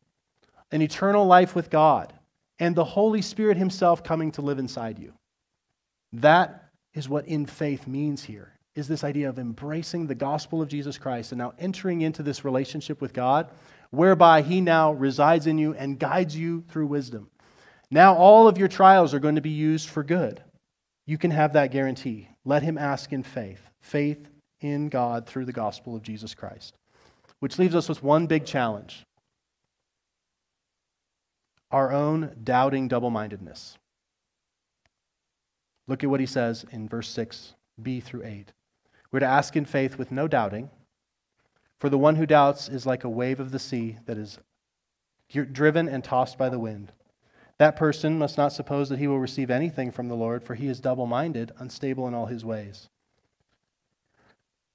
an 0.73 0.83
eternal 0.83 1.27
life 1.27 1.55
with 1.55 1.71
God, 1.71 2.13
and 2.59 2.75
the 2.75 2.85
Holy 2.85 3.23
Spirit 3.23 3.57
Himself 3.57 4.03
coming 4.03 4.33
to 4.33 4.43
live 4.43 4.59
inside 4.59 4.99
you. 4.99 5.13
That 6.13 6.71
is 6.93 7.09
what 7.09 7.29
in 7.29 7.47
faith 7.47 7.87
means 7.87 8.25
here. 8.25 8.53
Is 8.75 8.89
this 8.89 9.05
idea 9.05 9.29
of 9.29 9.39
embracing 9.39 10.07
the 10.07 10.15
gospel 10.15 10.61
of 10.61 10.69
Jesus 10.69 10.99
Christ 10.99 11.33
and 11.33 11.39
now 11.39 11.55
entering 11.59 12.03
into 12.03 12.23
this 12.23 12.45
relationship 12.45 13.01
with 13.01 13.13
God, 13.13 13.49
whereby 13.91 14.43
He 14.43 14.61
now 14.61 14.93
resides 14.93 15.47
in 15.47 15.59
you 15.59 15.75
and 15.75 15.99
guides 15.99 16.37
you 16.37 16.65
through 16.69 16.87
wisdom. 16.87 17.31
Now 17.91 18.15
all 18.15 18.49
of 18.49 18.59
your 18.59 18.69
trials 18.69 19.15
are 19.15 19.21
going 19.21 19.37
to 19.37 19.41
be 19.41 19.51
used 19.51 19.89
for 19.89 20.03
good. 20.03 20.43
You 21.07 21.19
can 21.19 21.31
have 21.31 21.53
that 21.53 21.71
guarantee. 21.71 22.29
Let 22.45 22.63
him 22.63 22.79
ask 22.79 23.13
in 23.13 23.23
faith 23.23 23.61
faith 23.81 24.29
in 24.61 24.89
God 24.89 25.27
through 25.27 25.45
the 25.45 25.53
gospel 25.53 25.95
of 25.95 26.03
Jesus 26.03 26.35
Christ. 26.35 26.77
Which 27.39 27.59
leaves 27.59 27.75
us 27.75 27.89
with 27.89 28.03
one 28.03 28.27
big 28.27 28.45
challenge 28.45 29.05
our 31.71 31.93
own 31.93 32.35
doubting 32.43 32.89
double 32.89 33.11
mindedness. 33.11 33.77
Look 35.89 36.05
at 36.05 36.11
what 36.11 36.21
he 36.21 36.27
says 36.27 36.65
in 36.71 36.89
verse 36.89 37.09
6, 37.09 37.55
B 37.83 38.01
through 38.01 38.25
8. 38.25 38.53
We're 39.11 39.21
to 39.21 39.27
ask 39.27 39.57
in 39.57 39.65
faith 39.65 39.99
with 39.99 40.13
no 40.13 40.29
doubting, 40.29 40.71
for 41.79 41.89
the 41.89 41.99
one 41.99 42.17
who 42.17 42.27
doubts 42.27 42.69
is 42.69 42.87
like 42.87 43.05
a 43.05 43.09
wave 43.09 43.41
of 43.41 43.51
the 43.51 43.59
sea 43.59 43.99
that 44.07 44.17
is 44.17 44.39
driven 45.53 45.89
and 45.89 46.03
tossed 46.03 46.39
by 46.39 46.49
the 46.49 46.59
wind. 46.59 46.93
That 47.59 47.77
person 47.77 48.19
must 48.19 48.37
not 48.37 48.53
suppose 48.53 48.89
that 48.89 48.99
he 48.99 49.07
will 49.07 49.19
receive 49.19 49.51
anything 49.51 49.91
from 49.91 50.09
the 50.09 50.15
Lord, 50.15 50.43
for 50.43 50.55
he 50.55 50.69
is 50.69 50.81
double 50.81 51.07
minded, 51.07 51.53
unstable 51.59 52.07
in 52.07 52.15
all 52.15 52.27
his 52.27 52.45
ways. 52.45 52.89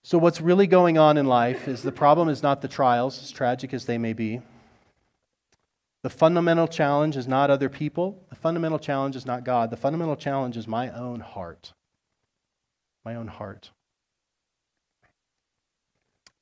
So, 0.03 0.17
what's 0.17 0.41
really 0.41 0.65
going 0.65 0.97
on 0.97 1.15
in 1.15 1.27
life 1.27 1.67
is 1.67 1.83
the 1.83 1.91
problem 1.91 2.27
is 2.27 2.41
not 2.41 2.61
the 2.61 2.67
trials, 2.67 3.21
as 3.21 3.29
tragic 3.29 3.71
as 3.71 3.85
they 3.85 3.99
may 3.99 4.13
be. 4.13 4.41
The 6.01 6.09
fundamental 6.09 6.67
challenge 6.67 7.15
is 7.15 7.27
not 7.27 7.51
other 7.51 7.69
people. 7.69 8.25
The 8.29 8.35
fundamental 8.35 8.79
challenge 8.79 9.15
is 9.15 9.27
not 9.27 9.43
God. 9.43 9.69
The 9.69 9.77
fundamental 9.77 10.15
challenge 10.15 10.57
is 10.57 10.67
my 10.67 10.89
own 10.89 11.19
heart. 11.19 11.73
My 13.05 13.13
own 13.13 13.27
heart. 13.27 13.69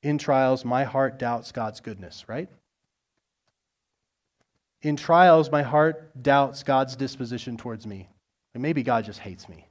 In 0.02 0.18
trials, 0.18 0.64
my 0.64 0.84
heart 0.84 1.18
doubts 1.18 1.52
God's 1.52 1.80
goodness, 1.80 2.24
right? 2.28 2.48
In 4.82 4.96
trials, 4.96 5.50
my 5.50 5.62
heart 5.62 6.22
doubts 6.22 6.62
God's 6.62 6.96
disposition 6.96 7.56
towards 7.56 7.86
me. 7.86 8.08
And 8.54 8.62
maybe 8.62 8.82
God 8.82 9.04
just 9.04 9.20
hates 9.20 9.48
me. 9.48 9.66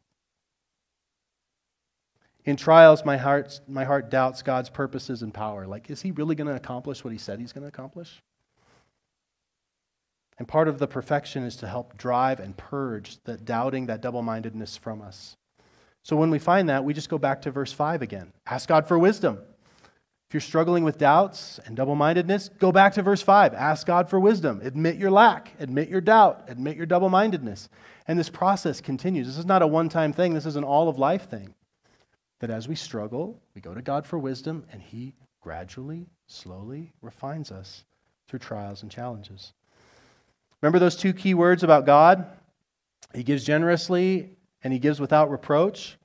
In 2.45 2.55
trials, 2.55 3.03
my 3.03 3.17
heart, 3.17 3.59
my 3.67 3.83
heart 3.83 4.09
doubts 4.09 4.41
God's 4.41 4.69
purposes 4.69 5.21
and 5.21 5.33
power. 5.33 5.67
Like, 5.67 5.89
is 5.89 6.01
he 6.01 6.11
really 6.11 6.35
going 6.35 6.47
to 6.47 6.55
accomplish 6.55 7.03
what 7.03 7.11
he 7.11 7.19
said 7.19 7.39
he's 7.39 7.51
going 7.51 7.63
to 7.63 7.67
accomplish? 7.67 8.21
And 10.37 10.47
part 10.47 10.69
of 10.69 10.79
the 10.79 10.87
perfection 10.87 11.43
is 11.43 11.57
to 11.57 11.67
help 11.67 11.97
drive 11.97 12.39
and 12.39 12.55
purge 12.55 13.17
that 13.25 13.43
doubting, 13.43 13.87
that 13.87 14.01
double 14.01 14.21
mindedness 14.21 14.77
from 14.77 15.01
us. 15.01 15.35
So 16.03 16.15
when 16.15 16.29
we 16.29 16.39
find 16.39 16.69
that, 16.69 16.85
we 16.85 16.93
just 16.93 17.09
go 17.09 17.17
back 17.17 17.41
to 17.41 17.51
verse 17.51 17.73
5 17.73 18.01
again. 18.01 18.31
Ask 18.47 18.69
God 18.69 18.87
for 18.87 18.97
wisdom. 18.97 19.39
If 20.29 20.35
you're 20.35 20.41
struggling 20.41 20.83
with 20.83 20.99
doubts 20.99 21.59
and 21.65 21.75
double 21.75 21.95
mindedness, 21.95 22.49
go 22.59 22.71
back 22.71 22.93
to 22.93 23.01
verse 23.01 23.23
5. 23.23 23.55
Ask 23.55 23.87
God 23.87 24.11
for 24.11 24.19
wisdom. 24.19 24.61
Admit 24.63 24.97
your 24.97 25.09
lack. 25.09 25.53
Admit 25.59 25.89
your 25.89 26.01
doubt. 26.01 26.43
Admit 26.47 26.77
your 26.77 26.85
double 26.85 27.09
mindedness. 27.09 27.67
And 28.07 28.19
this 28.19 28.29
process 28.29 28.79
continues. 28.79 29.25
This 29.25 29.39
is 29.39 29.47
not 29.47 29.63
a 29.63 29.67
one 29.67 29.89
time 29.89 30.13
thing, 30.13 30.35
this 30.35 30.45
is 30.45 30.55
an 30.55 30.63
all 30.63 30.87
of 30.87 30.99
life 30.99 31.27
thing. 31.27 31.55
That 32.41 32.51
as 32.51 32.67
we 32.67 32.75
struggle, 32.75 33.41
we 33.55 33.61
go 33.61 33.73
to 33.73 33.81
God 33.81 34.05
for 34.05 34.19
wisdom, 34.19 34.65
and 34.71 34.83
He 34.83 35.15
gradually, 35.41 36.05
slowly 36.27 36.93
refines 37.01 37.51
us 37.51 37.83
through 38.27 38.37
trials 38.37 38.83
and 38.83 38.91
challenges. 38.91 39.53
Remember 40.61 40.77
those 40.77 40.95
two 40.95 41.13
key 41.13 41.33
words 41.33 41.63
about 41.63 41.87
God? 41.87 42.27
He 43.15 43.23
gives 43.23 43.43
generously 43.43 44.37
and 44.63 44.71
He 44.71 44.77
gives 44.77 44.99
without 44.99 45.31
reproach. 45.31 45.97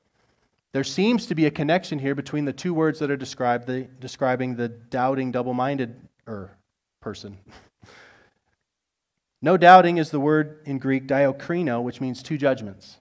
There 0.75 0.83
seems 0.83 1.27
to 1.27 1.37
be 1.37 1.47
a 1.47 1.53
connection 1.53 2.01
here 2.01 2.17
between 2.17 2.47
the 2.47 2.53
two 2.53 2.75
words 2.75 2.99
that 2.99 3.09
are 3.09 3.17
described, 3.17 3.69
the, 3.69 3.83
describing 4.01 4.57
the 4.57 4.69
doubting, 4.69 5.31
double 5.31 5.55
minded 5.55 5.95
er, 6.27 6.51
person. 7.01 7.39
no 9.43 9.57
doubting 9.57 9.99
is 9.99 10.11
the 10.11 10.19
word 10.19 10.63
in 10.67 10.79
Greek 10.79 11.07
diakrino, 11.07 11.81
which 11.81 12.01
means 12.01 12.25
two 12.25 12.37
judgments. 12.37 12.99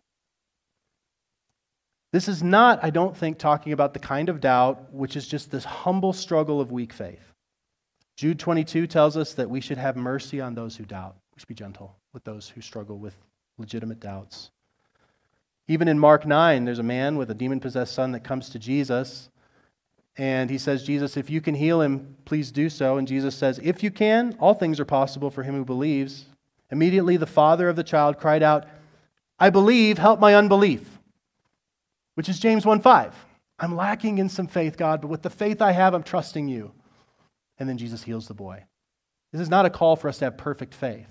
This 2.12 2.28
is 2.28 2.44
not, 2.44 2.78
I 2.84 2.92
don't 2.92 3.18
think, 3.18 3.40
talking 3.40 3.74
about 3.74 3.96
the 3.96 4.00
kind 4.00 4.30
of 4.30 4.40
doubt 4.40 4.94
which 4.94 5.16
is 5.16 5.28
just 5.28 5.50
this 5.50 5.66
humble 5.66 6.14
struggle 6.14 6.62
of 6.62 6.72
weak 6.72 6.94
faith. 6.94 7.34
Jude 8.18 8.38
22 8.38 8.86
tells 8.86 9.18
us 9.18 9.34
that 9.34 9.50
we 9.50 9.62
should 9.62 9.80
have 9.80 9.96
mercy 9.96 10.40
on 10.40 10.54
those 10.54 10.78
who 10.78 10.86
doubt. 10.86 11.16
We 11.36 11.40
should 11.40 11.48
be 11.48 11.56
gentle 11.56 11.96
with 12.14 12.24
those 12.24 12.48
who 12.48 12.62
struggle 12.62 13.00
with 13.00 13.16
legitimate 13.58 14.00
doubts. 14.00 14.52
Even 15.68 15.88
in 15.88 15.98
Mark 15.98 16.26
9, 16.26 16.66
there's 16.66 16.80
a 16.80 16.84
man 16.84 17.18
with 17.18 17.32
a 17.32 17.34
demon 17.34 17.60
possessed 17.60 17.94
son 17.94 18.12
that 18.12 18.24
comes 18.24 18.50
to 18.50 18.60
Jesus. 18.60 19.30
And 20.18 20.50
he 20.50 20.58
says, 20.58 20.84
Jesus, 20.84 21.18
if 21.18 21.30
you 21.30 21.42
can 21.42 21.56
heal 21.56 21.82
him, 21.82 22.18
please 22.26 22.52
do 22.52 22.70
so. 22.70 22.98
And 22.98 23.08
Jesus 23.08 23.36
says, 23.36 23.60
If 23.64 23.82
you 23.82 23.90
can, 23.90 24.36
all 24.40 24.54
things 24.54 24.80
are 24.80 24.86
possible 24.86 25.30
for 25.30 25.44
him 25.44 25.56
who 25.56 25.66
believes. 25.66 26.26
Immediately, 26.70 27.18
the 27.18 27.26
father 27.26 27.70
of 27.70 27.76
the 27.76 27.84
child 27.84 28.18
cried 28.18 28.44
out, 28.44 28.66
I 29.40 29.50
believe, 29.50 29.98
help 29.98 30.20
my 30.20 30.36
unbelief, 30.36 31.00
which 32.16 32.30
is 32.30 32.40
James 32.40 32.66
1 32.66 32.82
5. 32.82 33.16
I'm 33.60 33.76
lacking 33.76 34.18
in 34.18 34.30
some 34.30 34.48
faith, 34.48 34.78
God, 34.78 35.02
but 35.02 35.08
with 35.08 35.22
the 35.22 35.30
faith 35.30 35.62
I 35.62 35.72
have, 35.72 35.94
I'm 35.94 36.04
trusting 36.04 36.48
you. 36.48 36.72
And 37.58 37.70
then 37.70 37.78
Jesus 37.78 38.04
heals 38.04 38.28
the 38.28 38.34
boy. 38.34 38.66
This 39.32 39.42
is 39.42 39.50
not 39.50 39.66
a 39.66 39.70
call 39.70 39.96
for 39.96 40.10
us 40.10 40.18
to 40.20 40.26
have 40.26 40.38
perfect 40.38 40.74
faith. 40.74 41.08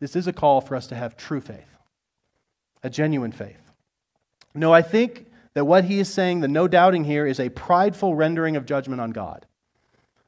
This 0.00 0.16
is 0.16 0.26
a 0.26 0.32
call 0.32 0.60
for 0.60 0.74
us 0.74 0.86
to 0.88 0.94
have 0.94 1.16
true 1.16 1.40
faith 1.40 1.79
a 2.82 2.90
genuine 2.90 3.32
faith. 3.32 3.60
No, 4.54 4.72
I 4.72 4.82
think 4.82 5.26
that 5.54 5.64
what 5.64 5.84
he 5.84 5.98
is 5.98 6.12
saying, 6.12 6.40
the 6.40 6.48
no 6.48 6.68
doubting 6.68 7.04
here, 7.04 7.26
is 7.26 7.40
a 7.40 7.48
prideful 7.48 8.14
rendering 8.14 8.56
of 8.56 8.66
judgment 8.66 9.00
on 9.00 9.10
God. 9.10 9.46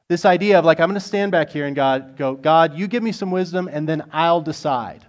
This 0.09 0.25
idea 0.25 0.59
of 0.59 0.65
like, 0.65 0.79
I'm 0.79 0.89
going 0.89 0.99
to 0.99 1.05
stand 1.05 1.31
back 1.31 1.49
here 1.49 1.65
and 1.65 1.75
God 1.75 2.17
go, 2.17 2.35
God, 2.35 2.77
you 2.77 2.87
give 2.87 3.03
me 3.03 3.11
some 3.11 3.31
wisdom, 3.31 3.69
and 3.71 3.87
then 3.87 4.03
I'll 4.11 4.41
decide 4.41 5.05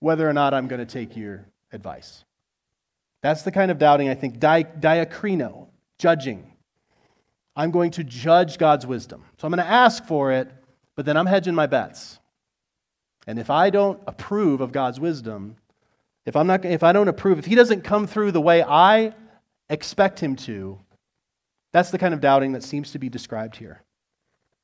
whether 0.00 0.28
or 0.28 0.32
not 0.32 0.54
I'm 0.54 0.68
going 0.68 0.78
to 0.78 0.86
take 0.86 1.16
your 1.16 1.46
advice. 1.72 2.24
That's 3.22 3.42
the 3.42 3.50
kind 3.50 3.70
of 3.70 3.78
doubting, 3.78 4.08
I 4.08 4.14
think, 4.14 4.38
di- 4.38 4.64
diakrino, 4.64 5.66
judging. 5.98 6.52
I'm 7.56 7.70
going 7.70 7.90
to 7.92 8.04
judge 8.04 8.58
God's 8.58 8.86
wisdom. 8.86 9.24
So 9.38 9.46
I'm 9.46 9.52
going 9.52 9.64
to 9.64 9.70
ask 9.70 10.04
for 10.04 10.30
it, 10.30 10.50
but 10.94 11.06
then 11.06 11.16
I'm 11.16 11.26
hedging 11.26 11.54
my 11.54 11.66
bets. 11.66 12.20
And 13.26 13.38
if 13.38 13.50
I 13.50 13.70
don't 13.70 14.00
approve 14.06 14.60
of 14.60 14.70
God's 14.72 15.00
wisdom, 15.00 15.56
if, 16.26 16.36
I'm 16.36 16.46
not, 16.46 16.64
if 16.64 16.82
I 16.82 16.92
don't 16.92 17.08
approve, 17.08 17.38
if 17.38 17.46
he 17.46 17.54
doesn't 17.54 17.82
come 17.82 18.06
through 18.06 18.32
the 18.32 18.40
way 18.40 18.62
I 18.62 19.14
expect 19.70 20.20
him 20.20 20.36
to, 20.36 20.78
that's 21.72 21.90
the 21.90 21.98
kind 21.98 22.12
of 22.12 22.20
doubting 22.20 22.52
that 22.52 22.64
seems 22.64 22.90
to 22.92 22.98
be 22.98 23.08
described 23.08 23.56
here. 23.56 23.82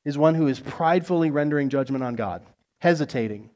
Is 0.05 0.17
one 0.17 0.35
who 0.35 0.47
is 0.47 0.59
pridefully 0.59 1.31
rendering 1.31 1.69
judgment 1.69 2.03
on 2.03 2.15
God, 2.15 2.43
hesitating. 2.79 3.49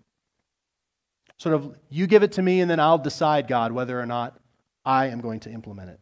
Sort 1.38 1.54
of, 1.54 1.76
you 1.90 2.08
give 2.08 2.24
it 2.24 2.32
to 2.34 2.42
me 2.42 2.62
and 2.62 2.72
then 2.72 2.80
I'll 2.80 2.98
decide, 2.98 3.48
God, 3.48 3.74
whether 3.74 4.00
or 4.00 4.06
not 4.06 4.40
I 4.86 5.08
am 5.08 5.20
going 5.20 5.42
to 5.42 5.52
implement 5.52 5.90
it. 5.90 6.00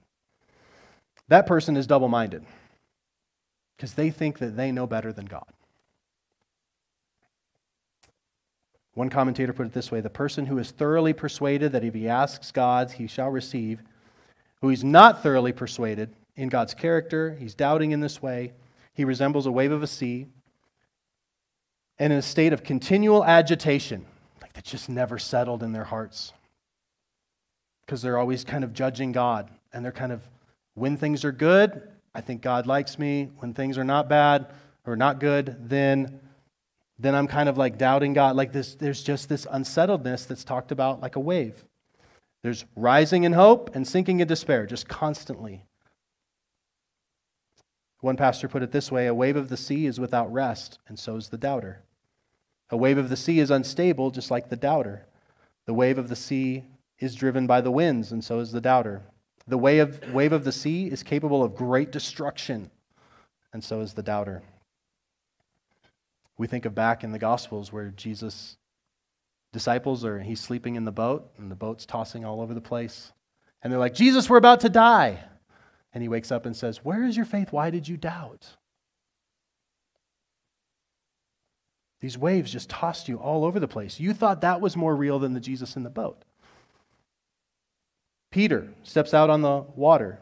That 1.27 1.47
person 1.47 1.75
is 1.75 1.87
double 1.87 2.07
minded 2.07 2.45
because 3.75 3.95
they 3.95 4.11
think 4.11 4.37
that 4.37 4.55
they 4.55 4.71
know 4.71 4.85
better 4.85 5.11
than 5.11 5.25
God. 5.25 5.51
One 8.95 9.09
commentator 9.09 9.53
put 9.53 9.67
it 9.67 9.73
this 9.73 9.91
way 9.91 10.01
the 10.01 10.09
person 10.09 10.47
who 10.47 10.57
is 10.57 10.71
thoroughly 10.71 11.13
persuaded 11.13 11.73
that 11.73 11.83
if 11.83 11.93
he 11.93 12.09
asks 12.09 12.51
God, 12.51 12.91
he 12.91 13.07
shall 13.07 13.29
receive, 13.29 13.81
who 14.61 14.69
is 14.69 14.83
not 14.83 15.21
thoroughly 15.21 15.51
persuaded 15.51 16.13
in 16.35 16.49
God's 16.49 16.73
character, 16.73 17.35
he's 17.39 17.53
doubting 17.53 17.91
in 17.91 17.99
this 17.99 18.21
way, 18.21 18.53
he 18.93 19.05
resembles 19.05 19.45
a 19.45 19.51
wave 19.51 19.71
of 19.71 19.83
a 19.83 19.87
sea, 19.87 20.27
and 21.99 22.11
in 22.11 22.19
a 22.19 22.23
state 22.23 22.53
of 22.53 22.63
continual 22.63 23.23
agitation, 23.23 24.05
like 24.41 24.53
that 24.53 24.63
just 24.63 24.89
never 24.89 25.19
settled 25.19 25.61
in 25.61 25.71
their 25.71 25.83
hearts. 25.83 26.33
Because 27.85 28.01
they're 28.01 28.17
always 28.17 28.43
kind 28.43 28.63
of 28.63 28.73
judging 28.73 29.11
God, 29.11 29.49
and 29.71 29.83
they're 29.83 29.91
kind 29.91 30.11
of, 30.11 30.27
when 30.73 30.97
things 30.97 31.23
are 31.23 31.31
good, 31.31 31.81
I 32.13 32.21
think 32.21 32.41
God 32.41 32.65
likes 32.65 32.97
me. 32.97 33.29
When 33.39 33.53
things 33.53 33.77
are 33.77 33.83
not 33.83 34.07
bad 34.07 34.47
or 34.85 34.95
not 34.95 35.19
good, 35.19 35.69
then 35.69 36.21
then 36.97 37.13
I'm 37.13 37.27
kind 37.27 37.49
of 37.49 37.57
like 37.57 37.77
doubting 37.77 38.13
God. 38.13 38.35
Like 38.35 38.51
this, 38.51 38.75
there's 38.75 39.03
just 39.03 39.27
this 39.27 39.45
unsettledness 39.49 40.25
that's 40.25 40.43
talked 40.43 40.71
about 40.71 41.01
like 41.01 41.15
a 41.15 41.19
wave. 41.19 41.65
There's 42.41 42.65
rising 42.75 43.23
in 43.23 43.33
hope 43.33 43.75
and 43.75 43.87
sinking 43.87 44.19
in 44.19 44.27
despair, 44.27 44.65
just 44.65 44.87
constantly. 44.87 45.65
One 48.01 48.17
pastor 48.17 48.47
put 48.47 48.61
it 48.61 48.71
this 48.71 48.91
way 48.91 49.07
a 49.07 49.13
wave 49.13 49.35
of 49.35 49.49
the 49.49 49.57
sea 49.57 49.87
is 49.87 49.99
without 49.99 50.31
rest, 50.31 50.77
and 50.87 50.97
so 50.97 51.15
is 51.15 51.29
the 51.29 51.37
doubter. 51.37 51.81
A 52.69 52.77
wave 52.77 52.97
of 52.97 53.09
the 53.09 53.17
sea 53.17 53.39
is 53.39 53.51
unstable, 53.51 54.11
just 54.11 54.31
like 54.31 54.49
the 54.49 54.55
doubter. 54.55 55.07
The 55.65 55.73
wave 55.73 55.97
of 55.97 56.07
the 56.07 56.15
sea 56.15 56.65
is 56.99 57.15
driven 57.15 57.47
by 57.47 57.61
the 57.61 57.71
winds, 57.71 58.11
and 58.11 58.23
so 58.23 58.39
is 58.39 58.51
the 58.51 58.61
doubter. 58.61 59.01
The 59.47 59.57
wave 59.57 59.81
of, 59.81 60.13
wave 60.13 60.33
of 60.33 60.43
the 60.43 60.51
sea 60.51 60.87
is 60.87 61.03
capable 61.03 61.43
of 61.43 61.55
great 61.55 61.91
destruction, 61.91 62.69
and 63.53 63.63
so 63.63 63.81
is 63.81 63.93
the 63.93 64.03
doubter. 64.03 64.43
We 66.37 66.47
think 66.47 66.65
of 66.65 66.75
back 66.75 67.03
in 67.03 67.11
the 67.11 67.19
Gospels 67.19 67.71
where 67.71 67.89
Jesus' 67.91 68.57
disciples 69.53 70.03
are, 70.03 70.19
he's 70.19 70.41
sleeping 70.41 70.75
in 70.75 70.83
the 70.83 70.91
boat, 70.91 71.31
and 71.37 71.49
the 71.49 71.55
boat's 71.55 71.85
tossing 71.85 72.25
all 72.25 72.41
over 72.41 72.53
the 72.53 72.61
place. 72.61 73.13
And 73.63 73.71
they're 73.71 73.79
like, 73.79 73.93
Jesus, 73.93 74.29
we're 74.29 74.37
about 74.37 74.59
to 74.61 74.69
die. 74.69 75.23
And 75.93 76.01
he 76.01 76.09
wakes 76.09 76.31
up 76.31 76.45
and 76.45 76.55
says, 76.55 76.83
Where 76.83 77.05
is 77.05 77.15
your 77.15 77.25
faith? 77.25 77.53
Why 77.53 77.69
did 77.69 77.87
you 77.87 77.95
doubt? 77.95 78.45
These 82.01 82.17
waves 82.17 82.51
just 82.51 82.69
tossed 82.69 83.07
you 83.07 83.17
all 83.17 83.45
over 83.45 83.59
the 83.59 83.67
place. 83.67 83.99
You 83.99 84.13
thought 84.13 84.41
that 84.41 84.61
was 84.61 84.75
more 84.75 84.95
real 84.95 85.19
than 85.19 85.33
the 85.33 85.39
Jesus 85.39 85.75
in 85.75 85.83
the 85.83 85.89
boat. 85.89 86.23
Peter 88.29 88.67
steps 88.83 89.13
out 89.13 89.29
on 89.29 89.41
the 89.41 89.63
water. 89.75 90.19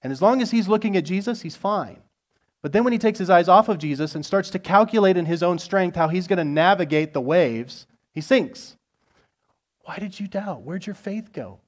And 0.00 0.12
as 0.12 0.22
long 0.22 0.40
as 0.40 0.52
he's 0.52 0.68
looking 0.68 0.96
at 0.96 1.04
Jesus, 1.04 1.42
he's 1.42 1.56
fine. 1.56 1.98
But 2.62 2.72
then 2.72 2.84
when 2.84 2.92
he 2.92 2.98
takes 2.98 3.18
his 3.18 3.30
eyes 3.30 3.48
off 3.48 3.68
of 3.68 3.78
Jesus 3.78 4.14
and 4.14 4.26
starts 4.26 4.50
to 4.50 4.58
calculate 4.58 5.16
in 5.16 5.26
his 5.26 5.42
own 5.42 5.58
strength 5.58 5.96
how 5.96 6.08
he's 6.08 6.26
going 6.26 6.38
to 6.38 6.44
navigate 6.44 7.12
the 7.12 7.20
waves, 7.20 7.86
he 8.12 8.20
sinks. 8.20 8.76
Why 9.82 9.98
did 9.98 10.18
you 10.18 10.26
doubt? 10.26 10.62
Where'd 10.62 10.86
your 10.86 10.94
faith 10.94 11.32
go? 11.32 11.60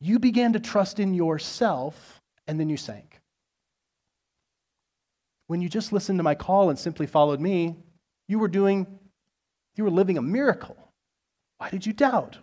You 0.00 0.18
began 0.18 0.52
to 0.52 0.60
trust 0.60 1.00
in 1.00 1.14
yourself 1.14 2.20
and 2.46 2.60
then 2.60 2.68
you 2.68 2.76
sank. 2.76 3.20
When 5.48 5.60
you 5.60 5.68
just 5.68 5.92
listened 5.92 6.18
to 6.18 6.22
my 6.22 6.34
call 6.34 6.70
and 6.70 6.78
simply 6.78 7.06
followed 7.06 7.40
me, 7.40 7.76
you 8.28 8.38
were 8.38 8.48
doing, 8.48 8.86
you 9.74 9.82
were 9.82 9.90
living 9.90 10.16
a 10.16 10.22
miracle. 10.22 10.76
Why 11.56 11.70
did 11.70 11.84
you 11.84 11.92
doubt? 11.92 12.38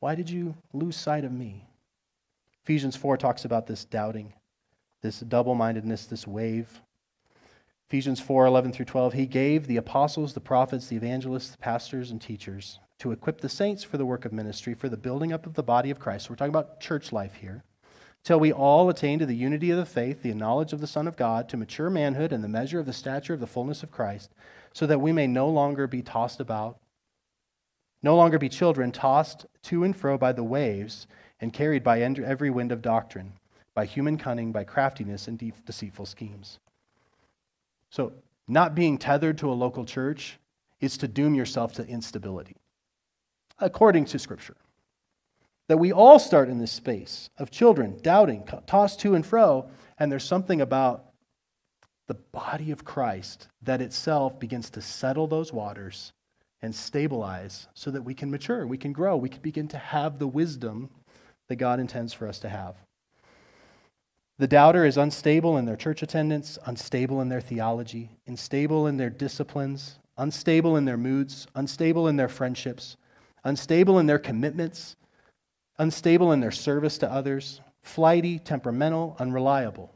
Why 0.00 0.14
did 0.14 0.28
you 0.28 0.56
lose 0.72 0.96
sight 0.96 1.24
of 1.24 1.32
me? 1.32 1.68
Ephesians 2.64 2.96
4 2.96 3.16
talks 3.16 3.44
about 3.44 3.66
this 3.66 3.84
doubting 3.84 4.32
this 5.04 5.20
double 5.20 5.54
mindedness, 5.54 6.06
this 6.06 6.26
wave. 6.26 6.80
Ephesians 7.90 8.20
4 8.20 8.46
11 8.46 8.72
through 8.72 8.86
12. 8.86 9.12
He 9.12 9.26
gave 9.26 9.66
the 9.66 9.76
apostles, 9.76 10.32
the 10.32 10.40
prophets, 10.40 10.86
the 10.86 10.96
evangelists, 10.96 11.50
the 11.50 11.58
pastors, 11.58 12.10
and 12.10 12.20
teachers 12.20 12.80
to 12.98 13.12
equip 13.12 13.42
the 13.42 13.48
saints 13.50 13.84
for 13.84 13.98
the 13.98 14.06
work 14.06 14.24
of 14.24 14.32
ministry, 14.32 14.72
for 14.72 14.88
the 14.88 14.96
building 14.96 15.30
up 15.30 15.44
of 15.44 15.54
the 15.54 15.62
body 15.62 15.90
of 15.90 16.00
Christ. 16.00 16.24
So 16.24 16.30
we're 16.30 16.36
talking 16.36 16.54
about 16.54 16.80
church 16.80 17.12
life 17.12 17.34
here. 17.34 17.64
Till 18.24 18.40
we 18.40 18.50
all 18.50 18.88
attain 18.88 19.18
to 19.18 19.26
the 19.26 19.36
unity 19.36 19.70
of 19.70 19.76
the 19.76 19.84
faith, 19.84 20.22
the 20.22 20.32
knowledge 20.32 20.72
of 20.72 20.80
the 20.80 20.86
Son 20.86 21.06
of 21.06 21.16
God, 21.16 21.50
to 21.50 21.58
mature 21.58 21.90
manhood 21.90 22.32
and 22.32 22.42
the 22.42 22.48
measure 22.48 22.80
of 22.80 22.86
the 22.86 22.94
stature 22.94 23.34
of 23.34 23.40
the 23.40 23.46
fullness 23.46 23.82
of 23.82 23.90
Christ, 23.90 24.32
so 24.72 24.86
that 24.86 25.02
we 25.02 25.12
may 25.12 25.26
no 25.26 25.50
longer 25.50 25.86
be 25.86 26.00
tossed 26.00 26.40
about, 26.40 26.78
no 28.02 28.16
longer 28.16 28.38
be 28.38 28.48
children 28.48 28.90
tossed 28.90 29.44
to 29.64 29.84
and 29.84 29.94
fro 29.94 30.16
by 30.16 30.32
the 30.32 30.42
waves 30.42 31.06
and 31.40 31.52
carried 31.52 31.84
by 31.84 32.00
every 32.00 32.48
wind 32.48 32.72
of 32.72 32.80
doctrine, 32.80 33.34
by 33.74 33.84
human 33.84 34.16
cunning, 34.16 34.52
by 34.52 34.64
craftiness 34.64 35.28
and 35.28 35.52
deceitful 35.64 36.06
schemes. 36.06 36.58
So, 37.90 38.12
not 38.46 38.74
being 38.74 38.98
tethered 38.98 39.38
to 39.38 39.50
a 39.50 39.54
local 39.54 39.84
church 39.84 40.38
is 40.80 40.98
to 40.98 41.08
doom 41.08 41.34
yourself 41.34 41.72
to 41.74 41.86
instability, 41.86 42.56
according 43.58 44.04
to 44.06 44.18
Scripture. 44.18 44.56
That 45.68 45.78
we 45.78 45.92
all 45.92 46.18
start 46.18 46.50
in 46.50 46.58
this 46.58 46.72
space 46.72 47.30
of 47.38 47.50
children 47.50 47.98
doubting, 48.02 48.46
tossed 48.66 49.00
to 49.00 49.14
and 49.14 49.24
fro, 49.24 49.70
and 49.98 50.12
there's 50.12 50.24
something 50.24 50.60
about 50.60 51.06
the 52.06 52.14
body 52.14 52.70
of 52.70 52.84
Christ 52.84 53.48
that 53.62 53.80
itself 53.80 54.38
begins 54.38 54.68
to 54.70 54.82
settle 54.82 55.26
those 55.26 55.52
waters 55.52 56.12
and 56.60 56.74
stabilize 56.74 57.66
so 57.74 57.90
that 57.90 58.02
we 58.02 58.14
can 58.14 58.30
mature, 58.30 58.66
we 58.66 58.76
can 58.76 58.92
grow, 58.92 59.16
we 59.16 59.28
can 59.28 59.40
begin 59.40 59.68
to 59.68 59.78
have 59.78 60.18
the 60.18 60.26
wisdom 60.26 60.90
that 61.48 61.56
God 61.56 61.80
intends 61.80 62.12
for 62.12 62.26
us 62.26 62.38
to 62.40 62.48
have. 62.48 62.76
The 64.38 64.48
doubter 64.48 64.84
is 64.84 64.96
unstable 64.96 65.58
in 65.58 65.64
their 65.64 65.76
church 65.76 66.02
attendance, 66.02 66.58
unstable 66.66 67.20
in 67.20 67.28
their 67.28 67.40
theology, 67.40 68.10
unstable 68.26 68.88
in 68.88 68.96
their 68.96 69.10
disciplines, 69.10 70.00
unstable 70.16 70.76
in 70.76 70.84
their 70.84 70.96
moods, 70.96 71.46
unstable 71.54 72.08
in 72.08 72.16
their 72.16 72.28
friendships, 72.28 72.96
unstable 73.44 74.00
in 74.00 74.06
their 74.06 74.18
commitments, 74.18 74.96
unstable 75.78 76.32
in 76.32 76.40
their 76.40 76.50
service 76.50 76.98
to 76.98 77.10
others, 77.10 77.60
flighty, 77.82 78.40
temperamental, 78.40 79.16
unreliable, 79.20 79.94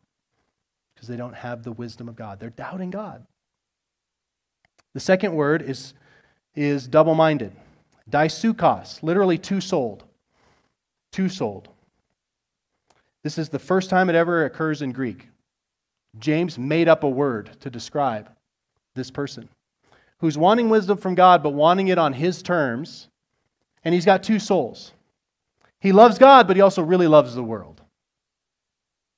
because 0.95 1.09
they 1.09 1.17
don't 1.17 1.35
have 1.35 1.65
the 1.65 1.73
wisdom 1.73 2.09
of 2.09 2.15
God. 2.15 2.39
They're 2.39 2.51
doubting 2.51 2.91
God. 2.91 3.27
The 4.95 5.01
second 5.01 5.35
word 5.35 5.63
is, 5.63 5.95
is 6.55 6.87
double 6.87 7.15
minded. 7.15 7.53
Dipsuchos, 8.09 9.03
literally 9.03 9.39
two 9.39 9.61
souled. 9.61 10.05
Two 11.13 11.29
souled. 11.29 11.69
This 13.29 13.37
is 13.37 13.51
the 13.51 13.59
first 13.59 13.91
time 13.91 14.09
it 14.09 14.17
ever 14.17 14.47
occurs 14.47 14.81
in 14.81 14.91
Greek. 14.91 15.29
James 16.19 16.57
made 16.57 16.89
up 16.89 17.05
a 17.05 17.09
word 17.11 17.51
to 17.61 17.69
describe 17.69 18.31
this 18.95 19.11
person 19.11 19.51
who's 20.21 20.39
wanting 20.39 20.71
wisdom 20.71 20.97
from 20.97 21.15
God, 21.15 21.43
but 21.43 21.51
wanting 21.51 21.89
it 21.89 21.99
on 21.99 22.15
his 22.15 22.41
terms. 22.41 23.09
And 23.85 23.95
he's 23.95 24.07
got 24.07 24.23
two 24.23 24.39
souls. 24.39 24.93
He 25.79 25.93
loves 25.93 26.19
God, 26.19 26.47
but 26.47 26.57
he 26.57 26.63
also 26.63 26.83
really 26.83 27.07
loves 27.07 27.35
the 27.35 27.45
world. 27.45 27.83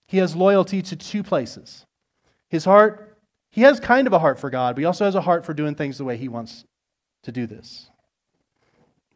He 0.08 0.18
has 0.18 0.34
loyalty 0.34 0.82
to 0.82 0.96
two 0.96 1.22
places. 1.22 1.86
His 2.48 2.64
heart, 2.64 3.16
he 3.52 3.60
has 3.60 3.78
kind 3.78 4.08
of 4.08 4.12
a 4.12 4.18
heart 4.18 4.40
for 4.40 4.50
God, 4.50 4.74
but 4.74 4.80
he 4.80 4.86
also 4.86 5.04
has 5.04 5.14
a 5.14 5.20
heart 5.20 5.46
for 5.46 5.54
doing 5.54 5.76
things 5.76 5.98
the 5.98 6.04
way 6.04 6.16
he 6.16 6.26
wants 6.26 6.64
to 7.22 7.30
do 7.30 7.46
this. 7.46 7.88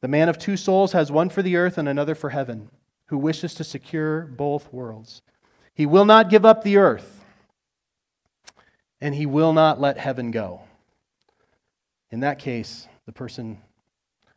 The 0.03 0.07
man 0.07 0.29
of 0.29 0.39
two 0.39 0.57
souls 0.57 0.93
has 0.93 1.11
one 1.11 1.31
for 1.31 1.43
the 1.43 1.57
earth 1.57 1.79
and 1.79 1.89
another 1.89 2.15
for 2.15 2.31
heaven, 2.31 2.71
who 3.07 3.19
wishes 3.19 3.55
to 3.55 3.65
secure 3.65 4.23
both 4.23 4.73
worlds. 4.73 5.23
He 5.75 5.87
will 5.87 6.05
not 6.05 6.31
give 6.31 6.45
up 6.45 6.63
the 6.63 6.77
earth, 6.77 7.25
and 9.01 9.15
he 9.15 9.27
will 9.27 9.53
not 9.53 9.81
let 9.81 9.99
heaven 9.99 10.31
go. 10.31 10.63
In 12.11 12.21
that 12.21 12.39
case, 12.39 12.87
the 13.07 13.13
person 13.13 13.59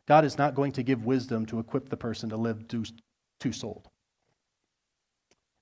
God 0.06 0.24
is 0.24 0.38
not 0.38 0.54
going 0.54 0.72
to 0.72 0.82
give 0.82 1.04
wisdom 1.04 1.46
to 1.46 1.58
equip 1.58 1.88
the 1.90 1.96
person 1.96 2.30
to 2.30 2.36
live 2.36 2.66
two 2.66 3.52
souled. 3.52 3.88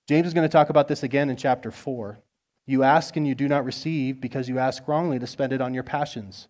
James 0.09 0.29
is 0.29 0.35
going 0.35 0.49
to 0.49 0.53
talk 0.53 0.71
about 0.71 0.87
this 0.87 1.03
again 1.03 1.31
in 1.31 1.37
chapter 1.37 1.71
4. 1.71 2.21
You 2.65 2.85
ask 2.85 3.17
and 3.17 3.27
you 3.27 3.35
do 3.35 3.49
not 3.49 3.65
receive 3.65 4.21
because 4.21 4.49
you 4.49 4.59
ask 4.59 4.87
wrongly 4.87 5.19
to 5.19 5.27
spend 5.27 5.53
it 5.53 5.61
on 5.61 5.75
your 5.75 5.83
passions. 5.83 6.49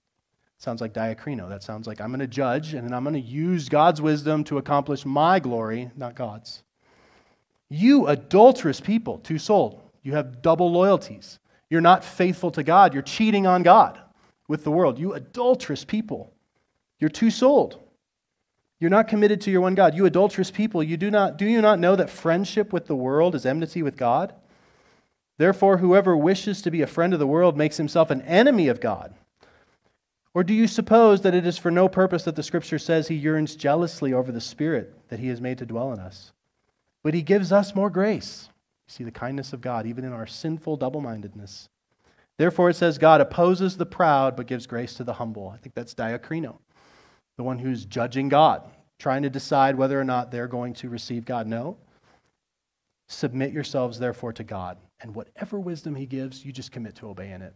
Sounds 0.58 0.80
like 0.80 0.92
diakrino. 0.92 1.48
That 1.48 1.62
sounds 1.62 1.86
like 1.86 2.00
I'm 2.00 2.08
going 2.08 2.20
to 2.20 2.26
judge 2.26 2.74
and 2.74 2.94
I'm 2.94 3.04
going 3.04 3.14
to 3.14 3.20
use 3.20 3.68
God's 3.68 4.00
wisdom 4.00 4.42
to 4.44 4.58
accomplish 4.58 5.04
my 5.04 5.38
glory, 5.38 5.90
not 5.96 6.14
God's. 6.14 6.62
You 7.68 8.06
adulterous 8.06 8.80
people, 8.80 9.18
two 9.18 9.38
souled, 9.38 9.82
you 10.02 10.12
have 10.12 10.40
double 10.40 10.70
loyalties. 10.70 11.38
You're 11.68 11.80
not 11.80 12.04
faithful 12.04 12.50
to 12.52 12.62
God. 12.62 12.94
You're 12.94 13.02
cheating 13.02 13.46
on 13.46 13.62
God 13.62 14.00
with 14.46 14.62
the 14.62 14.70
world. 14.70 14.98
You 14.98 15.14
adulterous 15.14 15.84
people. 15.84 16.32
You're 17.00 17.10
two 17.10 17.30
souled. 17.30 17.80
You're 18.78 18.90
not 18.90 19.08
committed 19.08 19.40
to 19.42 19.50
your 19.50 19.62
one 19.62 19.74
God. 19.74 19.94
You 19.94 20.06
adulterous 20.06 20.50
people, 20.50 20.82
you 20.82 20.96
do 20.96 21.10
not 21.10 21.38
do 21.38 21.46
you 21.46 21.60
not 21.60 21.80
know 21.80 21.96
that 21.96 22.10
friendship 22.10 22.72
with 22.72 22.86
the 22.86 22.94
world 22.94 23.34
is 23.34 23.46
enmity 23.46 23.82
with 23.82 23.96
God? 23.96 24.34
Therefore 25.38 25.78
whoever 25.78 26.16
wishes 26.16 26.62
to 26.62 26.70
be 26.70 26.82
a 26.82 26.86
friend 26.86 27.12
of 27.12 27.18
the 27.18 27.26
world 27.26 27.56
makes 27.56 27.76
himself 27.76 28.10
an 28.10 28.22
enemy 28.22 28.68
of 28.68 28.80
God. 28.80 29.14
Or 30.36 30.44
do 30.44 30.52
you 30.52 30.66
suppose 30.66 31.22
that 31.22 31.34
it 31.34 31.46
is 31.46 31.56
for 31.56 31.70
no 31.70 31.88
purpose 31.88 32.24
that 32.24 32.36
the 32.36 32.42
scripture 32.42 32.78
says 32.78 33.08
he 33.08 33.14
yearns 33.14 33.56
jealously 33.56 34.12
over 34.12 34.30
the 34.30 34.38
spirit 34.38 34.92
that 35.08 35.18
he 35.18 35.28
has 35.28 35.40
made 35.40 35.56
to 35.56 35.64
dwell 35.64 35.94
in 35.94 35.98
us? 35.98 36.32
But 37.02 37.14
he 37.14 37.22
gives 37.22 37.52
us 37.52 37.74
more 37.74 37.88
grace. 37.88 38.50
You 38.86 38.92
see 38.92 39.04
the 39.04 39.10
kindness 39.10 39.54
of 39.54 39.62
God 39.62 39.86
even 39.86 40.04
in 40.04 40.12
our 40.12 40.26
sinful 40.26 40.76
double-mindedness. 40.76 41.70
Therefore 42.36 42.68
it 42.68 42.76
says 42.76 42.98
God 42.98 43.22
opposes 43.22 43.78
the 43.78 43.86
proud 43.86 44.36
but 44.36 44.46
gives 44.46 44.66
grace 44.66 44.92
to 44.96 45.04
the 45.04 45.14
humble. 45.14 45.48
I 45.48 45.56
think 45.56 45.74
that's 45.74 45.94
diakrino 45.94 46.58
the 47.38 47.42
one 47.42 47.58
who's 47.58 47.86
judging 47.86 48.28
God, 48.28 48.62
trying 48.98 49.22
to 49.22 49.30
decide 49.30 49.76
whether 49.76 49.98
or 49.98 50.04
not 50.04 50.30
they're 50.30 50.48
going 50.48 50.74
to 50.74 50.90
receive 50.90 51.24
God. 51.24 51.46
No. 51.46 51.78
Submit 53.08 53.52
yourselves, 53.52 53.98
therefore, 53.98 54.34
to 54.34 54.44
God. 54.44 54.76
And 55.00 55.14
whatever 55.14 55.58
wisdom 55.58 55.94
He 55.94 56.04
gives, 56.04 56.44
you 56.44 56.52
just 56.52 56.72
commit 56.72 56.96
to 56.96 57.08
obeying 57.08 57.40
it. 57.40 57.54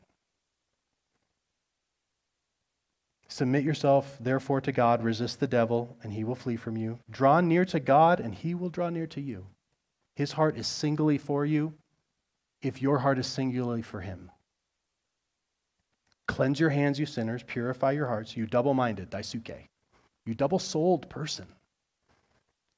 Submit 3.30 3.62
yourself, 3.62 4.16
therefore, 4.18 4.60
to 4.60 4.72
God. 4.72 5.04
Resist 5.04 5.38
the 5.38 5.46
devil, 5.46 5.96
and 6.02 6.12
he 6.12 6.24
will 6.24 6.34
flee 6.34 6.56
from 6.56 6.76
you. 6.76 6.98
Draw 7.08 7.42
near 7.42 7.64
to 7.66 7.78
God, 7.78 8.18
and 8.18 8.34
he 8.34 8.56
will 8.56 8.70
draw 8.70 8.90
near 8.90 9.06
to 9.06 9.20
you. 9.20 9.46
His 10.16 10.32
heart 10.32 10.58
is 10.58 10.66
singly 10.66 11.16
for 11.16 11.46
you 11.46 11.72
if 12.60 12.82
your 12.82 12.98
heart 12.98 13.20
is 13.20 13.28
singularly 13.28 13.82
for 13.82 14.00
him. 14.00 14.32
Cleanse 16.26 16.58
your 16.58 16.70
hands, 16.70 16.98
you 16.98 17.06
sinners. 17.06 17.44
Purify 17.44 17.92
your 17.92 18.08
hearts, 18.08 18.36
you 18.36 18.46
double 18.46 18.74
minded, 18.74 19.10
daisuke. 19.10 19.68
You 20.26 20.34
double 20.34 20.58
souled 20.58 21.08
person. 21.08 21.46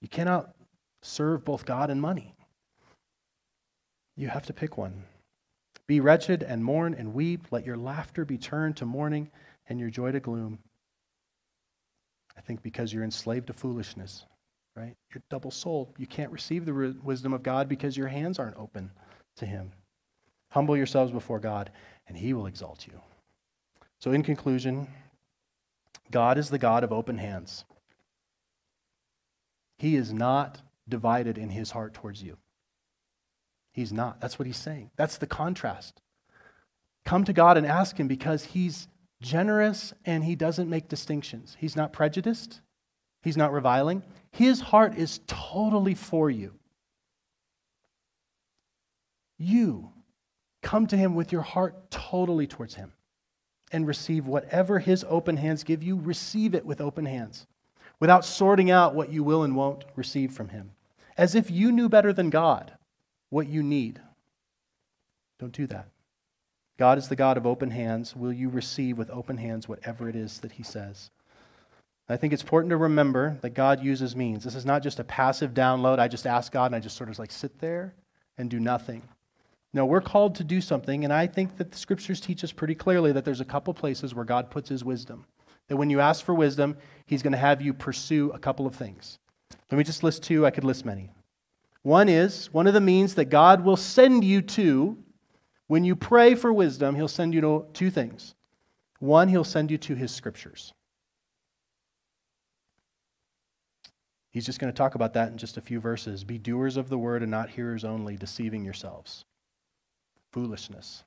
You 0.03 0.09
cannot 0.09 0.55
serve 1.01 1.47
both 1.47 1.65
God 1.65 1.89
and 1.89 2.01
money. 2.01 2.35
You 4.17 4.29
have 4.29 4.45
to 4.47 4.53
pick 4.53 4.77
one. 4.77 5.05
Be 5.87 6.01
wretched 6.01 6.43
and 6.43 6.63
mourn 6.63 6.95
and 6.95 7.15
weep. 7.15 7.47
Let 7.51 7.65
your 7.65 7.79
laughter 7.79 8.27
be 8.27 8.37
turned 8.37 8.77
to 8.77 8.87
mourning 8.87 9.31
and 9.73 9.81
your 9.81 9.91
joy 9.91 10.13
to 10.13 10.21
gloom. 10.21 10.59
I 12.37 12.41
think 12.43 12.63
because 12.63 12.93
you're 12.93 13.05
enslaved 13.05 13.47
to 13.47 13.53
foolishness, 13.53 14.27
right? 14.77 14.95
You're 15.13 15.23
double 15.31 15.51
souled. 15.51 15.95
You 15.99 16.07
can't 16.07 16.31
receive 16.31 16.65
the 16.65 16.95
wisdom 17.03 17.33
of 17.33 17.43
God 17.43 17.69
because 17.69 17.97
your 17.97 18.09
hands 18.09 18.39
aren't 18.39 18.57
open 18.57 18.91
to 19.37 19.47
Him. 19.47 19.73
Humble 20.51 20.77
yourselves 20.77 21.11
before 21.11 21.41
God, 21.41 21.71
and 22.07 22.17
He 22.17 22.35
will 22.35 22.47
exalt 22.47 22.87
you. 22.87 23.01
So, 23.99 24.13
in 24.13 24.23
conclusion, 24.23 24.89
God 26.11 26.37
is 26.37 26.51
the 26.51 26.59
God 26.59 26.85
of 26.85 26.93
open 26.93 27.17
hands. 27.17 27.65
He 29.79 29.97
is 29.97 30.13
not 30.13 30.61
divided 30.89 31.39
in 31.39 31.49
his 31.49 31.71
heart 31.71 31.95
towards 31.95 32.23
you. 32.23 32.37
He's 33.73 33.93
not. 33.93 34.21
That's 34.21 34.39
what 34.39 34.47
he's 34.47 34.59
saying. 34.59 34.91
That's 34.97 35.17
the 35.17 35.27
contrast. 35.27 36.03
Come 37.05 37.25
to 37.25 37.33
God 37.33 37.57
and 37.57 37.67
ask 37.67 37.99
him 37.99 38.07
because 38.07 38.45
he's 38.45 38.87
generous 39.23 39.95
and 40.05 40.23
he 40.25 40.37
doesn't 40.37 40.69
make 40.69 40.89
distinctions. 40.89 41.57
He's 41.59 41.77
not 41.77 41.93
prejudiced, 41.93 42.61
he's 43.23 43.37
not 43.37 43.53
reviling. 43.53 44.03
His 44.31 44.61
heart 44.61 44.97
is 44.97 45.21
totally 45.27 45.95
for 45.95 46.31
you. 46.31 46.53
You 49.39 49.91
come 50.63 50.87
to 50.87 50.97
him 50.97 51.15
with 51.15 51.33
your 51.33 51.43
heart 51.43 51.91
totally 51.91 52.47
towards 52.47 52.75
him 52.75 52.93
and 53.73 53.87
receive 53.87 54.27
whatever 54.27 54.79
his 54.79 55.05
open 55.09 55.37
hands 55.37 55.65
give 55.65 55.83
you, 55.83 55.99
receive 55.99 56.55
it 56.55 56.65
with 56.65 56.81
open 56.81 57.07
hands, 57.07 57.47
without 58.01 58.25
sorting 58.25 58.71
out 58.71 58.95
what 58.95 59.11
you 59.11 59.25
will 59.25 59.43
and 59.43 59.57
won't 59.57 59.85
receive 59.97 60.33
from 60.33 60.51
him, 60.51 60.73
as 61.17 61.35
if 61.35 61.51
you 61.51 61.73
knew 61.73 61.89
better 61.89 62.13
than 62.13 62.31
God 62.31 62.73
what 63.31 63.49
you 63.49 63.63
need. 63.63 64.01
Don't 65.39 65.53
do 65.53 65.67
that. 65.69 65.89
God 66.79 66.99
is 66.99 67.09
the 67.09 67.17
God 67.17 67.37
of 67.37 67.47
open 67.47 67.71
hands. 67.71 68.17
Will 68.17 68.33
you 68.33 68.49
receive 68.49 68.99
with 68.99 69.11
open 69.11 69.37
hands 69.37 69.69
whatever 69.69 70.09
it 70.09 70.17
is 70.17 70.41
that 70.41 70.53
he 70.53 70.63
says? 70.63 71.11
I 72.09 72.17
think 72.17 72.33
it's 72.33 72.43
important 72.43 72.71
to 72.71 72.77
remember 72.77 73.39
that 73.43 73.51
God 73.51 73.83
uses 73.83 74.17
means. 74.17 74.45
This 74.45 74.55
is 74.55 74.67
not 74.67 74.83
just 74.83 74.99
a 74.99 75.05
passive 75.05 75.55
download. 75.55 75.99
I 75.99 76.09
just 76.09 76.27
ask 76.27 76.53
God 76.53 76.67
and 76.67 76.75
I 76.75 76.81
just 76.81 76.97
sort 76.97 77.09
of 77.09 77.19
like 77.19 77.31
sit 77.31 77.59
there 77.59 77.95
and 78.37 78.51
do 78.51 78.61
nothing. 78.61 79.03
No, 79.75 79.87
we're 79.87 80.03
called 80.03 80.35
to 80.35 80.45
do 80.45 80.61
something, 80.61 81.05
and 81.05 81.13
I 81.13 81.27
think 81.27 81.57
that 81.57 81.71
the 81.71 81.79
scriptures 81.79 82.21
teach 82.21 82.45
us 82.45 82.53
pretty 82.53 82.75
clearly 82.75 83.13
that 83.13 83.25
there's 83.25 83.41
a 83.41 83.45
couple 83.45 83.73
places 83.73 84.15
where 84.15 84.25
God 84.25 84.51
puts 84.51 84.69
his 84.69 84.85
wisdom. 84.85 85.25
That 85.69 85.79
when 85.79 85.89
you 85.89 86.01
ask 86.01 86.25
for 86.25 86.35
wisdom, 86.35 86.77
he's 87.07 87.23
going 87.23 87.33
to 87.33 87.39
have 87.39 87.63
you 87.63 87.73
pursue 87.73 88.31
a 88.35 88.39
couple 88.39 88.67
of 88.67 88.75
things. 88.75 89.19
Let 89.71 89.79
me 89.79 89.85
just 89.85 90.03
list 90.03 90.23
two, 90.23 90.45
I 90.45 90.51
could 90.51 90.65
list 90.65 90.85
many. 90.85 91.09
One 91.83 92.11
is 92.11 92.53
one 92.53 92.67
of 92.67 92.75
the 92.75 92.81
means 92.81 93.15
that 93.15 93.27
God 93.27 93.65
will 93.65 93.79
send 93.79 94.25
you 94.25 94.43
to 94.43 94.99
when 95.73 95.85
you 95.85 95.97
pray 95.97 96.35
for 96.35 96.53
wisdom, 96.53 96.97
he'll 96.97 97.09
send 97.09 97.33
you 97.33 97.41
to 97.41 97.65
two 97.73 97.91
things. 97.91 98.35
One, 98.99 99.29
he'll 99.29 99.43
send 99.43 99.71
you 99.71 99.79
to 99.79 99.95
his 99.95 100.13
scriptures. 100.13 100.75
He's 104.29 104.45
just 104.45 104.59
going 104.59 104.71
to 104.71 104.77
talk 104.77 104.95
about 104.95 105.15
that 105.15 105.33
in 105.33 105.39
just 105.39 105.57
a 105.57 105.63
few 105.63 105.81
verses. 105.81 106.25
Be 106.25 106.37
doers 106.37 106.77
of 106.77 106.91
the 106.91 106.99
word 106.99 107.23
and 107.23 107.31
not 107.31 107.49
hearers 107.49 107.87
only, 107.87 108.19
deceiving 108.19 108.67
yourselves. 108.67 109.25
Foolishness. 110.31 111.05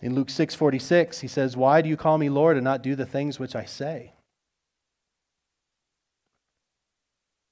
In 0.00 0.14
Luke 0.14 0.28
6:46, 0.28 1.18
he 1.22 1.26
says, 1.26 1.56
"Why 1.56 1.82
do 1.82 1.88
you 1.88 1.96
call 1.96 2.16
me 2.16 2.28
Lord 2.28 2.56
and 2.56 2.62
not 2.62 2.80
do 2.80 2.94
the 2.94 3.06
things 3.06 3.40
which 3.40 3.56
I 3.56 3.64
say?" 3.64 4.14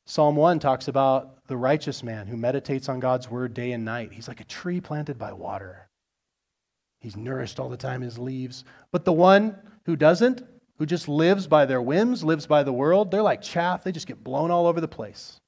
Psalm 0.09 0.36
1 0.36 0.59
talks 0.59 0.88
about 0.88 1.46
the 1.48 1.56
righteous 1.59 2.02
man 2.02 2.26
who 2.26 2.36
meditates 2.38 2.88
on 2.88 2.98
God's 2.98 3.30
word 3.30 3.52
day 3.52 3.72
and 3.72 3.84
night. 3.84 4.11
He's 4.11 4.26
like 4.26 4.40
a 4.40 4.44
tree 4.44 4.80
planted 4.80 5.18
by 5.18 5.34
water. 5.34 5.86
He's 6.98 7.14
nourished 7.14 7.61
all 7.61 7.68
the 7.68 7.76
time 7.76 8.00
his 8.00 8.18
leaves. 8.18 8.64
But 8.90 9.04
the 9.04 9.12
one 9.12 9.54
who 9.84 9.96
doesn't, 9.96 10.42
who 10.78 10.86
just 10.86 11.09
lives 11.09 11.46
by 11.46 11.66
their 11.66 11.82
whims, 11.82 12.24
lives 12.24 12.46
by 12.46 12.62
the 12.62 12.72
world, 12.72 13.11
they're 13.11 13.20
like 13.20 13.42
chaff. 13.42 13.84
They 13.84 13.92
just 13.92 14.06
get 14.06 14.24
blown 14.24 14.50
all 14.50 14.66
over 14.66 14.80
the 14.80 14.88
place. 14.88 15.38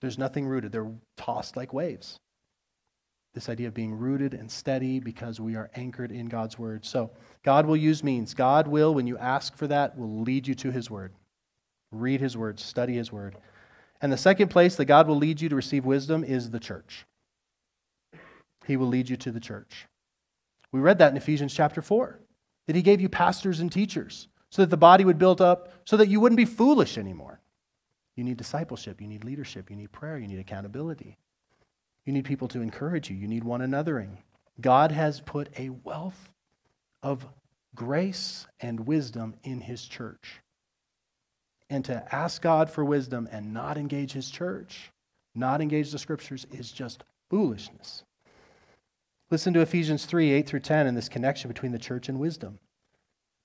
There's 0.00 0.16
nothing 0.16 0.46
rooted, 0.46 0.70
they're 0.70 0.92
tossed 1.16 1.56
like 1.56 1.72
waves. 1.72 2.20
This 3.34 3.48
idea 3.48 3.66
of 3.66 3.74
being 3.74 3.98
rooted 3.98 4.32
and 4.32 4.48
steady 4.48 5.00
because 5.00 5.40
we 5.40 5.56
are 5.56 5.72
anchored 5.74 6.12
in 6.12 6.26
God's 6.26 6.56
word. 6.56 6.84
So, 6.84 7.10
God 7.42 7.66
will 7.66 7.76
use 7.76 8.04
means. 8.04 8.32
God 8.32 8.68
will, 8.68 8.94
when 8.94 9.08
you 9.08 9.18
ask 9.18 9.56
for 9.56 9.66
that, 9.66 9.98
will 9.98 10.20
lead 10.20 10.46
you 10.46 10.54
to 10.54 10.70
his 10.70 10.88
word. 10.88 11.14
Read 11.90 12.20
his 12.20 12.36
word, 12.36 12.60
study 12.60 12.94
his 12.94 13.10
word. 13.10 13.34
And 14.00 14.12
the 14.12 14.16
second 14.16 14.48
place 14.48 14.76
that 14.76 14.84
God 14.84 15.08
will 15.08 15.16
lead 15.16 15.40
you 15.40 15.48
to 15.48 15.56
receive 15.56 15.84
wisdom 15.84 16.22
is 16.24 16.50
the 16.50 16.60
church. 16.60 17.04
He 18.66 18.76
will 18.76 18.86
lead 18.86 19.08
you 19.08 19.16
to 19.16 19.32
the 19.32 19.40
church. 19.40 19.86
We 20.70 20.80
read 20.80 20.98
that 20.98 21.10
in 21.10 21.16
Ephesians 21.16 21.54
chapter 21.54 21.80
4, 21.80 22.20
that 22.66 22.76
he 22.76 22.82
gave 22.82 23.00
you 23.00 23.08
pastors 23.08 23.60
and 23.60 23.72
teachers 23.72 24.28
so 24.50 24.62
that 24.62 24.70
the 24.70 24.76
body 24.76 25.04
would 25.04 25.18
build 25.18 25.40
up, 25.40 25.72
so 25.84 25.96
that 25.96 26.08
you 26.08 26.20
wouldn't 26.20 26.36
be 26.36 26.44
foolish 26.44 26.98
anymore. 26.98 27.40
You 28.16 28.24
need 28.24 28.36
discipleship, 28.36 29.00
you 29.00 29.06
need 29.06 29.24
leadership, 29.24 29.70
you 29.70 29.76
need 29.76 29.92
prayer, 29.92 30.18
you 30.18 30.26
need 30.26 30.38
accountability. 30.38 31.16
You 32.04 32.12
need 32.12 32.24
people 32.24 32.48
to 32.48 32.60
encourage 32.60 33.10
you, 33.10 33.16
you 33.16 33.28
need 33.28 33.44
one 33.44 33.60
anothering. 33.60 34.18
God 34.60 34.90
has 34.92 35.20
put 35.20 35.48
a 35.58 35.70
wealth 35.70 36.32
of 37.02 37.26
grace 37.74 38.46
and 38.60 38.86
wisdom 38.86 39.34
in 39.44 39.60
his 39.60 39.84
church. 39.84 40.40
And 41.70 41.84
to 41.84 42.14
ask 42.14 42.40
God 42.40 42.70
for 42.70 42.84
wisdom 42.84 43.28
and 43.30 43.52
not 43.52 43.76
engage 43.76 44.12
his 44.12 44.30
church, 44.30 44.90
not 45.34 45.60
engage 45.60 45.92
the 45.92 45.98
scriptures, 45.98 46.46
is 46.50 46.72
just 46.72 47.04
foolishness. 47.30 48.04
Listen 49.30 49.52
to 49.52 49.60
Ephesians 49.60 50.06
3 50.06 50.32
8 50.32 50.46
through 50.46 50.60
10 50.60 50.86
and 50.86 50.96
this 50.96 51.08
connection 51.08 51.48
between 51.48 51.72
the 51.72 51.78
church 51.78 52.08
and 52.08 52.18
wisdom. 52.18 52.58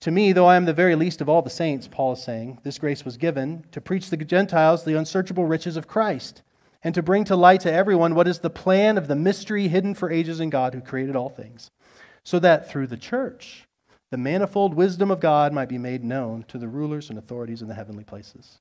To 0.01 0.11
me, 0.11 0.31
though 0.33 0.47
I 0.47 0.55
am 0.55 0.65
the 0.65 0.73
very 0.73 0.95
least 0.95 1.21
of 1.21 1.29
all 1.29 1.41
the 1.41 1.49
saints, 1.49 1.87
Paul 1.87 2.13
is 2.13 2.23
saying, 2.23 2.59
this 2.63 2.77
grace 2.77 3.05
was 3.05 3.17
given 3.17 3.65
to 3.71 3.81
preach 3.81 4.09
the 4.09 4.17
Gentiles 4.17 4.83
the 4.83 4.97
unsearchable 4.97 5.45
riches 5.45 5.77
of 5.77 5.87
Christ, 5.87 6.41
and 6.83 6.93
to 6.95 7.01
bring 7.01 7.23
to 7.25 7.35
light 7.35 7.61
to 7.61 7.71
everyone 7.71 8.13
what 8.13 8.27
is 8.27 8.39
the 8.39 8.49
plan 8.49 8.97
of 8.97 9.07
the 9.07 9.15
mystery 9.15 9.69
hidden 9.69 9.93
for 9.93 10.11
ages 10.11 10.41
in 10.41 10.49
God 10.49 10.73
who 10.73 10.81
created 10.81 11.15
all 11.15 11.29
things, 11.29 11.71
so 12.23 12.37
that 12.39 12.69
through 12.69 12.87
the 12.87 12.97
church 12.97 13.65
the 14.13 14.17
manifold 14.17 14.75
wisdom 14.75 15.09
of 15.09 15.19
God 15.19 15.51
might 15.53 15.67
be 15.67 15.79
made 15.79 16.03
known 16.03 16.45
to 16.47 16.59
the 16.59 16.67
rulers 16.67 17.09
and 17.09 17.17
authorities 17.17 17.63
in 17.63 17.67
the 17.67 17.73
heavenly 17.73 18.03
places. 18.03 18.59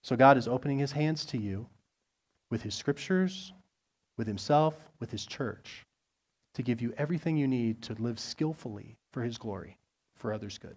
So 0.00 0.14
God 0.14 0.38
is 0.38 0.46
opening 0.46 0.78
his 0.78 0.92
hands 0.92 1.24
to 1.24 1.38
you 1.38 1.66
with 2.50 2.62
his 2.62 2.76
scriptures, 2.76 3.52
with 4.16 4.28
himself, 4.28 4.76
with 5.00 5.10
his 5.10 5.26
church, 5.26 5.84
to 6.54 6.62
give 6.62 6.80
you 6.80 6.94
everything 6.96 7.36
you 7.36 7.48
need 7.48 7.82
to 7.82 7.94
live 7.94 8.20
skillfully 8.20 8.96
for 9.10 9.24
his 9.24 9.38
glory, 9.38 9.76
for 10.14 10.32
others' 10.32 10.58
good. 10.58 10.76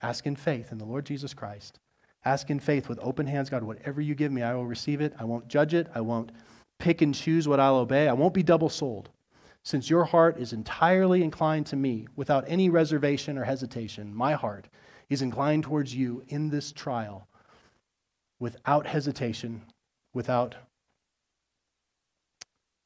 Ask 0.00 0.24
in 0.24 0.36
faith 0.36 0.70
in 0.70 0.78
the 0.78 0.84
Lord 0.84 1.04
Jesus 1.04 1.34
Christ. 1.34 1.80
Ask 2.24 2.48
in 2.48 2.60
faith 2.60 2.88
with 2.88 3.00
open 3.02 3.26
hands, 3.26 3.50
God, 3.50 3.64
whatever 3.64 4.00
you 4.00 4.14
give 4.14 4.30
me, 4.30 4.42
I 4.42 4.54
will 4.54 4.66
receive 4.66 5.00
it. 5.00 5.14
I 5.18 5.24
won't 5.24 5.48
judge 5.48 5.74
it. 5.74 5.88
I 5.96 6.00
won't 6.02 6.30
pick 6.78 7.02
and 7.02 7.12
choose 7.12 7.48
what 7.48 7.58
I'll 7.58 7.74
obey. 7.74 8.06
I 8.06 8.12
won't 8.12 8.34
be 8.34 8.44
double 8.44 8.68
souled. 8.68 9.10
Since 9.64 9.90
your 9.90 10.04
heart 10.04 10.38
is 10.38 10.52
entirely 10.52 11.22
inclined 11.22 11.66
to 11.66 11.76
me 11.76 12.06
without 12.16 12.44
any 12.46 12.70
reservation 12.70 13.36
or 13.36 13.44
hesitation, 13.44 14.14
my 14.14 14.32
heart 14.32 14.68
is 15.08 15.22
inclined 15.22 15.64
towards 15.64 15.94
you 15.94 16.22
in 16.28 16.48
this 16.48 16.72
trial 16.72 17.28
without 18.38 18.86
hesitation, 18.86 19.62
without, 20.14 20.54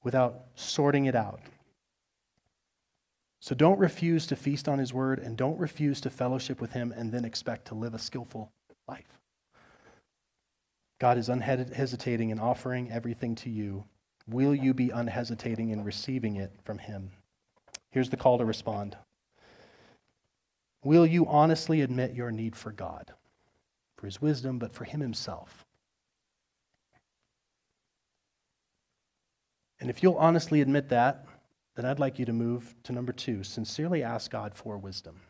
without 0.02 0.46
sorting 0.54 1.06
it 1.06 1.14
out. 1.14 1.40
So 3.40 3.54
don't 3.56 3.78
refuse 3.78 4.26
to 4.28 4.36
feast 4.36 4.68
on 4.68 4.78
his 4.78 4.94
word 4.94 5.18
and 5.18 5.36
don't 5.36 5.58
refuse 5.58 6.00
to 6.02 6.10
fellowship 6.10 6.60
with 6.60 6.72
him 6.72 6.92
and 6.96 7.10
then 7.10 7.24
expect 7.24 7.66
to 7.66 7.74
live 7.74 7.92
a 7.92 7.98
skillful 7.98 8.52
life. 8.86 9.18
God 11.00 11.18
is 11.18 11.28
unhesitating 11.28 12.30
in 12.30 12.38
offering 12.38 12.92
everything 12.92 13.34
to 13.34 13.50
you. 13.50 13.84
Will 14.28 14.54
you 14.54 14.72
be 14.74 14.90
unhesitating 14.90 15.70
in 15.70 15.84
receiving 15.84 16.36
it 16.36 16.52
from 16.64 16.78
him? 16.78 17.10
Here's 17.90 18.10
the 18.10 18.16
call 18.16 18.38
to 18.38 18.44
respond. 18.44 18.96
Will 20.84 21.06
you 21.06 21.26
honestly 21.26 21.80
admit 21.82 22.14
your 22.14 22.30
need 22.30 22.56
for 22.56 22.72
God, 22.72 23.12
for 23.96 24.06
his 24.06 24.20
wisdom, 24.20 24.58
but 24.58 24.74
for 24.74 24.84
him 24.84 25.00
himself? 25.00 25.64
And 29.80 29.90
if 29.90 30.02
you'll 30.02 30.14
honestly 30.14 30.60
admit 30.60 30.88
that, 30.90 31.26
then 31.74 31.84
I'd 31.84 31.98
like 31.98 32.18
you 32.18 32.24
to 32.26 32.32
move 32.32 32.74
to 32.84 32.92
number 32.92 33.12
two 33.12 33.42
sincerely 33.42 34.02
ask 34.02 34.30
God 34.30 34.54
for 34.54 34.78
wisdom. 34.78 35.20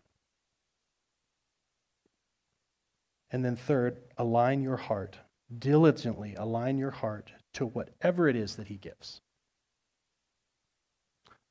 And 3.31 3.43
then, 3.43 3.57
third, 3.57 3.97
align 4.19 4.63
your 4.63 4.77
heart, 4.77 5.17
diligently 5.59 6.35
align 6.35 6.77
your 6.77 6.91
heart 6.91 7.33
to 7.55 7.67
whatever 7.67 8.29
it 8.29 8.37
is 8.37 8.57
that 8.57 8.67
He 8.67 8.77
gives. 8.77 9.21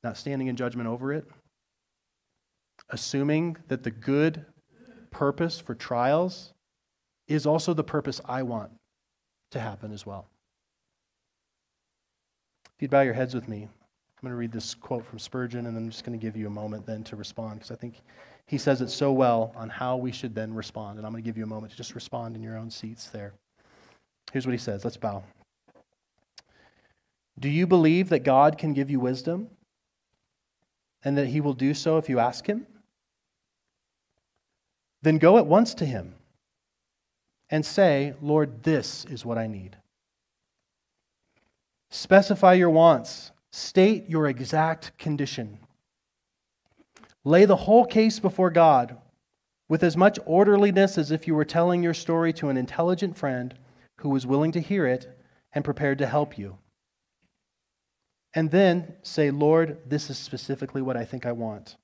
Not 0.02 0.16
standing 0.16 0.48
in 0.48 0.56
judgment 0.56 0.88
over 0.88 1.12
it, 1.12 1.24
assuming 2.90 3.56
that 3.68 3.82
the 3.82 3.90
good 3.90 4.44
purpose 5.10 5.60
for 5.60 5.74
trials 5.74 6.52
is 7.28 7.46
also 7.46 7.72
the 7.72 7.84
purpose 7.84 8.20
I 8.24 8.42
want 8.42 8.72
to 9.52 9.60
happen 9.60 9.92
as 9.92 10.04
well. 10.04 10.26
If 12.76 12.82
you'd 12.82 12.90
bow 12.90 13.02
your 13.02 13.14
heads 13.14 13.34
with 13.34 13.48
me. 13.48 13.68
I'm 14.22 14.28
going 14.28 14.36
to 14.36 14.38
read 14.38 14.52
this 14.52 14.74
quote 14.74 15.04
from 15.04 15.18
Spurgeon, 15.18 15.66
and 15.66 15.76
I'm 15.76 15.90
just 15.90 16.04
going 16.04 16.16
to 16.16 16.22
give 16.24 16.36
you 16.36 16.46
a 16.46 16.50
moment 16.50 16.86
then 16.86 17.02
to 17.04 17.16
respond 17.16 17.54
because 17.54 17.72
I 17.72 17.74
think 17.74 18.02
he 18.46 18.56
says 18.56 18.80
it 18.80 18.88
so 18.88 19.12
well 19.12 19.52
on 19.56 19.68
how 19.68 19.96
we 19.96 20.12
should 20.12 20.32
then 20.32 20.54
respond. 20.54 20.98
And 20.98 21.06
I'm 21.06 21.12
going 21.12 21.24
to 21.24 21.28
give 21.28 21.36
you 21.36 21.42
a 21.42 21.48
moment 21.48 21.72
to 21.72 21.76
just 21.76 21.96
respond 21.96 22.36
in 22.36 22.42
your 22.42 22.56
own 22.56 22.70
seats 22.70 23.06
there. 23.06 23.32
Here's 24.32 24.46
what 24.46 24.52
he 24.52 24.58
says. 24.58 24.84
Let's 24.84 24.96
bow. 24.96 25.24
Do 27.38 27.48
you 27.48 27.66
believe 27.66 28.08
that 28.10 28.20
God 28.20 28.58
can 28.58 28.72
give 28.72 28.90
you 28.90 29.00
wisdom 29.00 29.48
and 31.04 31.16
that 31.18 31.28
he 31.28 31.40
will 31.40 31.54
do 31.54 31.74
so 31.74 31.98
if 31.98 32.08
you 32.08 32.18
ask 32.18 32.46
him? 32.46 32.66
Then 35.02 35.18
go 35.18 35.38
at 35.38 35.46
once 35.46 35.74
to 35.74 35.86
him 35.86 36.14
and 37.50 37.66
say, 37.66 38.14
Lord, 38.22 38.62
this 38.62 39.04
is 39.06 39.24
what 39.24 39.38
I 39.38 39.46
need. 39.46 39.76
Specify 41.90 42.54
your 42.54 42.70
wants 42.70 43.32
State 43.52 44.08
your 44.08 44.26
exact 44.26 44.96
condition. 44.96 45.58
Lay 47.22 47.44
the 47.44 47.54
whole 47.54 47.84
case 47.84 48.18
before 48.18 48.50
God 48.50 48.96
with 49.68 49.82
as 49.84 49.96
much 49.96 50.18
orderliness 50.24 50.96
as 50.96 51.10
if 51.10 51.26
you 51.26 51.34
were 51.34 51.44
telling 51.44 51.82
your 51.82 51.94
story 51.94 52.32
to 52.32 52.48
an 52.48 52.56
intelligent 52.56 53.16
friend 53.16 53.54
who 53.98 54.08
was 54.08 54.26
willing 54.26 54.52
to 54.52 54.60
hear 54.60 54.86
it 54.86 55.18
and 55.52 55.64
prepared 55.64 55.98
to 55.98 56.06
help 56.06 56.38
you. 56.38 56.56
And 58.34 58.50
then 58.50 58.94
say, 59.02 59.30
Lord, 59.30 59.78
this 59.86 60.08
is 60.08 60.18
specifically 60.18 60.80
what 60.80 60.96
I 60.96 61.04
think 61.04 61.26
I 61.26 61.32
want. 61.32 61.76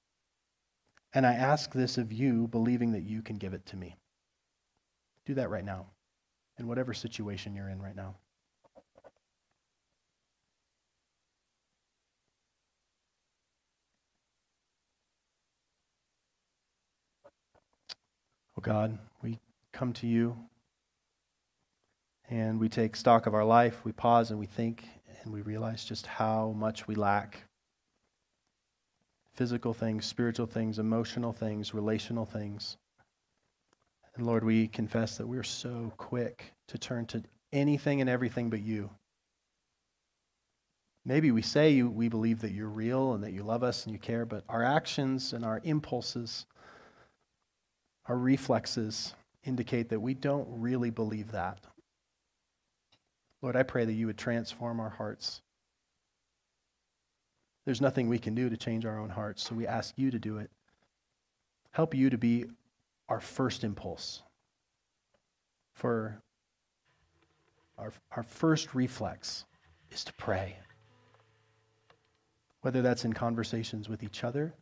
And 1.12 1.26
I 1.26 1.34
ask 1.34 1.72
this 1.72 1.98
of 1.98 2.12
you, 2.12 2.48
believing 2.48 2.92
that 2.92 3.02
you 3.02 3.22
can 3.22 3.36
give 3.36 3.52
it 3.52 3.66
to 3.66 3.76
me. 3.76 3.96
Do 5.26 5.34
that 5.34 5.50
right 5.50 5.64
now, 5.64 5.86
in 6.58 6.66
whatever 6.66 6.94
situation 6.94 7.54
you're 7.54 7.68
in 7.68 7.82
right 7.82 7.96
now. 7.96 8.14
Oh 18.56 18.60
God, 18.60 18.98
we 19.22 19.38
come 19.72 19.92
to 19.94 20.06
you 20.06 20.36
and 22.28 22.58
we 22.58 22.68
take 22.68 22.96
stock 22.96 23.26
of 23.26 23.34
our 23.34 23.44
life, 23.44 23.84
we 23.84 23.92
pause 23.92 24.30
and 24.30 24.40
we 24.40 24.46
think, 24.46 24.84
and 25.22 25.32
we 25.32 25.42
realize 25.42 25.84
just 25.84 26.06
how 26.06 26.54
much 26.56 26.86
we 26.86 26.94
lack 26.94 27.44
physical 29.34 29.72
things, 29.72 30.04
spiritual 30.04 30.46
things, 30.46 30.78
emotional 30.78 31.32
things, 31.32 31.72
relational 31.72 32.24
things. 32.24 32.76
And 34.16 34.26
Lord, 34.26 34.42
we 34.42 34.66
confess 34.66 35.16
that 35.16 35.26
we're 35.26 35.44
so 35.44 35.92
quick 35.96 36.52
to 36.66 36.78
turn 36.78 37.06
to 37.06 37.22
anything 37.52 38.00
and 38.00 38.10
everything 38.10 38.50
but 38.50 38.60
you. 38.60 38.90
Maybe 41.04 41.30
we 41.30 41.40
say 41.40 41.70
you, 41.70 41.88
we 41.88 42.08
believe 42.08 42.40
that 42.40 42.50
you're 42.50 42.68
real 42.68 43.14
and 43.14 43.22
that 43.22 43.32
you 43.32 43.42
love 43.42 43.62
us 43.62 43.84
and 43.84 43.92
you 43.92 43.98
care, 43.98 44.26
but 44.26 44.44
our 44.48 44.64
actions 44.64 45.32
and 45.32 45.44
our 45.44 45.60
impulses, 45.64 46.46
our 48.06 48.18
reflexes 48.18 49.14
indicate 49.44 49.88
that 49.88 50.00
we 50.00 50.14
don't 50.14 50.48
really 50.50 50.90
believe 50.90 51.30
that. 51.32 51.60
Lord, 53.42 53.56
I 53.56 53.62
pray 53.62 53.84
that 53.84 53.92
you 53.92 54.06
would 54.06 54.18
transform 54.18 54.80
our 54.80 54.88
hearts. 54.88 55.42
There's 57.64 57.80
nothing 57.80 58.08
we 58.08 58.18
can 58.18 58.34
do 58.34 58.48
to 58.48 58.56
change 58.56 58.84
our 58.86 58.98
own 58.98 59.10
hearts, 59.10 59.42
so 59.42 59.54
we 59.54 59.66
ask 59.66 59.94
you 59.96 60.10
to 60.10 60.18
do 60.18 60.38
it. 60.38 60.50
Help 61.70 61.94
you 61.94 62.10
to 62.10 62.18
be 62.18 62.46
our 63.08 63.20
first 63.20 63.62
impulse. 63.62 64.22
For 65.74 66.20
our, 67.76 67.92
our 68.16 68.22
first 68.22 68.74
reflex 68.74 69.44
is 69.92 70.02
to 70.04 70.12
pray. 70.14 70.56
Whether 72.62 72.82
that's 72.82 73.04
in 73.04 73.12
conversations 73.12 73.88
with 73.88 74.02
each 74.02 74.24
other, 74.24 74.52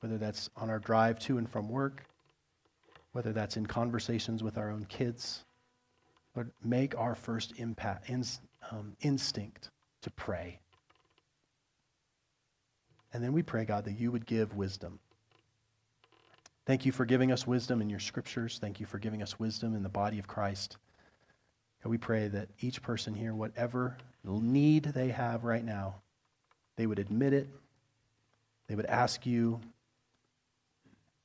whether 0.00 0.18
that's 0.18 0.50
on 0.56 0.68
our 0.68 0.78
drive 0.78 1.18
to 1.20 1.38
and 1.38 1.48
from 1.48 1.68
work, 1.68 2.04
whether 3.12 3.32
that's 3.32 3.56
in 3.56 3.66
conversations 3.66 4.42
with 4.42 4.58
our 4.58 4.70
own 4.70 4.84
kids. 4.84 5.44
Lord, 6.38 6.52
make 6.62 6.96
our 6.96 7.16
first 7.16 7.54
impact, 7.56 8.08
ins, 8.08 8.40
um, 8.70 8.96
instinct 9.00 9.70
to 10.02 10.10
pray. 10.12 10.60
And 13.12 13.24
then 13.24 13.32
we 13.32 13.42
pray, 13.42 13.64
God, 13.64 13.86
that 13.86 13.98
you 13.98 14.12
would 14.12 14.24
give 14.24 14.54
wisdom. 14.54 15.00
Thank 16.64 16.86
you 16.86 16.92
for 16.92 17.04
giving 17.04 17.32
us 17.32 17.44
wisdom 17.44 17.82
in 17.82 17.90
your 17.90 17.98
scriptures. 17.98 18.58
Thank 18.60 18.78
you 18.78 18.86
for 18.86 19.00
giving 19.00 19.20
us 19.20 19.40
wisdom 19.40 19.74
in 19.74 19.82
the 19.82 19.88
body 19.88 20.20
of 20.20 20.28
Christ. 20.28 20.76
And 21.82 21.90
we 21.90 21.98
pray 21.98 22.28
that 22.28 22.50
each 22.60 22.82
person 22.82 23.14
here, 23.14 23.34
whatever 23.34 23.96
need 24.24 24.84
they 24.84 25.08
have 25.08 25.42
right 25.42 25.64
now, 25.64 25.96
they 26.76 26.86
would 26.86 27.00
admit 27.00 27.32
it, 27.32 27.48
they 28.68 28.76
would 28.76 28.86
ask 28.86 29.26
you, 29.26 29.58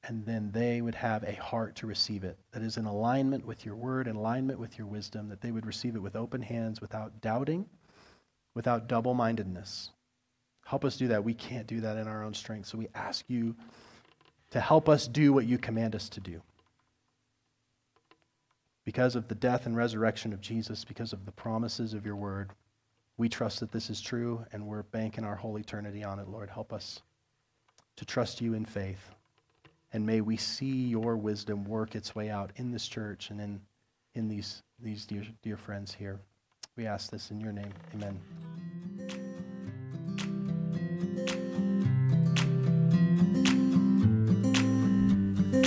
and 0.06 0.26
then 0.26 0.52
they 0.52 0.82
would 0.82 0.96
have 0.96 1.24
a 1.24 1.36
heart 1.36 1.76
to 1.78 1.88
receive 1.88 2.24
it 2.24 2.38
that 2.52 2.62
is 2.62 2.78
in 2.78 2.86
alignment 2.86 3.46
with 3.46 3.66
your 3.66 3.76
word, 3.76 4.08
in 4.08 4.16
alignment 4.16 4.60
with 4.60 4.78
your 4.78 4.88
wisdom, 4.88 5.30
that 5.30 5.42
they 5.42 5.52
would 5.52 5.66
receive 5.66 5.96
it 5.96 6.02
with 6.02 6.16
open 6.16 6.42
hands, 6.42 6.82
without 6.82 7.22
doubting, 7.22 7.66
without 8.54 8.88
double 8.88 9.14
mindedness. 9.14 9.92
Help 10.66 10.84
us 10.84 10.98
do 10.98 11.08
that. 11.08 11.24
We 11.24 11.34
can't 11.34 11.68
do 11.68 11.82
that 11.82 11.98
in 11.98 12.08
our 12.08 12.24
own 12.24 12.34
strength. 12.34 12.68
So 12.68 12.78
we 12.78 12.88
ask 12.94 13.26
you 13.30 13.56
to 14.52 14.60
help 14.60 14.90
us 14.90 15.08
do 15.08 15.32
what 15.32 15.46
you 15.46 15.58
command 15.58 15.96
us 15.96 16.10
to 16.10 16.20
do. 16.20 16.42
Because 18.86 19.16
of 19.16 19.30
the 19.30 19.36
death 19.36 19.66
and 19.66 19.76
resurrection 19.76 20.34
of 20.34 20.42
Jesus, 20.42 20.84
because 20.84 21.14
of 21.14 21.26
the 21.26 21.32
promises 21.32 21.94
of 21.94 22.06
your 22.06 22.18
word, 22.18 22.52
we 23.18 23.30
trust 23.30 23.62
that 23.62 23.72
this 23.72 23.90
is 23.90 24.02
true 24.02 24.46
and 24.52 24.68
we're 24.68 24.84
banking 24.84 25.24
our 25.24 25.36
whole 25.36 25.58
eternity 25.58 26.04
on 26.04 26.20
it, 26.20 26.28
Lord. 26.28 26.50
Help 26.50 26.74
us 26.74 27.02
to 27.96 28.06
trust 28.06 28.42
you 28.42 28.54
in 28.54 28.66
faith. 28.66 29.12
And 29.94 30.06
may 30.06 30.22
we 30.22 30.38
see 30.38 30.88
your 30.88 31.16
wisdom 31.16 31.64
work 31.66 31.96
its 31.96 32.16
way 32.16 32.30
out 32.30 32.52
in 32.56 32.72
this 32.72 32.88
church 32.88 33.30
and 33.30 33.40
in, 33.40 33.62
in 34.16 34.28
these, 34.28 34.64
these 34.82 35.06
dear, 35.06 35.24
dear 35.44 35.58
friends 35.58 35.94
here. 35.94 36.20
We 36.76 36.88
ask 36.88 37.12
this 37.12 37.30
in 37.30 37.40
your 37.40 37.52
name. 37.52 37.72
Amen. 37.94 38.20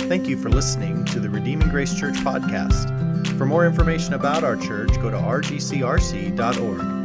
Thank 0.09 0.27
you 0.27 0.37
for 0.37 0.49
listening 0.49 1.05
to 1.05 1.19
the 1.19 1.29
Redeeming 1.29 1.69
Grace 1.69 1.93
Church 1.97 2.15
podcast. 2.15 3.37
For 3.37 3.45
more 3.45 3.65
information 3.65 4.13
about 4.13 4.43
our 4.43 4.55
church, 4.55 4.93
go 5.01 5.09
to 5.09 5.17
rgcrc.org. 5.17 6.96